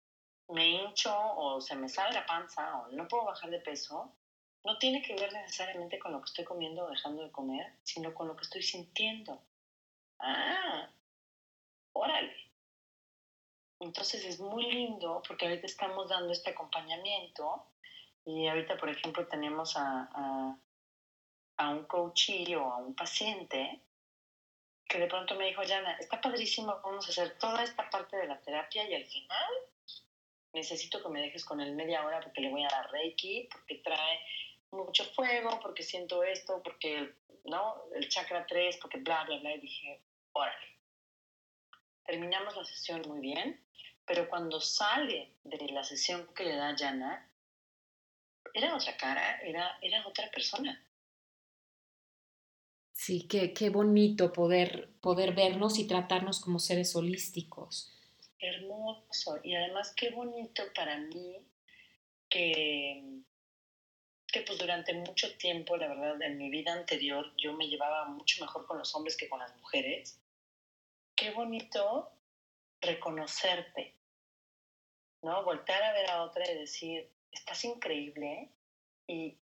me 0.47 0.67
hincho 0.67 1.13
o 1.13 1.61
se 1.61 1.75
me 1.75 1.89
sale 1.89 2.13
la 2.13 2.25
panza 2.25 2.79
o 2.79 2.87
no 2.87 3.07
puedo 3.07 3.25
bajar 3.25 3.49
de 3.49 3.59
peso, 3.59 4.11
no 4.63 4.77
tiene 4.77 5.01
que 5.01 5.15
ver 5.15 5.31
necesariamente 5.31 5.99
con 5.99 6.11
lo 6.11 6.19
que 6.19 6.25
estoy 6.25 6.45
comiendo 6.45 6.85
o 6.85 6.89
dejando 6.89 7.23
de 7.23 7.31
comer, 7.31 7.73
sino 7.83 8.13
con 8.13 8.27
lo 8.27 8.35
que 8.35 8.43
estoy 8.43 8.63
sintiendo. 8.63 9.41
Ah, 10.19 10.89
órale. 11.93 12.35
Entonces 13.79 14.25
es 14.25 14.39
muy 14.39 14.69
lindo 14.71 15.21
porque 15.27 15.45
ahorita 15.45 15.65
estamos 15.65 16.09
dando 16.09 16.33
este 16.33 16.49
acompañamiento 16.49 17.65
y 18.25 18.47
ahorita, 18.47 18.77
por 18.77 18.89
ejemplo, 18.89 19.27
tenemos 19.27 19.75
a, 19.77 20.09
a, 20.13 20.57
a 21.57 21.69
un 21.69 21.85
coachee 21.85 22.55
o 22.55 22.71
a 22.71 22.77
un 22.77 22.95
paciente 22.95 23.81
que 24.87 24.97
de 24.97 25.07
pronto 25.07 25.35
me 25.35 25.45
dijo, 25.45 25.61
Yana, 25.61 25.93
está 25.97 26.19
padrísimo, 26.19 26.79
vamos 26.83 27.05
a 27.07 27.11
hacer 27.11 27.37
toda 27.37 27.63
esta 27.63 27.89
parte 27.89 28.17
de 28.17 28.27
la 28.27 28.41
terapia 28.41 28.89
y 28.89 28.95
al 28.95 29.05
final 29.05 29.53
necesito 30.53 31.01
que 31.01 31.09
me 31.09 31.21
dejes 31.21 31.45
con 31.45 31.61
él 31.61 31.75
media 31.75 32.03
hora 32.03 32.19
porque 32.21 32.41
le 32.41 32.49
voy 32.49 32.63
a 32.63 32.69
dar 32.69 32.89
Reiki, 32.91 33.47
porque 33.51 33.75
trae 33.75 34.19
mucho 34.71 35.05
fuego, 35.13 35.59
porque 35.61 35.83
siento 35.83 36.23
esto, 36.23 36.61
porque, 36.63 37.13
¿no? 37.45 37.83
El 37.93 38.09
chakra 38.09 38.45
3, 38.45 38.77
porque 38.81 38.97
bla, 38.99 39.23
bla, 39.25 39.37
bla. 39.37 39.53
Y 39.53 39.59
dije, 39.59 40.01
órale. 40.33 40.77
Terminamos 42.03 42.55
la 42.55 42.65
sesión 42.65 43.03
muy 43.07 43.19
bien, 43.19 43.63
pero 44.05 44.27
cuando 44.27 44.59
sale 44.59 45.35
de 45.43 45.67
la 45.69 45.83
sesión 45.83 46.27
que 46.33 46.45
le 46.45 46.55
da 46.55 46.75
Yana, 46.75 47.28
era 48.53 48.75
otra 48.75 48.95
cara, 48.97 49.39
era, 49.41 49.77
era 49.81 50.05
otra 50.07 50.29
persona. 50.31 50.83
Sí, 52.91 53.27
qué, 53.27 53.53
qué 53.53 53.69
bonito 53.69 54.33
poder, 54.33 54.89
poder 55.01 55.33
vernos 55.33 55.79
y 55.79 55.87
tratarnos 55.87 56.41
como 56.41 56.59
seres 56.59 56.95
holísticos 56.95 57.95
hermoso. 58.39 59.39
Y 59.43 59.55
además 59.55 59.93
qué 59.95 60.09
bonito 60.11 60.63
para 60.73 60.97
mí 60.97 61.45
que, 62.29 63.21
que 64.27 64.41
pues 64.41 64.57
durante 64.57 64.93
mucho 64.93 65.35
tiempo, 65.37 65.77
la 65.77 65.87
verdad, 65.87 66.21
en 66.21 66.37
mi 66.37 66.49
vida 66.49 66.73
anterior 66.73 67.33
yo 67.37 67.53
me 67.53 67.67
llevaba 67.67 68.05
mucho 68.05 68.43
mejor 68.43 68.65
con 68.65 68.77
los 68.77 68.93
hombres 68.95 69.17
que 69.17 69.29
con 69.29 69.39
las 69.39 69.55
mujeres. 69.57 70.19
Qué 71.15 71.31
bonito 71.31 72.11
reconocerte, 72.81 73.95
¿no? 75.21 75.43
Voltar 75.43 75.83
a 75.83 75.93
ver 75.93 76.09
a 76.09 76.23
otra 76.23 76.49
y 76.49 76.55
decir, 76.55 77.11
estás 77.31 77.63
increíble 77.65 78.49
y 79.07 79.37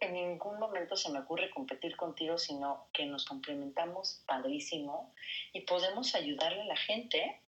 en 0.00 0.12
ningún 0.12 0.58
momento 0.58 0.96
se 0.96 1.10
me 1.10 1.20
ocurre 1.20 1.50
competir 1.50 1.96
contigo, 1.96 2.36
sino 2.38 2.88
que 2.92 3.06
nos 3.06 3.24
complementamos 3.24 4.22
padrísimo 4.26 5.14
y 5.52 5.60
podemos 5.62 6.14
ayudarle 6.14 6.62
a 6.62 6.66
la 6.66 6.76
gente 6.76 7.40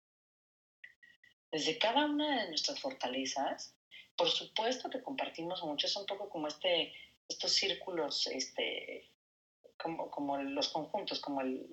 desde 1.50 1.78
cada 1.78 2.06
una 2.06 2.42
de 2.42 2.48
nuestras 2.48 2.80
fortalezas, 2.80 3.76
por 4.16 4.28
supuesto 4.28 4.90
que 4.90 5.02
compartimos 5.02 5.62
mucho, 5.62 5.86
es 5.86 5.96
un 5.96 6.06
poco 6.06 6.28
como 6.28 6.48
este, 6.48 6.92
estos 7.28 7.52
círculos, 7.52 8.26
este, 8.26 9.08
como, 9.76 10.10
como 10.10 10.36
los 10.38 10.68
conjuntos, 10.70 11.20
como 11.20 11.42
el 11.42 11.64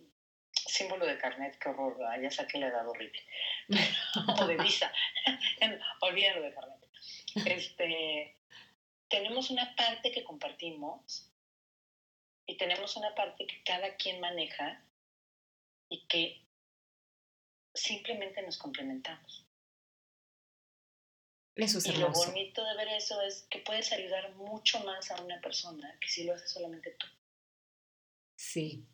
símbolo 0.51 1.05
de 1.05 1.17
carnet, 1.17 1.57
que 1.57 1.69
horror, 1.69 1.97
ya 2.21 2.29
saqué 2.29 2.59
la 2.59 2.67
edad 2.67 2.87
horrible, 2.87 3.23
o 4.37 4.45
de 4.47 4.57
visa, 4.57 4.91
olvídalo 6.01 6.43
de 6.43 6.53
carnet. 6.53 6.70
Este, 7.45 8.37
tenemos 9.07 9.49
una 9.49 9.75
parte 9.75 10.11
que 10.11 10.23
compartimos 10.23 11.29
y 12.45 12.57
tenemos 12.57 12.95
una 12.97 13.13
parte 13.15 13.47
que 13.47 13.63
cada 13.63 13.95
quien 13.95 14.19
maneja 14.19 14.83
y 15.89 16.07
que 16.07 16.41
simplemente 17.73 18.41
nos 18.41 18.57
complementamos 18.57 19.45
y 21.55 21.97
lo 21.97 22.11
bonito 22.11 22.65
de 22.65 22.75
ver 22.77 22.87
eso 22.89 23.21
es 23.21 23.45
que 23.49 23.59
puedes 23.59 23.91
ayudar 23.91 24.33
mucho 24.35 24.79
más 24.83 25.11
a 25.11 25.21
una 25.21 25.39
persona 25.41 25.97
que 25.99 26.07
si 26.07 26.23
lo 26.23 26.33
haces 26.33 26.49
solamente 26.49 26.91
tú. 26.91 27.07
Sí. 28.35 28.87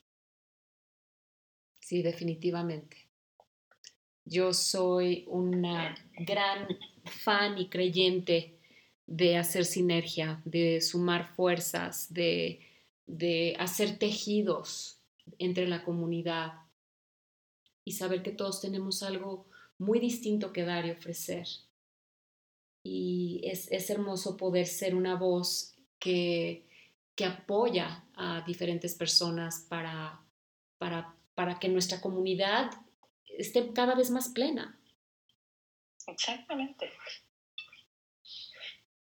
Sí, 1.80 2.02
definitivamente. 2.02 3.07
Yo 4.30 4.54
soy 4.54 5.24
una 5.28 5.96
gran 6.20 6.68
fan 7.06 7.58
y 7.58 7.70
creyente 7.70 8.60
de 9.06 9.38
hacer 9.38 9.64
sinergia, 9.64 10.42
de 10.44 10.82
sumar 10.82 11.34
fuerzas, 11.34 12.14
de, 12.14 12.60
de 13.06 13.56
hacer 13.58 13.98
tejidos 13.98 15.00
entre 15.40 15.66
la 15.68 15.86
comunidad 15.86 16.54
y 17.86 17.94
saber 17.94 18.22
que 18.22 18.32
todos 18.32 18.60
tenemos 18.60 19.02
algo 19.02 19.46
muy 19.78 20.00
distinto 20.00 20.52
que 20.52 20.66
dar 20.66 20.86
y 20.86 20.92
ofrecer. 20.92 21.48
Y 22.84 23.40
es, 23.46 23.72
es 23.72 23.90
hermoso 23.90 24.36
poder 24.36 24.66
ser 24.66 24.94
una 24.94 25.16
voz 25.16 25.74
que, 26.00 26.66
que 27.16 27.24
apoya 27.24 28.04
a 28.14 28.44
diferentes 28.46 28.94
personas 28.94 29.66
para, 29.70 30.22
para, 30.78 31.16
para 31.34 31.60
que 31.60 31.70
nuestra 31.70 32.02
comunidad 32.02 32.72
esté 33.38 33.74
cada 33.74 33.96
vez 33.96 34.10
más 34.10 34.30
plena. 34.30 34.80
Exactamente. 36.08 36.92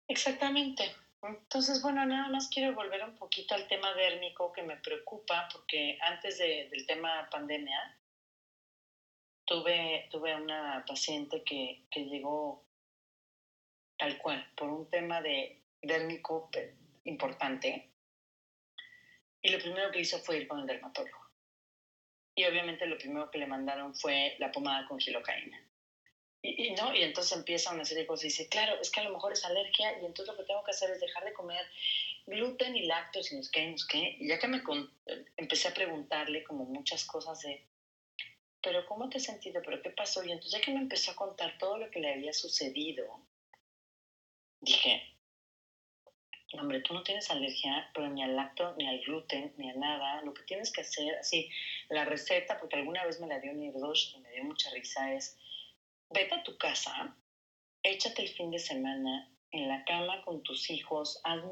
Exactamente. 0.08 0.84
Entonces, 1.22 1.80
bueno, 1.82 2.04
nada 2.04 2.28
más 2.28 2.48
quiero 2.48 2.74
volver 2.74 3.02
un 3.02 3.16
poquito 3.16 3.54
al 3.54 3.66
tema 3.66 3.94
dérmico 3.94 4.52
que 4.52 4.62
me 4.62 4.76
preocupa, 4.76 5.48
porque 5.52 5.98
antes 6.02 6.38
de, 6.38 6.68
del 6.70 6.86
tema 6.86 7.28
pandemia, 7.30 7.98
tuve, 9.46 10.08
tuve 10.10 10.34
una 10.34 10.84
paciente 10.86 11.42
que, 11.42 11.86
que 11.90 12.04
llegó 12.04 12.64
tal 13.96 14.18
cual, 14.18 14.52
por 14.56 14.68
un 14.68 14.90
tema 14.90 15.22
de 15.22 15.62
dérmico 15.80 16.50
importante. 17.04 17.90
Y 19.40 19.50
lo 19.50 19.58
primero 19.58 19.90
que 19.90 20.00
hizo 20.00 20.18
fue 20.18 20.38
ir 20.38 20.48
con 20.48 20.60
el 20.60 20.66
dermatólogo. 20.66 21.23
Y 22.34 22.44
obviamente 22.44 22.86
lo 22.86 22.98
primero 22.98 23.30
que 23.30 23.38
le 23.38 23.46
mandaron 23.46 23.94
fue 23.94 24.34
la 24.38 24.50
pomada 24.50 24.86
con 24.86 24.98
gilocaína. 24.98 25.64
Y, 26.42 26.72
¿no? 26.72 26.94
y 26.94 27.02
entonces 27.02 27.38
empieza 27.38 27.72
una 27.72 27.86
serie 27.86 28.02
de 28.02 28.06
cosas 28.06 28.24
y 28.24 28.28
dice, 28.28 28.48
claro, 28.48 28.78
es 28.78 28.90
que 28.90 29.00
a 29.00 29.04
lo 29.04 29.12
mejor 29.12 29.32
es 29.32 29.44
alergia 29.46 29.98
y 29.98 30.04
entonces 30.04 30.26
lo 30.26 30.36
que 30.36 30.44
tengo 30.46 30.62
que 30.62 30.72
hacer 30.72 30.90
es 30.90 31.00
dejar 31.00 31.24
de 31.24 31.32
comer 31.32 31.66
gluten 32.26 32.76
y 32.76 32.84
lácteos 32.84 33.32
y 33.32 33.36
no 33.36 33.42
sé 33.42 33.50
qué, 33.50 33.66
no 33.66 33.78
sé 33.78 33.86
qué. 33.88 34.16
Y 34.18 34.28
ya 34.28 34.38
que 34.38 34.48
me 34.48 34.60
empecé 35.38 35.68
a 35.68 35.74
preguntarle 35.74 36.44
como 36.44 36.66
muchas 36.66 37.06
cosas 37.06 37.40
de, 37.40 37.64
pero 38.62 38.84
¿cómo 38.84 39.08
te 39.08 39.16
has 39.16 39.24
sentido? 39.24 39.62
¿Pero 39.64 39.80
qué 39.80 39.90
pasó? 39.90 40.22
Y 40.22 40.32
entonces 40.32 40.52
ya 40.52 40.60
que 40.60 40.72
me 40.72 40.80
empezó 40.80 41.12
a 41.12 41.16
contar 41.16 41.56
todo 41.56 41.78
lo 41.78 41.90
que 41.90 42.00
le 42.00 42.12
había 42.12 42.32
sucedido, 42.34 43.24
dije, 44.60 45.13
hombre, 46.58 46.80
tú 46.80 46.94
no 46.94 47.02
tienes 47.02 47.30
alergia, 47.30 47.90
pero 47.94 48.08
ni 48.08 48.22
al 48.22 48.36
lacto, 48.36 48.74
ni 48.76 48.86
al 48.86 49.00
gluten, 49.00 49.52
ni 49.56 49.70
a 49.70 49.74
nada. 49.74 50.22
Lo 50.22 50.32
que 50.32 50.42
tienes 50.44 50.72
que 50.72 50.80
hacer, 50.82 51.14
así, 51.16 51.48
la 51.88 52.04
receta, 52.04 52.58
porque 52.58 52.76
alguna 52.76 53.04
vez 53.04 53.20
me 53.20 53.26
la 53.26 53.38
dio 53.38 53.52
Nirdosh 53.52 54.14
y 54.14 54.18
me 54.20 54.30
dio 54.30 54.44
mucha 54.44 54.70
risa, 54.70 55.12
es, 55.12 55.36
vete 56.10 56.34
a 56.34 56.42
tu 56.42 56.56
casa, 56.56 57.14
échate 57.82 58.22
el 58.22 58.28
fin 58.28 58.50
de 58.50 58.58
semana 58.58 59.28
en 59.50 59.68
la 59.68 59.84
cama 59.84 60.20
con 60.22 60.42
tus 60.42 60.70
hijos, 60.70 61.20
haz 61.22 61.42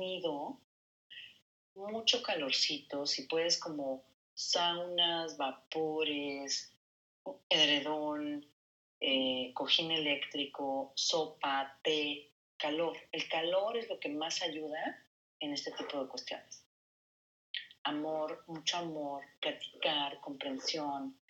mucho 1.74 2.22
calorcito, 2.22 3.06
si 3.06 3.22
puedes 3.26 3.58
como 3.58 4.02
saunas, 4.34 5.36
vapores, 5.36 6.72
edredón, 7.48 8.44
eh, 9.00 9.52
cojín 9.54 9.90
eléctrico, 9.90 10.92
sopa, 10.94 11.78
té, 11.82 12.31
calor. 12.62 12.96
El 13.10 13.28
calor 13.28 13.76
es 13.76 13.88
lo 13.88 13.98
que 13.98 14.08
más 14.08 14.40
ayuda 14.40 15.04
en 15.40 15.52
este 15.52 15.72
tipo 15.72 16.00
de 16.00 16.08
cuestiones. 16.08 16.64
Amor, 17.82 18.44
mucho 18.46 18.76
amor, 18.78 19.24
platicar, 19.40 20.20
comprensión. 20.20 21.20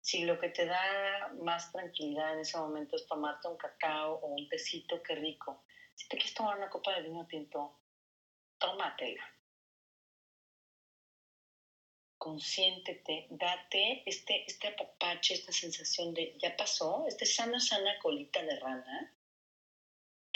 Si 0.00 0.24
lo 0.24 0.38
que 0.40 0.48
te 0.48 0.66
da 0.66 1.32
más 1.40 1.70
tranquilidad 1.70 2.34
en 2.34 2.40
ese 2.40 2.58
momento 2.58 2.96
es 2.96 3.06
tomarte 3.06 3.46
un 3.46 3.56
cacao 3.56 4.14
o 4.16 4.26
un 4.26 4.48
tecito, 4.48 5.00
qué 5.02 5.14
rico. 5.14 5.64
Si 5.94 6.08
te 6.08 6.16
quieres 6.16 6.34
tomar 6.34 6.58
una 6.58 6.68
copa 6.68 6.94
de 6.94 7.02
vino 7.02 7.26
tinto, 7.28 7.78
tómatela. 8.58 9.24
Consiéntete, 12.18 13.28
date 13.30 14.02
este, 14.04 14.44
este 14.46 14.68
apapache, 14.68 15.34
esta 15.34 15.52
sensación 15.52 16.12
de 16.12 16.36
ya 16.38 16.56
pasó, 16.56 17.06
este 17.06 17.24
sana, 17.24 17.60
sana 17.60 17.96
colita 18.00 18.42
de 18.42 18.58
rana 18.58 19.15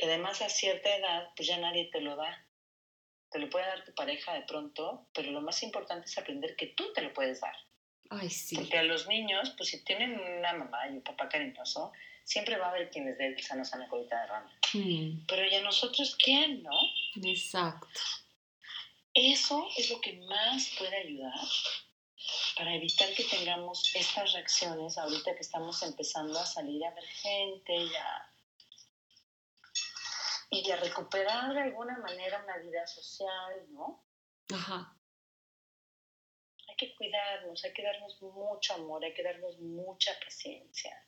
que 0.01 0.07
además 0.07 0.41
a 0.41 0.49
cierta 0.49 0.97
edad, 0.97 1.29
pues 1.37 1.47
ya 1.47 1.59
nadie 1.59 1.91
te 1.93 2.01
lo 2.01 2.17
da. 2.17 2.43
Te 3.31 3.39
lo 3.39 3.51
puede 3.51 3.67
dar 3.67 3.85
tu 3.85 3.93
pareja 3.93 4.33
de 4.33 4.41
pronto, 4.43 5.07
pero 5.13 5.31
lo 5.31 5.43
más 5.43 5.63
importante 5.63 6.07
es 6.07 6.17
aprender 6.17 6.57
que 6.57 6.69
tú 6.69 6.91
te 6.95 7.03
lo 7.03 7.13
puedes 7.13 7.43
dar. 7.43 7.55
Ay, 8.09 8.31
sí. 8.31 8.57
Porque 8.57 8.79
a 8.79 8.83
los 8.83 9.07
niños, 9.09 9.53
pues 9.59 9.69
si 9.69 9.85
tienen 9.85 10.19
una 10.19 10.55
mamá 10.55 10.89
y 10.89 10.93
un 10.93 11.03
papá 11.03 11.29
cariñoso, 11.29 11.93
siempre 12.25 12.57
va 12.57 12.69
a 12.69 12.71
haber 12.71 12.89
quien 12.89 13.05
les 13.05 13.19
dé 13.19 13.27
el 13.27 13.43
sano, 13.43 13.63
sana 13.63 13.89
colita 13.89 14.23
de 14.23 14.27
rana. 14.27 14.59
Mm. 14.73 15.27
Pero 15.27 15.51
ya 15.51 15.61
nosotros, 15.61 16.17
¿quién, 16.17 16.63
no? 16.63 16.81
Exacto. 17.23 18.01
Eso 19.13 19.69
es 19.77 19.91
lo 19.91 20.01
que 20.01 20.15
más 20.15 20.77
puede 20.79 20.97
ayudar 20.97 21.47
para 22.57 22.75
evitar 22.75 23.13
que 23.13 23.25
tengamos 23.25 23.95
estas 23.95 24.33
reacciones 24.33 24.97
ahorita 24.97 25.35
que 25.35 25.43
estamos 25.43 25.83
empezando 25.83 26.39
a 26.39 26.47
salir 26.47 26.83
a 26.87 26.95
ver 26.95 27.05
gente 27.05 27.77
y 27.77 27.95
a, 27.97 28.30
y 30.51 30.71
a 30.71 30.77
recuperar 30.77 31.55
de 31.55 31.61
alguna 31.61 31.97
manera 31.99 32.43
una 32.43 32.59
vida 32.59 32.87
social, 32.87 33.67
¿no? 33.71 34.05
Ajá. 34.53 34.97
Hay 36.69 36.77
que 36.77 36.95
cuidarnos, 36.97 37.65
hay 37.65 37.73
que 37.73 37.83
darnos 37.83 38.21
mucho 38.21 38.75
amor, 38.75 39.05
hay 39.05 39.15
que 39.15 39.23
darnos 39.23 39.59
mucha 39.61 40.13
paciencia. 40.23 41.07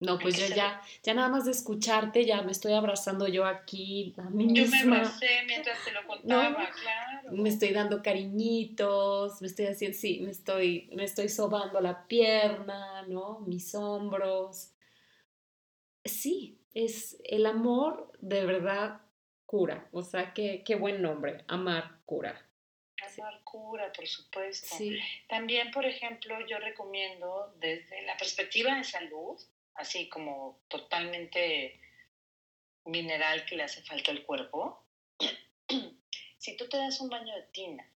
No, 0.00 0.18
pues 0.18 0.36
yo 0.36 0.54
ya, 0.54 0.82
ya 1.02 1.14
nada 1.14 1.28
más 1.28 1.46
de 1.46 1.52
escucharte, 1.52 2.26
ya 2.26 2.42
me 2.42 2.52
estoy 2.52 2.74
abrazando 2.74 3.26
yo 3.26 3.46
aquí 3.46 4.14
a 4.18 4.28
mí 4.28 4.46
misma. 4.46 4.78
Yo 4.78 4.86
me 4.86 4.96
abracé 4.96 5.44
mientras 5.46 5.84
te 5.84 5.92
lo 5.92 6.06
contaba, 6.06 6.68
claro. 6.70 7.32
Me 7.32 7.48
estoy 7.48 7.70
dando 7.72 8.02
cariñitos, 8.02 9.40
me 9.40 9.46
estoy 9.46 9.66
haciendo, 9.66 9.96
sí, 9.96 10.20
me 10.20 10.30
estoy, 10.30 10.90
me 10.94 11.04
estoy 11.04 11.28
sobando 11.28 11.80
la 11.80 12.06
pierna, 12.06 13.02
¿no? 13.06 13.40
Mis 13.40 13.74
hombros. 13.74 14.73
Sí, 16.04 16.60
es 16.74 17.20
el 17.24 17.46
amor 17.46 18.12
de 18.20 18.44
verdad 18.44 19.00
cura. 19.46 19.88
O 19.92 20.02
sea, 20.02 20.32
qué, 20.34 20.62
qué 20.64 20.74
buen 20.74 21.00
nombre, 21.00 21.44
amar 21.48 22.00
cura. 22.04 22.46
Amar 23.00 23.42
cura, 23.44 23.92
por 23.92 24.06
supuesto. 24.06 24.74
Sí. 24.76 24.98
También, 25.28 25.70
por 25.70 25.84
ejemplo, 25.84 26.34
yo 26.46 26.58
recomiendo 26.58 27.54
desde 27.58 28.02
la 28.02 28.16
perspectiva 28.16 28.76
de 28.76 28.84
salud, 28.84 29.40
así 29.74 30.08
como 30.08 30.60
totalmente 30.68 31.80
mineral 32.84 33.44
que 33.46 33.56
le 33.56 33.64
hace 33.64 33.82
falta 33.82 34.10
al 34.10 34.24
cuerpo, 34.24 34.84
si 36.38 36.56
tú 36.56 36.68
te 36.68 36.76
das 36.76 37.00
un 37.00 37.08
baño 37.08 37.34
de 37.34 37.42
tina 37.52 37.90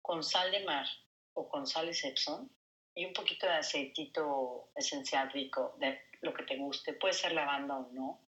con 0.00 0.22
sal 0.22 0.50
de 0.50 0.64
mar 0.64 0.86
o 1.34 1.48
con 1.48 1.66
sal 1.66 1.86
de 1.86 2.08
Epsom 2.08 2.48
y 2.94 3.04
un 3.04 3.12
poquito 3.12 3.46
de 3.46 3.52
aceitito 3.54 4.70
esencial 4.74 5.30
rico 5.30 5.76
de 5.78 6.09
lo 6.22 6.32
que 6.32 6.42
te 6.42 6.56
guste, 6.56 6.92
puede 6.94 7.14
ser 7.14 7.32
lavanda 7.32 7.76
o 7.76 7.88
no, 7.92 8.20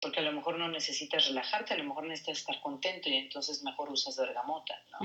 porque 0.00 0.20
a 0.20 0.22
lo 0.22 0.32
mejor 0.32 0.58
no 0.58 0.68
necesitas 0.68 1.26
relajarte, 1.26 1.74
a 1.74 1.76
lo 1.76 1.84
mejor 1.84 2.04
necesitas 2.04 2.38
estar 2.38 2.60
contento 2.60 3.08
y 3.08 3.16
entonces 3.16 3.62
mejor 3.62 3.90
usas 3.90 4.16
bergamota, 4.16 4.78
¿no? 4.90 4.98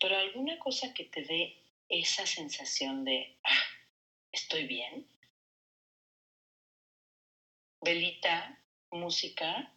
Pero 0.00 0.16
alguna 0.16 0.58
cosa 0.58 0.92
que 0.94 1.04
te 1.04 1.22
dé 1.22 1.56
esa 1.88 2.24
sensación 2.26 3.04
de, 3.04 3.36
ah, 3.44 3.64
estoy 4.32 4.66
bien. 4.66 5.06
Velita, 7.80 8.58
música. 8.92 9.74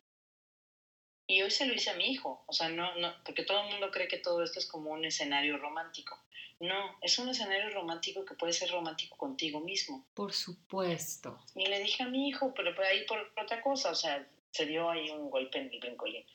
Y 1.28 1.42
hoy 1.42 1.50
se 1.50 1.66
lo 1.66 1.74
hice 1.74 1.90
a 1.90 1.96
mi 1.96 2.12
hijo, 2.12 2.44
o 2.46 2.54
sea, 2.54 2.70
no, 2.70 2.96
no, 2.96 3.12
porque 3.26 3.44
todo 3.44 3.62
el 3.62 3.72
mundo 3.72 3.90
cree 3.90 4.08
que 4.08 4.20
todo 4.20 4.44
esto 4.44 4.60
es 4.60 4.68
como 4.68 4.92
un 4.92 5.06
escenario 5.06 5.58
romántico. 5.58 6.25
No, 6.60 6.98
es 7.02 7.20
un 7.20 7.30
escenario 7.30 7.70
romántico 7.72 8.24
que 8.24 8.36
puede 8.36 8.54
ser 8.54 8.72
romántico 8.72 9.18
contigo 9.18 9.60
mismo. 9.60 10.06
Por 10.14 10.32
supuesto. 10.32 11.38
Y 11.54 11.66
le 11.66 11.80
dije 11.80 12.04
a 12.04 12.08
mi 12.08 12.30
hijo, 12.30 12.54
pero 12.54 12.74
por 12.74 12.86
ahí 12.86 13.06
por 13.06 13.20
otra 13.42 13.62
cosa, 13.62 13.92
o 13.92 13.96
sea, 13.96 14.26
se 14.52 14.66
dio 14.66 14.90
ahí 14.90 15.10
un 15.10 15.30
golpe 15.30 15.60
en 15.60 15.70
el 15.70 15.80
brincolín. 15.80 16.26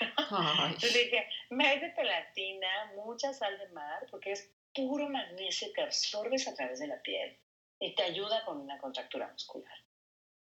Entonces 0.00 0.92
le 0.94 1.04
dije, 1.04 1.28
métete 1.50 2.04
latina, 2.04 2.92
mucha 2.96 3.32
sal 3.32 3.58
de 3.58 3.68
mar, 3.68 4.06
porque 4.10 4.32
es 4.32 4.50
puro 4.74 5.08
magnesio 5.08 5.72
que 5.72 5.82
absorbes 5.82 6.48
a 6.48 6.54
través 6.54 6.80
de 6.80 6.88
la 6.88 7.00
piel 7.00 7.38
y 7.80 7.94
te 7.94 8.02
ayuda 8.02 8.44
con 8.44 8.58
una 8.60 8.78
contractura 8.78 9.28
muscular. 9.32 9.74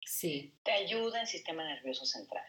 Sí. 0.05 0.53
Te 0.63 0.71
ayuda 0.71 1.17
en 1.17 1.21
el 1.21 1.27
sistema 1.27 1.63
nervioso 1.63 2.05
central. 2.05 2.45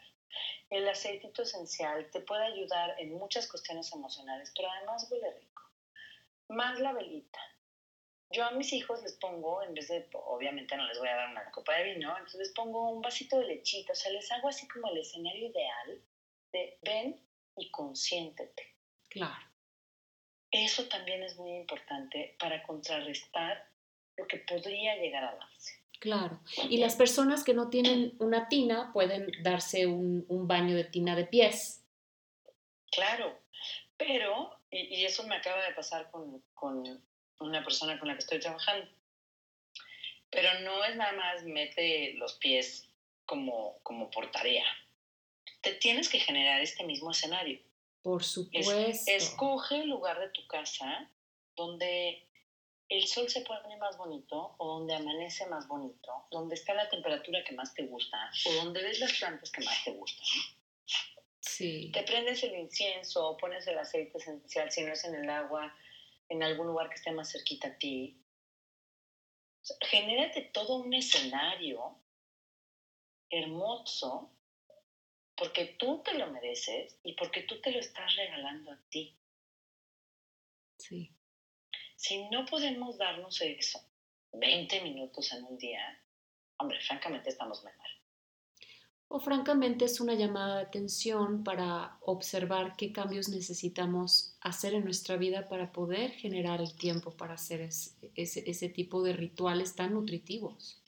El 0.71 0.87
aceitito 0.87 1.43
esencial 1.43 2.11
te 2.11 2.21
puede 2.21 2.45
ayudar 2.45 2.95
en 2.99 3.15
muchas 3.15 3.49
cuestiones 3.49 3.91
emocionales, 3.93 4.53
pero 4.55 4.71
además 4.71 5.09
huele 5.11 5.33
rico. 5.33 5.63
Más 6.49 6.79
la 6.81 6.93
velita. 6.93 7.41
Yo 8.31 8.45
a 8.45 8.51
mis 8.51 8.73
hijos 8.73 9.03
les 9.03 9.15
pongo, 9.15 9.63
en 9.63 9.75
vez 9.75 9.89
de, 9.89 10.07
obviamente 10.13 10.77
no 10.77 10.87
les 10.87 10.99
voy 10.99 11.09
a 11.09 11.17
dar 11.17 11.31
una 11.31 11.51
copa 11.51 11.77
de 11.77 11.95
vino, 11.95 12.11
entonces 12.11 12.41
les 12.41 12.53
pongo 12.53 12.91
un 12.91 13.01
vasito 13.01 13.39
de 13.39 13.47
lechita, 13.47 13.93
o 13.93 13.97
sea, 13.97 14.13
les 14.13 14.31
hago 14.33 14.49
así 14.49 14.69
como 14.69 14.89
el 14.91 14.99
escenario 14.99 15.49
ideal 15.49 16.03
de 16.53 16.79
ven 16.83 17.21
y 17.57 17.71
consiéntete. 17.71 18.77
Claro. 19.09 19.47
Eso 20.51 20.89
también 20.89 21.23
es 21.23 21.37
muy 21.37 21.57
importante 21.57 22.37
para 22.39 22.63
contrarrestar 22.63 23.71
lo 24.17 24.27
que 24.27 24.39
podría 24.39 24.97
llegar 24.97 25.25
a 25.25 25.37
darse. 25.37 25.79
Claro. 26.01 26.41
Y 26.69 26.79
las 26.79 26.97
personas 26.97 27.45
que 27.45 27.55
no 27.55 27.71
tienen 27.71 28.15
una 28.19 28.49
tina 28.49 28.93
pueden 28.93 29.31
darse 29.43 29.87
un, 29.87 30.27
baño 30.29 30.77
de 30.77 30.85
tina 30.85 31.17
de 31.17 31.25
pies. 31.25 31.85
Claro, 32.99 33.39
pero, 33.97 34.59
y, 34.73 35.05
eso 35.05 35.23
me 35.23 35.37
acaba 35.37 35.65
de 35.65 35.73
pasar 35.75 36.11
con, 36.11 36.43
una 37.39 37.63
persona 37.63 37.97
con 37.97 38.09
la 38.09 38.15
que 38.15 38.21
estoy 38.21 38.41
trabajando, 38.41 38.91
pero 40.31 40.49
no 40.61 40.85
es 40.85 40.97
nada 40.97 41.13
más 41.13 41.45
mete 41.45 42.15
los 42.15 42.35
pies 42.35 42.89
como, 43.25 43.79
como 43.85 44.11
por 44.11 44.33
tarea. 44.33 44.67
Te 45.61 45.75
tienes 45.75 46.09
que 46.09 46.19
generar 46.19 46.61
este 46.61 46.85
mismo 46.85 47.13
escenario. 47.13 47.61
Por 48.03 48.25
supuesto. 48.25 49.13
escoge 49.13 49.83
el 49.83 49.89
lugar 49.89 50.19
de 50.19 50.31
tu 50.31 50.45
casa 50.49 51.09
donde 51.55 52.27
el 52.89 53.07
sol 53.07 53.29
se 53.29 53.43
pone 53.43 53.77
más 53.77 53.97
bonito 53.97 54.57
o 54.59 54.79
donde 54.79 54.95
amanece 54.95 55.47
más 55.47 55.69
bonito, 55.69 56.27
donde 56.33 56.57
está 56.57 56.75
la 56.75 56.89
temperatura 56.89 57.45
que 57.45 57.55
más 57.55 57.75
te 57.75 57.87
gusta 57.87 58.19
o 58.47 58.53
donde 58.65 58.83
ves 58.83 58.99
las 58.99 59.13
plantas 59.13 59.53
que 59.53 59.63
más 59.63 59.85
te 59.85 59.93
gustan. 59.93 60.27
Sí. 61.49 61.91
Te 61.93 62.03
prendes 62.03 62.43
el 62.43 62.55
incienso 62.55 63.27
o 63.27 63.37
pones 63.39 63.67
el 63.67 63.79
aceite 63.79 64.19
esencial, 64.19 64.71
si 64.71 64.83
no 64.83 64.93
es 64.93 65.03
en 65.05 65.15
el 65.15 65.31
agua, 65.31 65.75
en 66.29 66.43
algún 66.43 66.67
lugar 66.67 66.91
que 66.91 66.97
esté 66.97 67.11
más 67.11 67.33
cerquita 67.33 67.69
a 67.69 67.79
ti. 67.79 68.21
genérate 69.81 70.43
todo 70.53 70.77
un 70.77 70.93
escenario 70.95 71.99
hermoso 73.31 74.31
porque 75.37 75.77
tú 75.79 76.03
te 76.03 76.15
lo 76.15 76.31
mereces 76.31 76.99
y 77.03 77.15
porque 77.15 77.43
tú 77.43 77.61
te 77.61 77.71
lo 77.71 77.79
estás 77.79 78.15
regalando 78.17 78.73
a 78.73 78.79
ti. 78.91 79.17
Sí. 80.79 81.11
Si 81.97 82.29
no 82.29 82.45
podemos 82.45 82.99
darnos 82.99 83.41
eso 83.41 83.81
20 84.33 84.83
minutos 84.83 85.33
en 85.33 85.45
un 85.45 85.57
día, 85.57 85.99
hombre, 86.59 86.79
francamente 86.83 87.31
estamos 87.31 87.63
muy 87.63 87.73
mal. 87.73 87.98
O 89.11 89.21
francamente 89.21 89.87
es 89.87 90.01
una 90.01 90.13
llamada 90.13 90.57
de 90.57 90.63
atención 90.65 91.43
para 91.43 91.97
observar 92.03 92.77
qué 92.77 92.93
cambios 92.93 93.31
necesitamos 93.31 94.37
hacer 94.43 94.75
en 94.75 94.85
nuestra 94.85 95.17
vida 95.17 95.49
para 95.49 95.73
poder 95.73 96.11
generar 96.11 96.61
el 96.61 96.77
tiempo 96.77 97.17
para 97.17 97.35
hacer 97.35 97.63
ese, 97.63 97.97
ese 98.15 98.69
tipo 98.69 99.03
de 99.03 99.15
rituales 99.15 99.75
tan 99.75 99.95
nutritivos. 99.95 100.83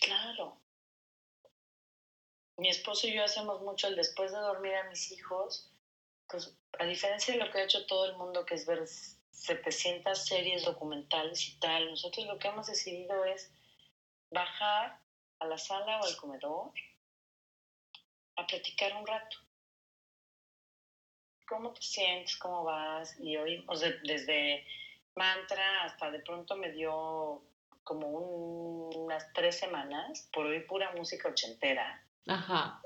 Claro. 0.00 0.58
Mi 2.56 2.70
esposo 2.70 3.06
y 3.06 3.14
yo 3.14 3.22
hacemos 3.22 3.62
mucho 3.62 3.86
el 3.86 3.94
después 3.94 4.32
de 4.32 4.38
dormir 4.38 4.74
a 4.74 4.88
mis 4.88 5.12
hijos, 5.12 5.70
pues 6.28 6.56
a 6.78 6.84
diferencia 6.86 7.34
de 7.34 7.40
lo 7.40 7.52
que 7.52 7.58
ha 7.58 7.64
hecho 7.64 7.86
todo 7.86 8.06
el 8.06 8.16
mundo, 8.16 8.44
que 8.44 8.54
es 8.54 8.66
ver 8.66 8.84
700 8.86 10.18
series 10.18 10.64
documentales 10.64 11.48
y 11.48 11.58
tal. 11.60 11.88
Nosotros 11.88 12.26
lo 12.26 12.38
que 12.38 12.48
hemos 12.48 12.66
decidido 12.66 13.24
es 13.24 13.52
bajar 14.30 15.00
a 15.38 15.46
la 15.46 15.58
sala 15.58 16.00
o 16.00 16.04
al 16.04 16.16
comedor 16.16 16.72
a 18.36 18.46
platicar 18.46 18.94
un 18.96 19.06
rato. 19.06 19.36
¿Cómo 21.46 21.72
te 21.72 21.82
sientes? 21.82 22.36
¿Cómo 22.36 22.64
vas? 22.64 23.18
Y 23.20 23.36
oímos 23.36 23.80
desde 23.80 24.66
mantra 25.14 25.84
hasta 25.84 26.10
de 26.10 26.20
pronto 26.20 26.56
me 26.56 26.72
dio 26.72 27.42
como 27.84 28.08
unas 28.08 29.32
tres 29.34 29.58
semanas 29.58 30.28
por 30.32 30.46
oír 30.46 30.66
pura 30.66 30.92
música 30.92 31.28
ochentera. 31.28 32.02
Ajá. 32.26 32.80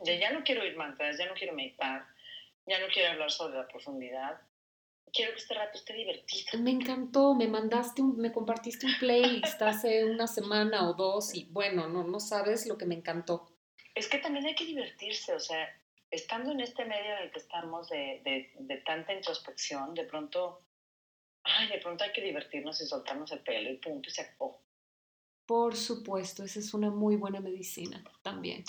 De 0.00 0.18
ya 0.18 0.30
no 0.32 0.44
quiero 0.44 0.62
oír 0.62 0.76
mantras, 0.76 1.18
ya 1.18 1.26
no 1.26 1.34
quiero 1.34 1.54
meditar, 1.54 2.06
ya 2.66 2.78
no 2.78 2.86
quiero 2.92 3.12
hablar 3.12 3.30
sobre 3.30 3.56
la 3.56 3.66
profundidad, 3.66 4.40
quiero 5.12 5.32
que 5.32 5.38
este 5.38 5.54
rato 5.54 5.78
esté 5.78 5.94
divertido. 5.94 6.62
Me 6.62 6.70
encantó, 6.70 7.34
me 7.34 7.48
mandaste, 7.48 8.02
un, 8.02 8.16
me 8.18 8.32
compartiste 8.32 8.86
un 8.86 8.98
playlist 8.98 9.60
hace 9.62 10.04
una 10.04 10.26
semana 10.26 10.88
o 10.88 10.94
dos 10.94 11.34
y 11.34 11.46
bueno, 11.46 11.88
no, 11.88 12.04
no 12.04 12.20
sabes 12.20 12.66
lo 12.66 12.76
que 12.78 12.86
me 12.86 12.94
encantó. 12.94 13.48
Es 13.96 14.08
que 14.08 14.18
también 14.18 14.44
hay 14.44 14.54
que 14.54 14.66
divertirse, 14.66 15.32
o 15.32 15.40
sea, 15.40 15.74
estando 16.10 16.52
en 16.52 16.60
este 16.60 16.84
medio 16.84 17.16
en 17.16 17.22
el 17.22 17.30
que 17.32 17.38
estamos 17.38 17.88
de, 17.88 18.20
de, 18.24 18.52
de 18.58 18.76
tanta 18.82 19.14
introspección, 19.14 19.94
de 19.94 20.04
pronto, 20.04 20.66
ay, 21.42 21.68
de 21.68 21.78
pronto 21.78 22.04
hay 22.04 22.12
que 22.12 22.20
divertirnos 22.20 22.78
y 22.82 22.86
soltarnos 22.86 23.32
el 23.32 23.40
pelo 23.40 23.70
y 23.70 23.78
punto, 23.78 24.10
y 24.10 24.12
se 24.12 24.20
acabó. 24.20 24.62
Por 25.46 25.74
supuesto, 25.76 26.44
esa 26.44 26.58
es 26.58 26.74
una 26.74 26.90
muy 26.90 27.16
buena 27.16 27.40
medicina 27.40 28.04
también 28.20 28.64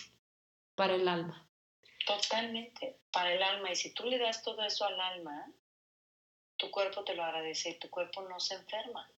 para 0.75 0.95
el 0.95 1.05
alma. 1.05 1.45
Totalmente, 2.05 3.01
para 3.11 3.33
el 3.33 3.43
alma. 3.43 3.69
Y 3.71 3.75
si 3.75 3.93
tú 3.93 4.05
le 4.05 4.17
das 4.19 4.41
todo 4.43 4.63
eso 4.63 4.85
al 4.85 4.97
alma, 4.97 5.51
tu 6.55 6.71
cuerpo 6.71 7.03
te 7.03 7.15
lo 7.15 7.25
agradece 7.25 7.71
y 7.71 7.79
tu 7.79 7.89
cuerpo 7.89 8.21
no 8.29 8.39
se 8.39 8.55
enferma. 8.55 9.11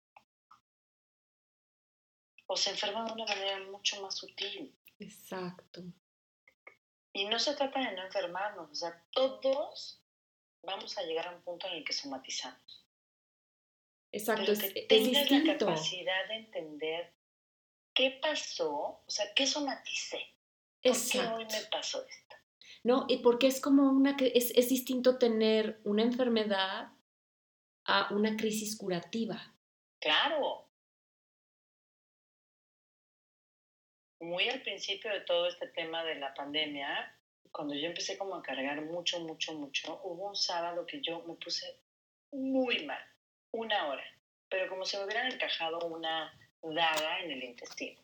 O 2.45 2.55
se 2.55 2.69
enferma 2.69 3.03
de 3.03 3.11
una 3.11 3.25
manera 3.25 3.59
mucho 3.71 4.01
más 4.01 4.15
sutil. 4.15 4.73
Exacto. 4.99 5.83
Y 7.13 7.25
no 7.25 7.39
se 7.39 7.55
trata 7.55 7.79
de 7.79 7.95
no 7.95 8.03
enfermarnos, 8.03 8.69
o 8.69 8.75
sea, 8.75 9.03
todos 9.11 10.03
vamos 10.63 10.97
a 10.97 11.03
llegar 11.03 11.27
a 11.27 11.35
un 11.35 11.41
punto 11.41 11.67
en 11.67 11.73
el 11.75 11.83
que 11.83 11.93
somatizamos. 11.93 12.85
Exacto, 14.11 14.45
Pero 14.45 14.73
que 14.73 14.81
tengas 14.83 15.31
la 15.31 15.57
capacidad 15.57 16.27
de 16.27 16.35
entender 16.35 17.13
qué 17.93 18.19
pasó, 18.21 18.71
o 18.71 19.05
sea, 19.07 19.33
qué 19.35 19.47
somaticé. 19.47 20.21
¿Por 20.81 20.95
qué 21.11 21.19
hoy 21.19 21.45
me 21.45 21.61
pasó 21.71 22.05
esto? 22.05 22.35
No, 22.83 23.05
y 23.09 23.17
porque 23.17 23.47
es 23.47 23.59
como 23.59 23.89
una, 23.89 24.15
es, 24.19 24.51
es 24.55 24.69
distinto 24.69 25.17
tener 25.17 25.81
una 25.83 26.03
enfermedad 26.03 26.91
a 27.85 28.13
una 28.13 28.37
crisis 28.37 28.77
curativa. 28.77 29.55
Claro. 29.99 30.66
Muy 34.27 34.49
al 34.49 34.61
principio 34.61 35.09
de 35.09 35.21
todo 35.21 35.47
este 35.47 35.69
tema 35.69 36.03
de 36.03 36.15
la 36.15 36.33
pandemia, 36.33 37.17
cuando 37.49 37.73
yo 37.73 37.87
empecé 37.87 38.17
como 38.17 38.35
a 38.35 38.43
cargar 38.43 38.81
mucho, 38.81 39.21
mucho, 39.21 39.53
mucho, 39.53 40.01
hubo 40.03 40.27
un 40.27 40.35
sábado 40.35 40.85
que 40.85 40.99
yo 40.99 41.23
me 41.23 41.35
puse 41.35 41.79
muy 42.33 42.83
mal, 42.83 43.01
una 43.51 43.87
hora, 43.87 44.03
pero 44.49 44.67
como 44.67 44.83
si 44.83 44.97
me 44.97 45.05
hubieran 45.05 45.31
encajado 45.31 45.79
una 45.87 46.37
daga 46.61 47.21
en 47.21 47.31
el 47.31 47.43
intestino. 47.45 48.01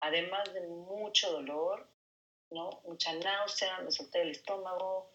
Además 0.00 0.52
de 0.52 0.60
mucho 0.60 1.32
dolor, 1.32 1.88
¿no? 2.50 2.82
Mucha 2.84 3.14
náusea, 3.14 3.78
me 3.78 3.92
solté 3.92 4.20
el 4.20 4.32
estómago, 4.32 5.10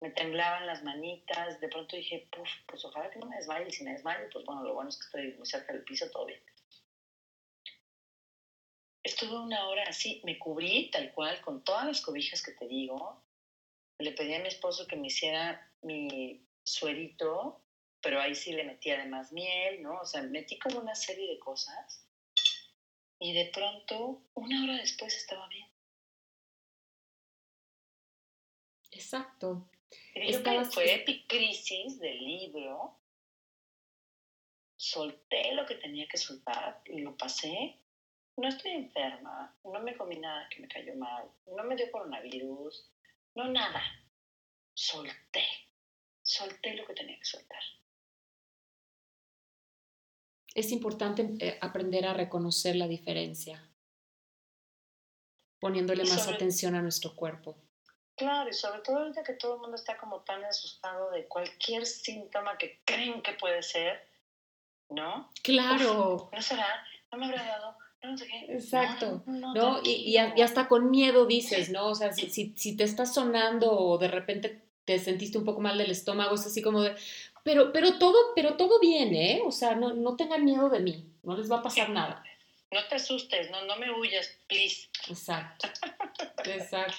me 0.00 0.12
temblaban 0.12 0.66
las 0.66 0.82
manitas, 0.82 1.60
de 1.60 1.68
pronto 1.68 1.94
dije, 1.94 2.26
Puf, 2.32 2.48
pues 2.66 2.82
ojalá 2.86 3.10
que 3.10 3.18
no 3.18 3.26
me 3.26 3.36
desmaye, 3.36 3.68
y 3.68 3.70
si 3.70 3.84
me 3.84 3.92
desmayo, 3.92 4.30
pues 4.32 4.46
bueno, 4.46 4.62
lo 4.62 4.72
bueno 4.72 4.88
es 4.88 4.96
que 4.96 5.04
estoy 5.04 5.36
muy 5.36 5.46
cerca 5.46 5.74
del 5.74 5.84
piso, 5.84 6.10
todo 6.10 6.24
bien. 6.24 6.40
Estuve 9.02 9.36
una 9.38 9.68
hora 9.68 9.84
así, 9.88 10.20
me 10.24 10.38
cubrí 10.38 10.90
tal 10.90 11.12
cual 11.12 11.40
con 11.40 11.64
todas 11.64 11.86
las 11.86 12.00
cobijas 12.00 12.42
que 12.42 12.52
te 12.52 12.68
digo, 12.68 13.24
le 13.98 14.12
pedí 14.12 14.34
a 14.34 14.40
mi 14.40 14.48
esposo 14.48 14.86
que 14.86 14.96
me 14.96 15.08
hiciera 15.08 15.72
mi 15.82 16.46
suerito, 16.64 17.64
pero 18.00 18.20
ahí 18.20 18.34
sí 18.34 18.52
le 18.52 18.64
metí 18.64 18.90
además 18.90 19.32
miel, 19.32 19.82
¿no? 19.82 20.00
O 20.00 20.06
sea, 20.06 20.22
metí 20.22 20.58
como 20.58 20.80
una 20.80 20.94
serie 20.94 21.28
de 21.28 21.38
cosas 21.38 22.06
y 23.22 23.32
de 23.32 23.46
pronto, 23.54 24.20
una 24.34 24.64
hora 24.64 24.76
después 24.78 25.16
estaba 25.16 25.46
bien. 25.46 25.68
Exacto. 28.90 29.70
Estaba... 30.12 30.64
fue 30.64 30.92
epicrisis 30.92 32.00
del 32.00 32.18
libro. 32.18 32.98
Solté 34.76 35.54
lo 35.54 35.64
que 35.66 35.76
tenía 35.76 36.08
que 36.08 36.16
soltar 36.16 36.82
y 36.86 36.98
lo 36.98 37.16
pasé. 37.16 37.78
No 38.36 38.48
estoy 38.48 38.72
enferma, 38.72 39.54
no 39.64 39.80
me 39.80 39.96
comí 39.96 40.18
nada 40.18 40.48
que 40.48 40.60
me 40.60 40.68
cayó 40.68 40.94
mal, 40.96 41.30
no 41.46 41.64
me 41.64 41.76
dio 41.76 41.90
coronavirus, 41.90 42.90
no 43.34 43.48
nada. 43.48 43.82
Solté, 44.74 45.44
solté 46.22 46.74
lo 46.74 46.86
que 46.86 46.94
tenía 46.94 47.18
que 47.18 47.24
soltar. 47.24 47.62
Es 50.54 50.70
importante 50.72 51.34
eh, 51.40 51.58
aprender 51.60 52.06
a 52.06 52.14
reconocer 52.14 52.76
la 52.76 52.86
diferencia, 52.86 53.70
poniéndole 55.60 56.04
más 56.04 56.28
atención 56.28 56.74
a 56.74 56.82
nuestro 56.82 57.14
cuerpo. 57.14 57.56
Claro, 58.16 58.50
y 58.50 58.52
sobre 58.52 58.80
todo 58.80 58.98
ahorita 58.98 59.22
que 59.24 59.34
todo 59.34 59.54
el 59.54 59.60
mundo 59.60 59.76
está 59.76 59.96
como 59.96 60.20
tan 60.20 60.44
asustado 60.44 61.10
de 61.10 61.26
cualquier 61.26 61.86
síntoma 61.86 62.58
que 62.58 62.82
creen 62.84 63.22
que 63.22 63.32
puede 63.34 63.62
ser, 63.62 64.06
¿no? 64.90 65.30
Claro. 65.42 66.28
no 66.32 66.42
será, 66.42 66.86
no 67.10 67.18
me 67.18 67.26
habrá 67.26 67.42
dado, 67.42 67.78
no 68.02 68.18
sé 68.18 68.26
qué. 68.26 68.52
Exacto. 68.52 69.22
No, 69.26 69.80
Y, 69.84 70.16
y, 70.16 70.16
hasta 70.16 70.68
con 70.68 70.90
miedo 70.90 71.26
dices, 71.26 71.70
¿no? 71.70 71.88
O 71.88 71.94
sea, 71.94 72.12
si, 72.12 72.30
si, 72.30 72.52
si, 72.56 72.76
te 72.76 72.84
está 72.84 73.06
sonando 73.06 73.72
o 73.72 73.98
de 73.98 74.08
repente 74.08 74.62
te 74.84 74.98
sentiste 74.98 75.38
un 75.38 75.44
poco 75.44 75.60
mal 75.60 75.78
del 75.78 75.90
estómago, 75.90 76.34
es 76.34 76.46
así 76.46 76.60
como 76.62 76.82
de, 76.82 76.94
pero, 77.44 77.72
pero 77.72 77.98
todo, 77.98 78.16
pero 78.34 78.56
todo 78.56 78.80
bien, 78.80 79.14
¿eh? 79.14 79.42
O 79.44 79.52
sea, 79.52 79.74
no, 79.74 79.94
no 79.94 80.16
tengan 80.16 80.44
miedo 80.44 80.68
de 80.68 80.80
mí, 80.80 81.06
no 81.22 81.36
les 81.36 81.50
va 81.50 81.58
a 81.58 81.62
pasar 81.62 81.90
nada. 81.90 82.22
No 82.70 82.80
te 82.88 82.94
asustes, 82.94 83.50
no, 83.50 83.64
no 83.66 83.76
me 83.76 83.90
huyas, 83.92 84.38
please. 84.48 84.88
Exacto. 85.08 85.68
Exacto. 86.44 86.96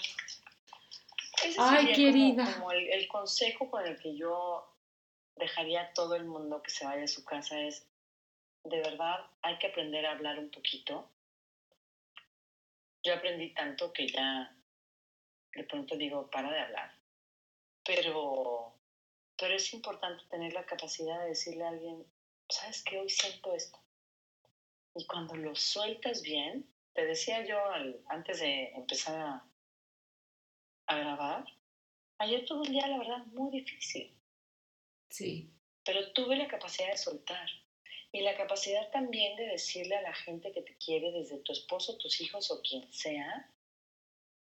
Ay, 1.57 1.93
querida. 1.93 2.53
Como, 2.53 2.71
el, 2.71 3.07
consejo 3.07 3.69
con 3.69 3.85
el 3.85 3.97
que 3.99 4.15
yo 4.15 4.67
dejaría 5.35 5.81
a 5.81 5.93
todo 5.93 6.15
el 6.15 6.25
mundo 6.25 6.61
que 6.61 6.71
se 6.71 6.85
vaya 6.85 7.03
a 7.03 7.07
su 7.07 7.25
casa 7.25 7.59
es, 7.59 7.87
de 8.63 8.77
verdad, 8.77 9.25
hay 9.41 9.57
que 9.57 9.67
aprender 9.67 10.05
a 10.05 10.11
hablar 10.11 10.39
un 10.39 10.49
poquito. 10.49 11.09
Yo 13.03 13.13
aprendí 13.13 13.53
tanto 13.53 13.91
que 13.91 14.07
ya 14.07 14.55
de 15.53 15.63
pronto 15.63 15.95
digo, 15.95 16.29
para 16.29 16.51
de 16.51 16.59
hablar. 16.59 16.91
Pero, 17.85 18.73
pero 19.37 19.55
es 19.55 19.73
importante 19.73 20.23
tener 20.29 20.53
la 20.53 20.65
capacidad 20.65 21.19
de 21.21 21.29
decirle 21.29 21.63
a 21.63 21.69
alguien, 21.69 22.05
¿sabes 22.49 22.83
qué? 22.83 22.99
Hoy 22.99 23.09
siento 23.09 23.53
esto. 23.53 23.79
Y 24.95 25.05
cuando 25.05 25.35
lo 25.35 25.55
sueltas 25.55 26.21
bien, 26.21 26.67
te 26.93 27.05
decía 27.05 27.45
yo 27.45 27.59
antes 28.07 28.39
de 28.39 28.71
empezar 28.75 29.19
a, 29.19 29.45
a 30.87 30.97
grabar, 30.97 31.45
ayer 32.19 32.45
tuve 32.45 32.67
un 32.67 32.71
día, 32.71 32.87
la 32.87 32.99
verdad, 32.99 33.25
muy 33.27 33.51
difícil. 33.51 34.15
Sí. 35.09 35.51
Pero 35.83 36.13
tuve 36.13 36.37
la 36.37 36.47
capacidad 36.47 36.89
de 36.89 36.97
soltar 36.97 37.47
y 38.13 38.21
la 38.21 38.37
capacidad 38.37 38.89
también 38.91 39.35
de 39.35 39.47
decirle 39.47 39.95
a 39.95 40.01
la 40.03 40.13
gente 40.13 40.51
que 40.53 40.61
te 40.61 40.77
quiere, 40.77 41.11
desde 41.11 41.39
tu 41.39 41.51
esposo, 41.51 41.97
tus 41.97 42.21
hijos 42.21 42.51
o 42.51 42.61
quien 42.61 42.91
sea, 42.93 43.49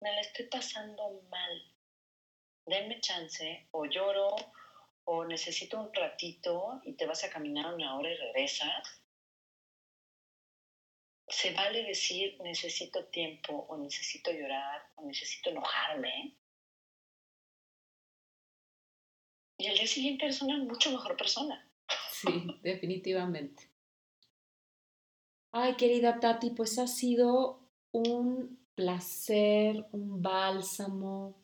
me 0.00 0.12
la 0.12 0.20
estoy 0.20 0.46
pasando 0.46 1.22
mal. 1.30 1.72
Denme 2.66 3.00
chance, 3.00 3.68
o 3.70 3.86
lloro, 3.86 4.34
o 5.04 5.24
necesito 5.24 5.78
un 5.80 5.94
ratito 5.94 6.80
y 6.84 6.94
te 6.94 7.06
vas 7.06 7.22
a 7.24 7.30
caminar 7.30 7.72
una 7.72 7.96
hora 7.96 8.10
y 8.10 8.16
regresas. 8.16 9.02
Se 11.28 11.52
vale 11.54 11.84
decir 11.84 12.36
necesito 12.40 13.06
tiempo, 13.06 13.66
o 13.68 13.76
necesito 13.76 14.32
llorar, 14.32 14.82
o 14.96 15.06
necesito 15.06 15.50
enojarme. 15.50 16.34
y 19.60 19.68
al 19.68 19.76
día 19.76 19.86
siguiente 19.86 20.24
eres 20.24 20.40
una 20.40 20.56
mucho 20.56 20.90
mejor 20.90 21.16
persona. 21.18 21.69
Sí, 22.20 22.60
definitivamente. 22.62 23.70
Ay, 25.52 25.74
querida 25.76 26.20
Tati, 26.20 26.50
pues 26.50 26.78
ha 26.78 26.86
sido 26.86 27.60
un 27.92 28.58
placer, 28.74 29.86
un 29.92 30.22
bálsamo 30.22 31.36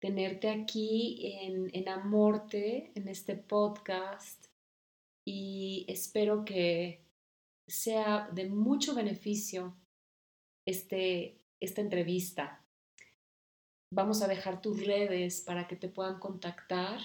tenerte 0.00 0.50
aquí 0.50 1.38
en, 1.40 1.70
en 1.72 1.88
Amorte, 1.88 2.92
en 2.94 3.08
este 3.08 3.36
podcast, 3.36 4.46
y 5.24 5.84
espero 5.88 6.44
que 6.44 7.04
sea 7.66 8.28
de 8.32 8.48
mucho 8.48 8.94
beneficio 8.94 9.76
este, 10.66 11.38
esta 11.60 11.80
entrevista 11.80 12.62
Vamos 13.94 14.22
a 14.22 14.26
dejar 14.26 14.62
tus 14.62 14.86
redes 14.86 15.42
para 15.42 15.68
que 15.68 15.76
te 15.76 15.86
puedan 15.86 16.18
contactar. 16.18 16.98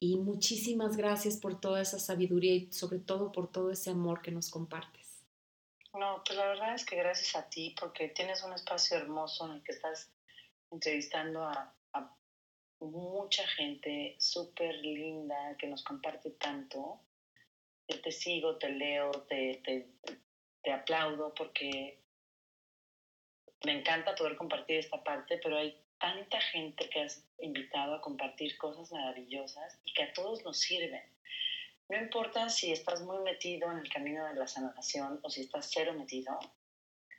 Y 0.00 0.16
muchísimas 0.18 0.96
gracias 0.96 1.36
por 1.36 1.60
toda 1.60 1.80
esa 1.80 1.98
sabiduría 1.98 2.54
y 2.54 2.72
sobre 2.72 2.98
todo 2.98 3.32
por 3.32 3.50
todo 3.50 3.70
ese 3.70 3.90
amor 3.90 4.22
que 4.22 4.30
nos 4.30 4.50
compartes. 4.50 5.24
No, 5.94 6.22
pues 6.24 6.36
la 6.36 6.46
verdad 6.46 6.74
es 6.74 6.84
que 6.84 6.96
gracias 6.96 7.36
a 7.36 7.48
ti 7.48 7.74
porque 7.78 8.08
tienes 8.08 8.42
un 8.42 8.52
espacio 8.52 8.96
hermoso 8.96 9.46
en 9.46 9.52
el 9.52 9.62
que 9.62 9.72
estás 9.72 10.10
entrevistando 10.70 11.44
a, 11.44 11.74
mucha 12.80 13.46
gente 13.46 14.14
súper 14.18 14.74
linda 14.74 15.56
que 15.58 15.66
nos 15.68 15.82
comparte 15.82 16.32
tanto. 16.32 17.00
Yo 17.88 18.00
te 18.02 18.12
sigo, 18.12 18.58
te 18.58 18.68
leo, 18.68 19.10
te, 19.22 19.62
te, 19.64 19.88
te 20.62 20.72
aplaudo 20.72 21.32
porque 21.32 22.02
me 23.64 23.78
encanta 23.78 24.14
poder 24.14 24.36
compartir 24.36 24.78
esta 24.78 25.02
parte, 25.02 25.40
pero 25.42 25.56
hay 25.56 25.83
tanta 26.04 26.38
gente 26.38 26.90
que 26.90 27.00
has 27.00 27.24
invitado 27.38 27.94
a 27.94 28.02
compartir 28.02 28.58
cosas 28.58 28.92
maravillosas 28.92 29.78
y 29.86 29.94
que 29.94 30.02
a 30.02 30.12
todos 30.12 30.44
nos 30.44 30.58
sirven. 30.58 31.02
No 31.88 31.96
importa 31.96 32.50
si 32.50 32.72
estás 32.72 33.00
muy 33.00 33.22
metido 33.22 33.72
en 33.72 33.78
el 33.78 33.88
camino 33.90 34.26
de 34.26 34.34
la 34.34 34.46
sanación 34.46 35.18
o 35.22 35.30
si 35.30 35.40
estás 35.40 35.70
cero 35.72 35.94
metido, 35.94 36.38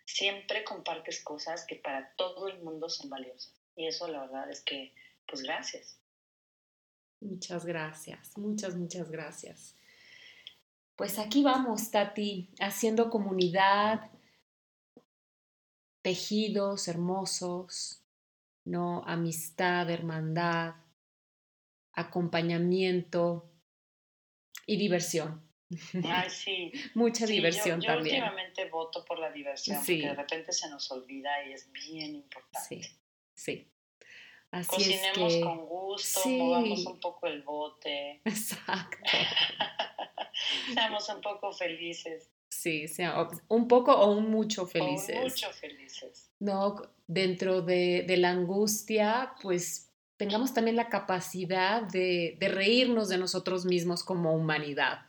siempre 0.05 0.63
compartes 0.63 1.23
cosas 1.23 1.65
que 1.65 1.77
para 1.77 2.13
todo 2.15 2.47
el 2.47 2.61
mundo 2.61 2.87
son 2.87 3.09
valiosas. 3.09 3.59
Y 3.75 3.87
eso 3.87 4.07
la 4.07 4.21
verdad 4.21 4.51
es 4.51 4.61
que, 4.61 4.93
pues 5.27 5.41
gracias. 5.41 5.99
Muchas 7.21 7.65
gracias, 7.65 8.37
muchas, 8.37 8.75
muchas 8.75 9.09
gracias. 9.09 9.75
Pues 10.95 11.17
aquí 11.17 11.41
vamos, 11.41 11.89
Tati, 11.89 12.51
haciendo 12.59 13.09
comunidad, 13.09 14.11
tejidos 16.03 16.87
hermosos, 16.87 18.04
¿no? 18.65 19.03
Amistad, 19.05 19.89
hermandad, 19.89 20.75
acompañamiento 21.93 23.51
y 24.65 24.77
diversión. 24.77 25.45
Ay, 26.03 26.29
sí. 26.29 26.71
Mucha 26.93 27.25
diversión 27.25 27.81
yo, 27.81 27.87
también. 27.87 28.17
Yo 28.17 28.23
últimamente 28.23 28.69
voto 28.69 29.05
por 29.05 29.19
la 29.19 29.31
diversión, 29.31 29.77
porque 29.77 30.07
de 30.07 30.13
repente 30.13 30.51
se 30.51 30.69
nos 30.69 30.91
olvida 30.91 31.45
y 31.47 31.53
es 31.53 31.71
bien 31.71 32.15
importante. 32.15 32.83
Sí, 32.83 32.99
sí. 33.33 33.71
Así 34.51 34.69
Cocinemos 34.69 35.33
es 35.33 35.39
que... 35.39 35.41
con 35.41 35.65
gusto, 35.65 36.29
movamos 36.29 36.85
un 36.85 36.99
poco 36.99 37.27
el 37.27 37.41
bote. 37.43 38.21
Exacto. 38.25 38.97
Seamos 40.73 41.09
un 41.09 41.21
poco 41.21 41.51
felices. 41.51 42.31
Sí, 42.47 42.87
sea 42.87 43.27
un 43.49 43.67
poco 43.67 43.93
o 43.93 44.11
un 44.11 44.31
mucho 44.31 44.65
felices. 44.65 45.17
O 45.17 45.21
mucho 45.23 45.51
felices. 45.51 46.31
No, 46.39 46.81
dentro 47.07 47.61
de, 47.61 48.03
de, 48.07 48.17
la 48.17 48.31
angustia, 48.31 49.33
pues 49.41 49.91
tengamos 50.17 50.53
también 50.53 50.75
la 50.75 50.89
capacidad 50.89 51.83
de, 51.83 52.37
de 52.39 52.47
reírnos 52.47 53.09
de 53.09 53.17
nosotros 53.17 53.65
mismos 53.65 54.03
como 54.03 54.33
humanidad 54.33 55.05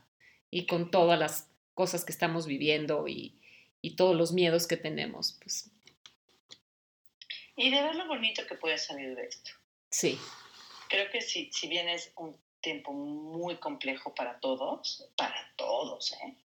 y 0.50 0.66
con 0.66 0.90
todas 0.90 1.18
las 1.18 1.50
cosas 1.74 2.04
que 2.04 2.12
estamos 2.12 2.46
viviendo 2.46 3.06
y, 3.08 3.40
y 3.80 3.96
todos 3.96 4.16
los 4.16 4.32
miedos 4.32 4.66
que 4.66 4.76
tenemos. 4.76 5.38
Pues. 5.42 5.70
Y 7.56 7.70
de 7.70 7.82
ver 7.82 7.94
lo 7.94 8.06
bonito 8.06 8.46
que 8.46 8.56
puede 8.56 8.78
salir 8.78 9.14
de 9.14 9.26
esto. 9.26 9.50
Sí. 9.90 10.18
Creo 10.88 11.10
que 11.10 11.20
si, 11.20 11.50
si 11.52 11.68
bien 11.68 11.88
es 11.88 12.12
un 12.16 12.36
tiempo 12.60 12.92
muy 12.92 13.56
complejo 13.56 14.14
para 14.14 14.40
todos, 14.40 15.08
para 15.16 15.52
todos, 15.56 16.12
¿eh? 16.12 16.36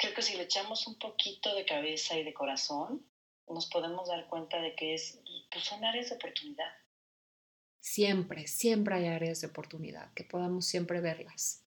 creo 0.00 0.14
que 0.14 0.22
si 0.22 0.36
le 0.36 0.44
echamos 0.44 0.86
un 0.86 0.98
poquito 0.98 1.54
de 1.54 1.66
cabeza 1.66 2.16
y 2.16 2.24
de 2.24 2.32
corazón, 2.32 3.04
nos 3.50 3.66
podemos 3.66 4.08
dar 4.08 4.28
cuenta 4.28 4.60
de 4.60 4.74
que 4.74 4.94
es, 4.94 5.20
pues 5.50 5.64
son 5.64 5.84
áreas 5.84 6.10
de 6.10 6.16
oportunidad. 6.16 6.72
Siempre, 7.80 8.46
siempre 8.46 8.94
hay 8.94 9.06
áreas 9.06 9.40
de 9.40 9.48
oportunidad, 9.48 10.12
que 10.14 10.24
podamos 10.24 10.66
siempre 10.66 11.00
verlas. 11.00 11.64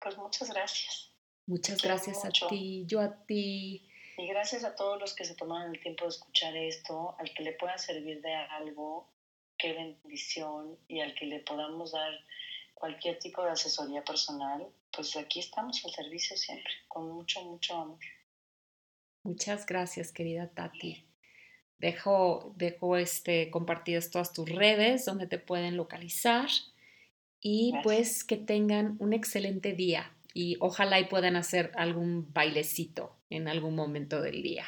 Pues 0.00 0.16
muchas 0.16 0.50
gracias. 0.50 1.12
Muchas 1.46 1.82
gracias 1.82 2.24
a 2.24 2.30
ti, 2.48 2.84
yo 2.86 3.00
a 3.00 3.24
ti. 3.24 3.90
Y 4.16 4.26
gracias 4.26 4.64
a 4.64 4.76
todos 4.76 5.00
los 5.00 5.14
que 5.14 5.24
se 5.24 5.34
tomaron 5.34 5.74
el 5.74 5.80
tiempo 5.80 6.04
de 6.04 6.10
escuchar 6.10 6.56
esto, 6.56 7.16
al 7.18 7.32
que 7.34 7.42
le 7.42 7.52
pueda 7.52 7.78
servir 7.78 8.20
de 8.20 8.34
algo, 8.34 9.08
qué 9.56 9.72
bendición, 9.72 10.78
y 10.88 11.00
al 11.00 11.14
que 11.14 11.26
le 11.26 11.40
podamos 11.40 11.92
dar 11.92 12.12
cualquier 12.74 13.18
tipo 13.18 13.42
de 13.42 13.50
asesoría 13.50 14.04
personal, 14.04 14.68
pues 14.92 15.16
aquí 15.16 15.40
estamos 15.40 15.84
al 15.84 15.92
servicio 15.92 16.36
siempre, 16.36 16.72
con 16.86 17.10
mucho, 17.10 17.42
mucho 17.42 17.74
amor. 17.74 17.98
Muchas 19.22 19.66
gracias, 19.66 20.12
querida 20.12 20.48
Tati. 20.48 21.04
Dejo, 21.78 22.54
dejo 22.56 22.96
este, 22.96 23.50
compartidas 23.50 24.10
todas 24.10 24.32
tus 24.32 24.48
redes 24.48 25.04
donde 25.04 25.26
te 25.26 25.38
pueden 25.38 25.76
localizar 25.76 26.48
y 27.40 27.72
pues 27.82 28.24
que 28.24 28.36
tengan 28.36 28.96
un 28.98 29.12
excelente 29.12 29.72
día 29.72 30.12
y 30.34 30.56
ojalá 30.60 30.98
y 30.98 31.04
puedan 31.04 31.36
hacer 31.36 31.72
algún 31.76 32.32
bailecito 32.32 33.16
en 33.30 33.48
algún 33.48 33.74
momento 33.74 34.20
del 34.20 34.42
día. 34.42 34.66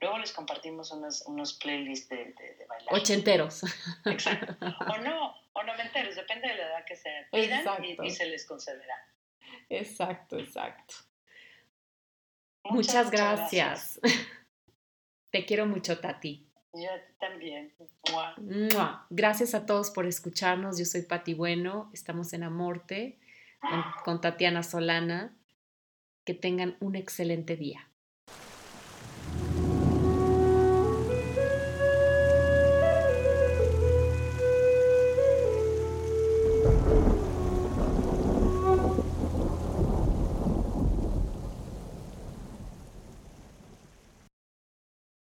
Luego 0.00 0.18
les 0.18 0.32
compartimos 0.32 0.90
unos, 0.92 1.22
unos 1.26 1.54
playlists 1.54 2.08
de, 2.10 2.16
de, 2.16 2.66
bailar. 2.68 2.94
Ochenteros. 2.94 3.62
Exacto. 4.04 4.54
O 4.92 4.98
no, 4.98 5.34
o 5.54 5.62
noventeros, 5.62 6.14
depende 6.14 6.48
de 6.48 6.56
la 6.56 6.66
edad 6.66 6.84
que 6.84 6.96
se 6.96 7.10
pidan 7.32 7.84
y, 8.02 8.10
se 8.10 8.26
les 8.26 8.44
concederá. 8.44 8.96
Exacto, 9.70 10.38
exacto. 10.38 10.94
Muchas, 12.70 13.10
gracias. 13.10 14.00
Te 15.30 15.44
quiero 15.44 15.66
mucho, 15.66 15.98
Tati. 15.98 16.46
Yo 16.72 16.88
también. 17.20 17.72
Gracias 19.10 19.54
a 19.54 19.66
todos 19.66 19.90
por 19.90 20.06
escucharnos. 20.06 20.78
Yo 20.78 20.84
soy 20.84 21.02
Pati 21.02 21.34
Bueno. 21.34 21.90
Estamos 21.92 22.32
en 22.32 22.42
Amorte 22.42 23.18
con 24.04 24.20
Tatiana 24.20 24.62
Solana. 24.62 25.36
Que 26.24 26.34
tengan 26.34 26.76
un 26.80 26.96
excelente 26.96 27.56
día. 27.56 27.90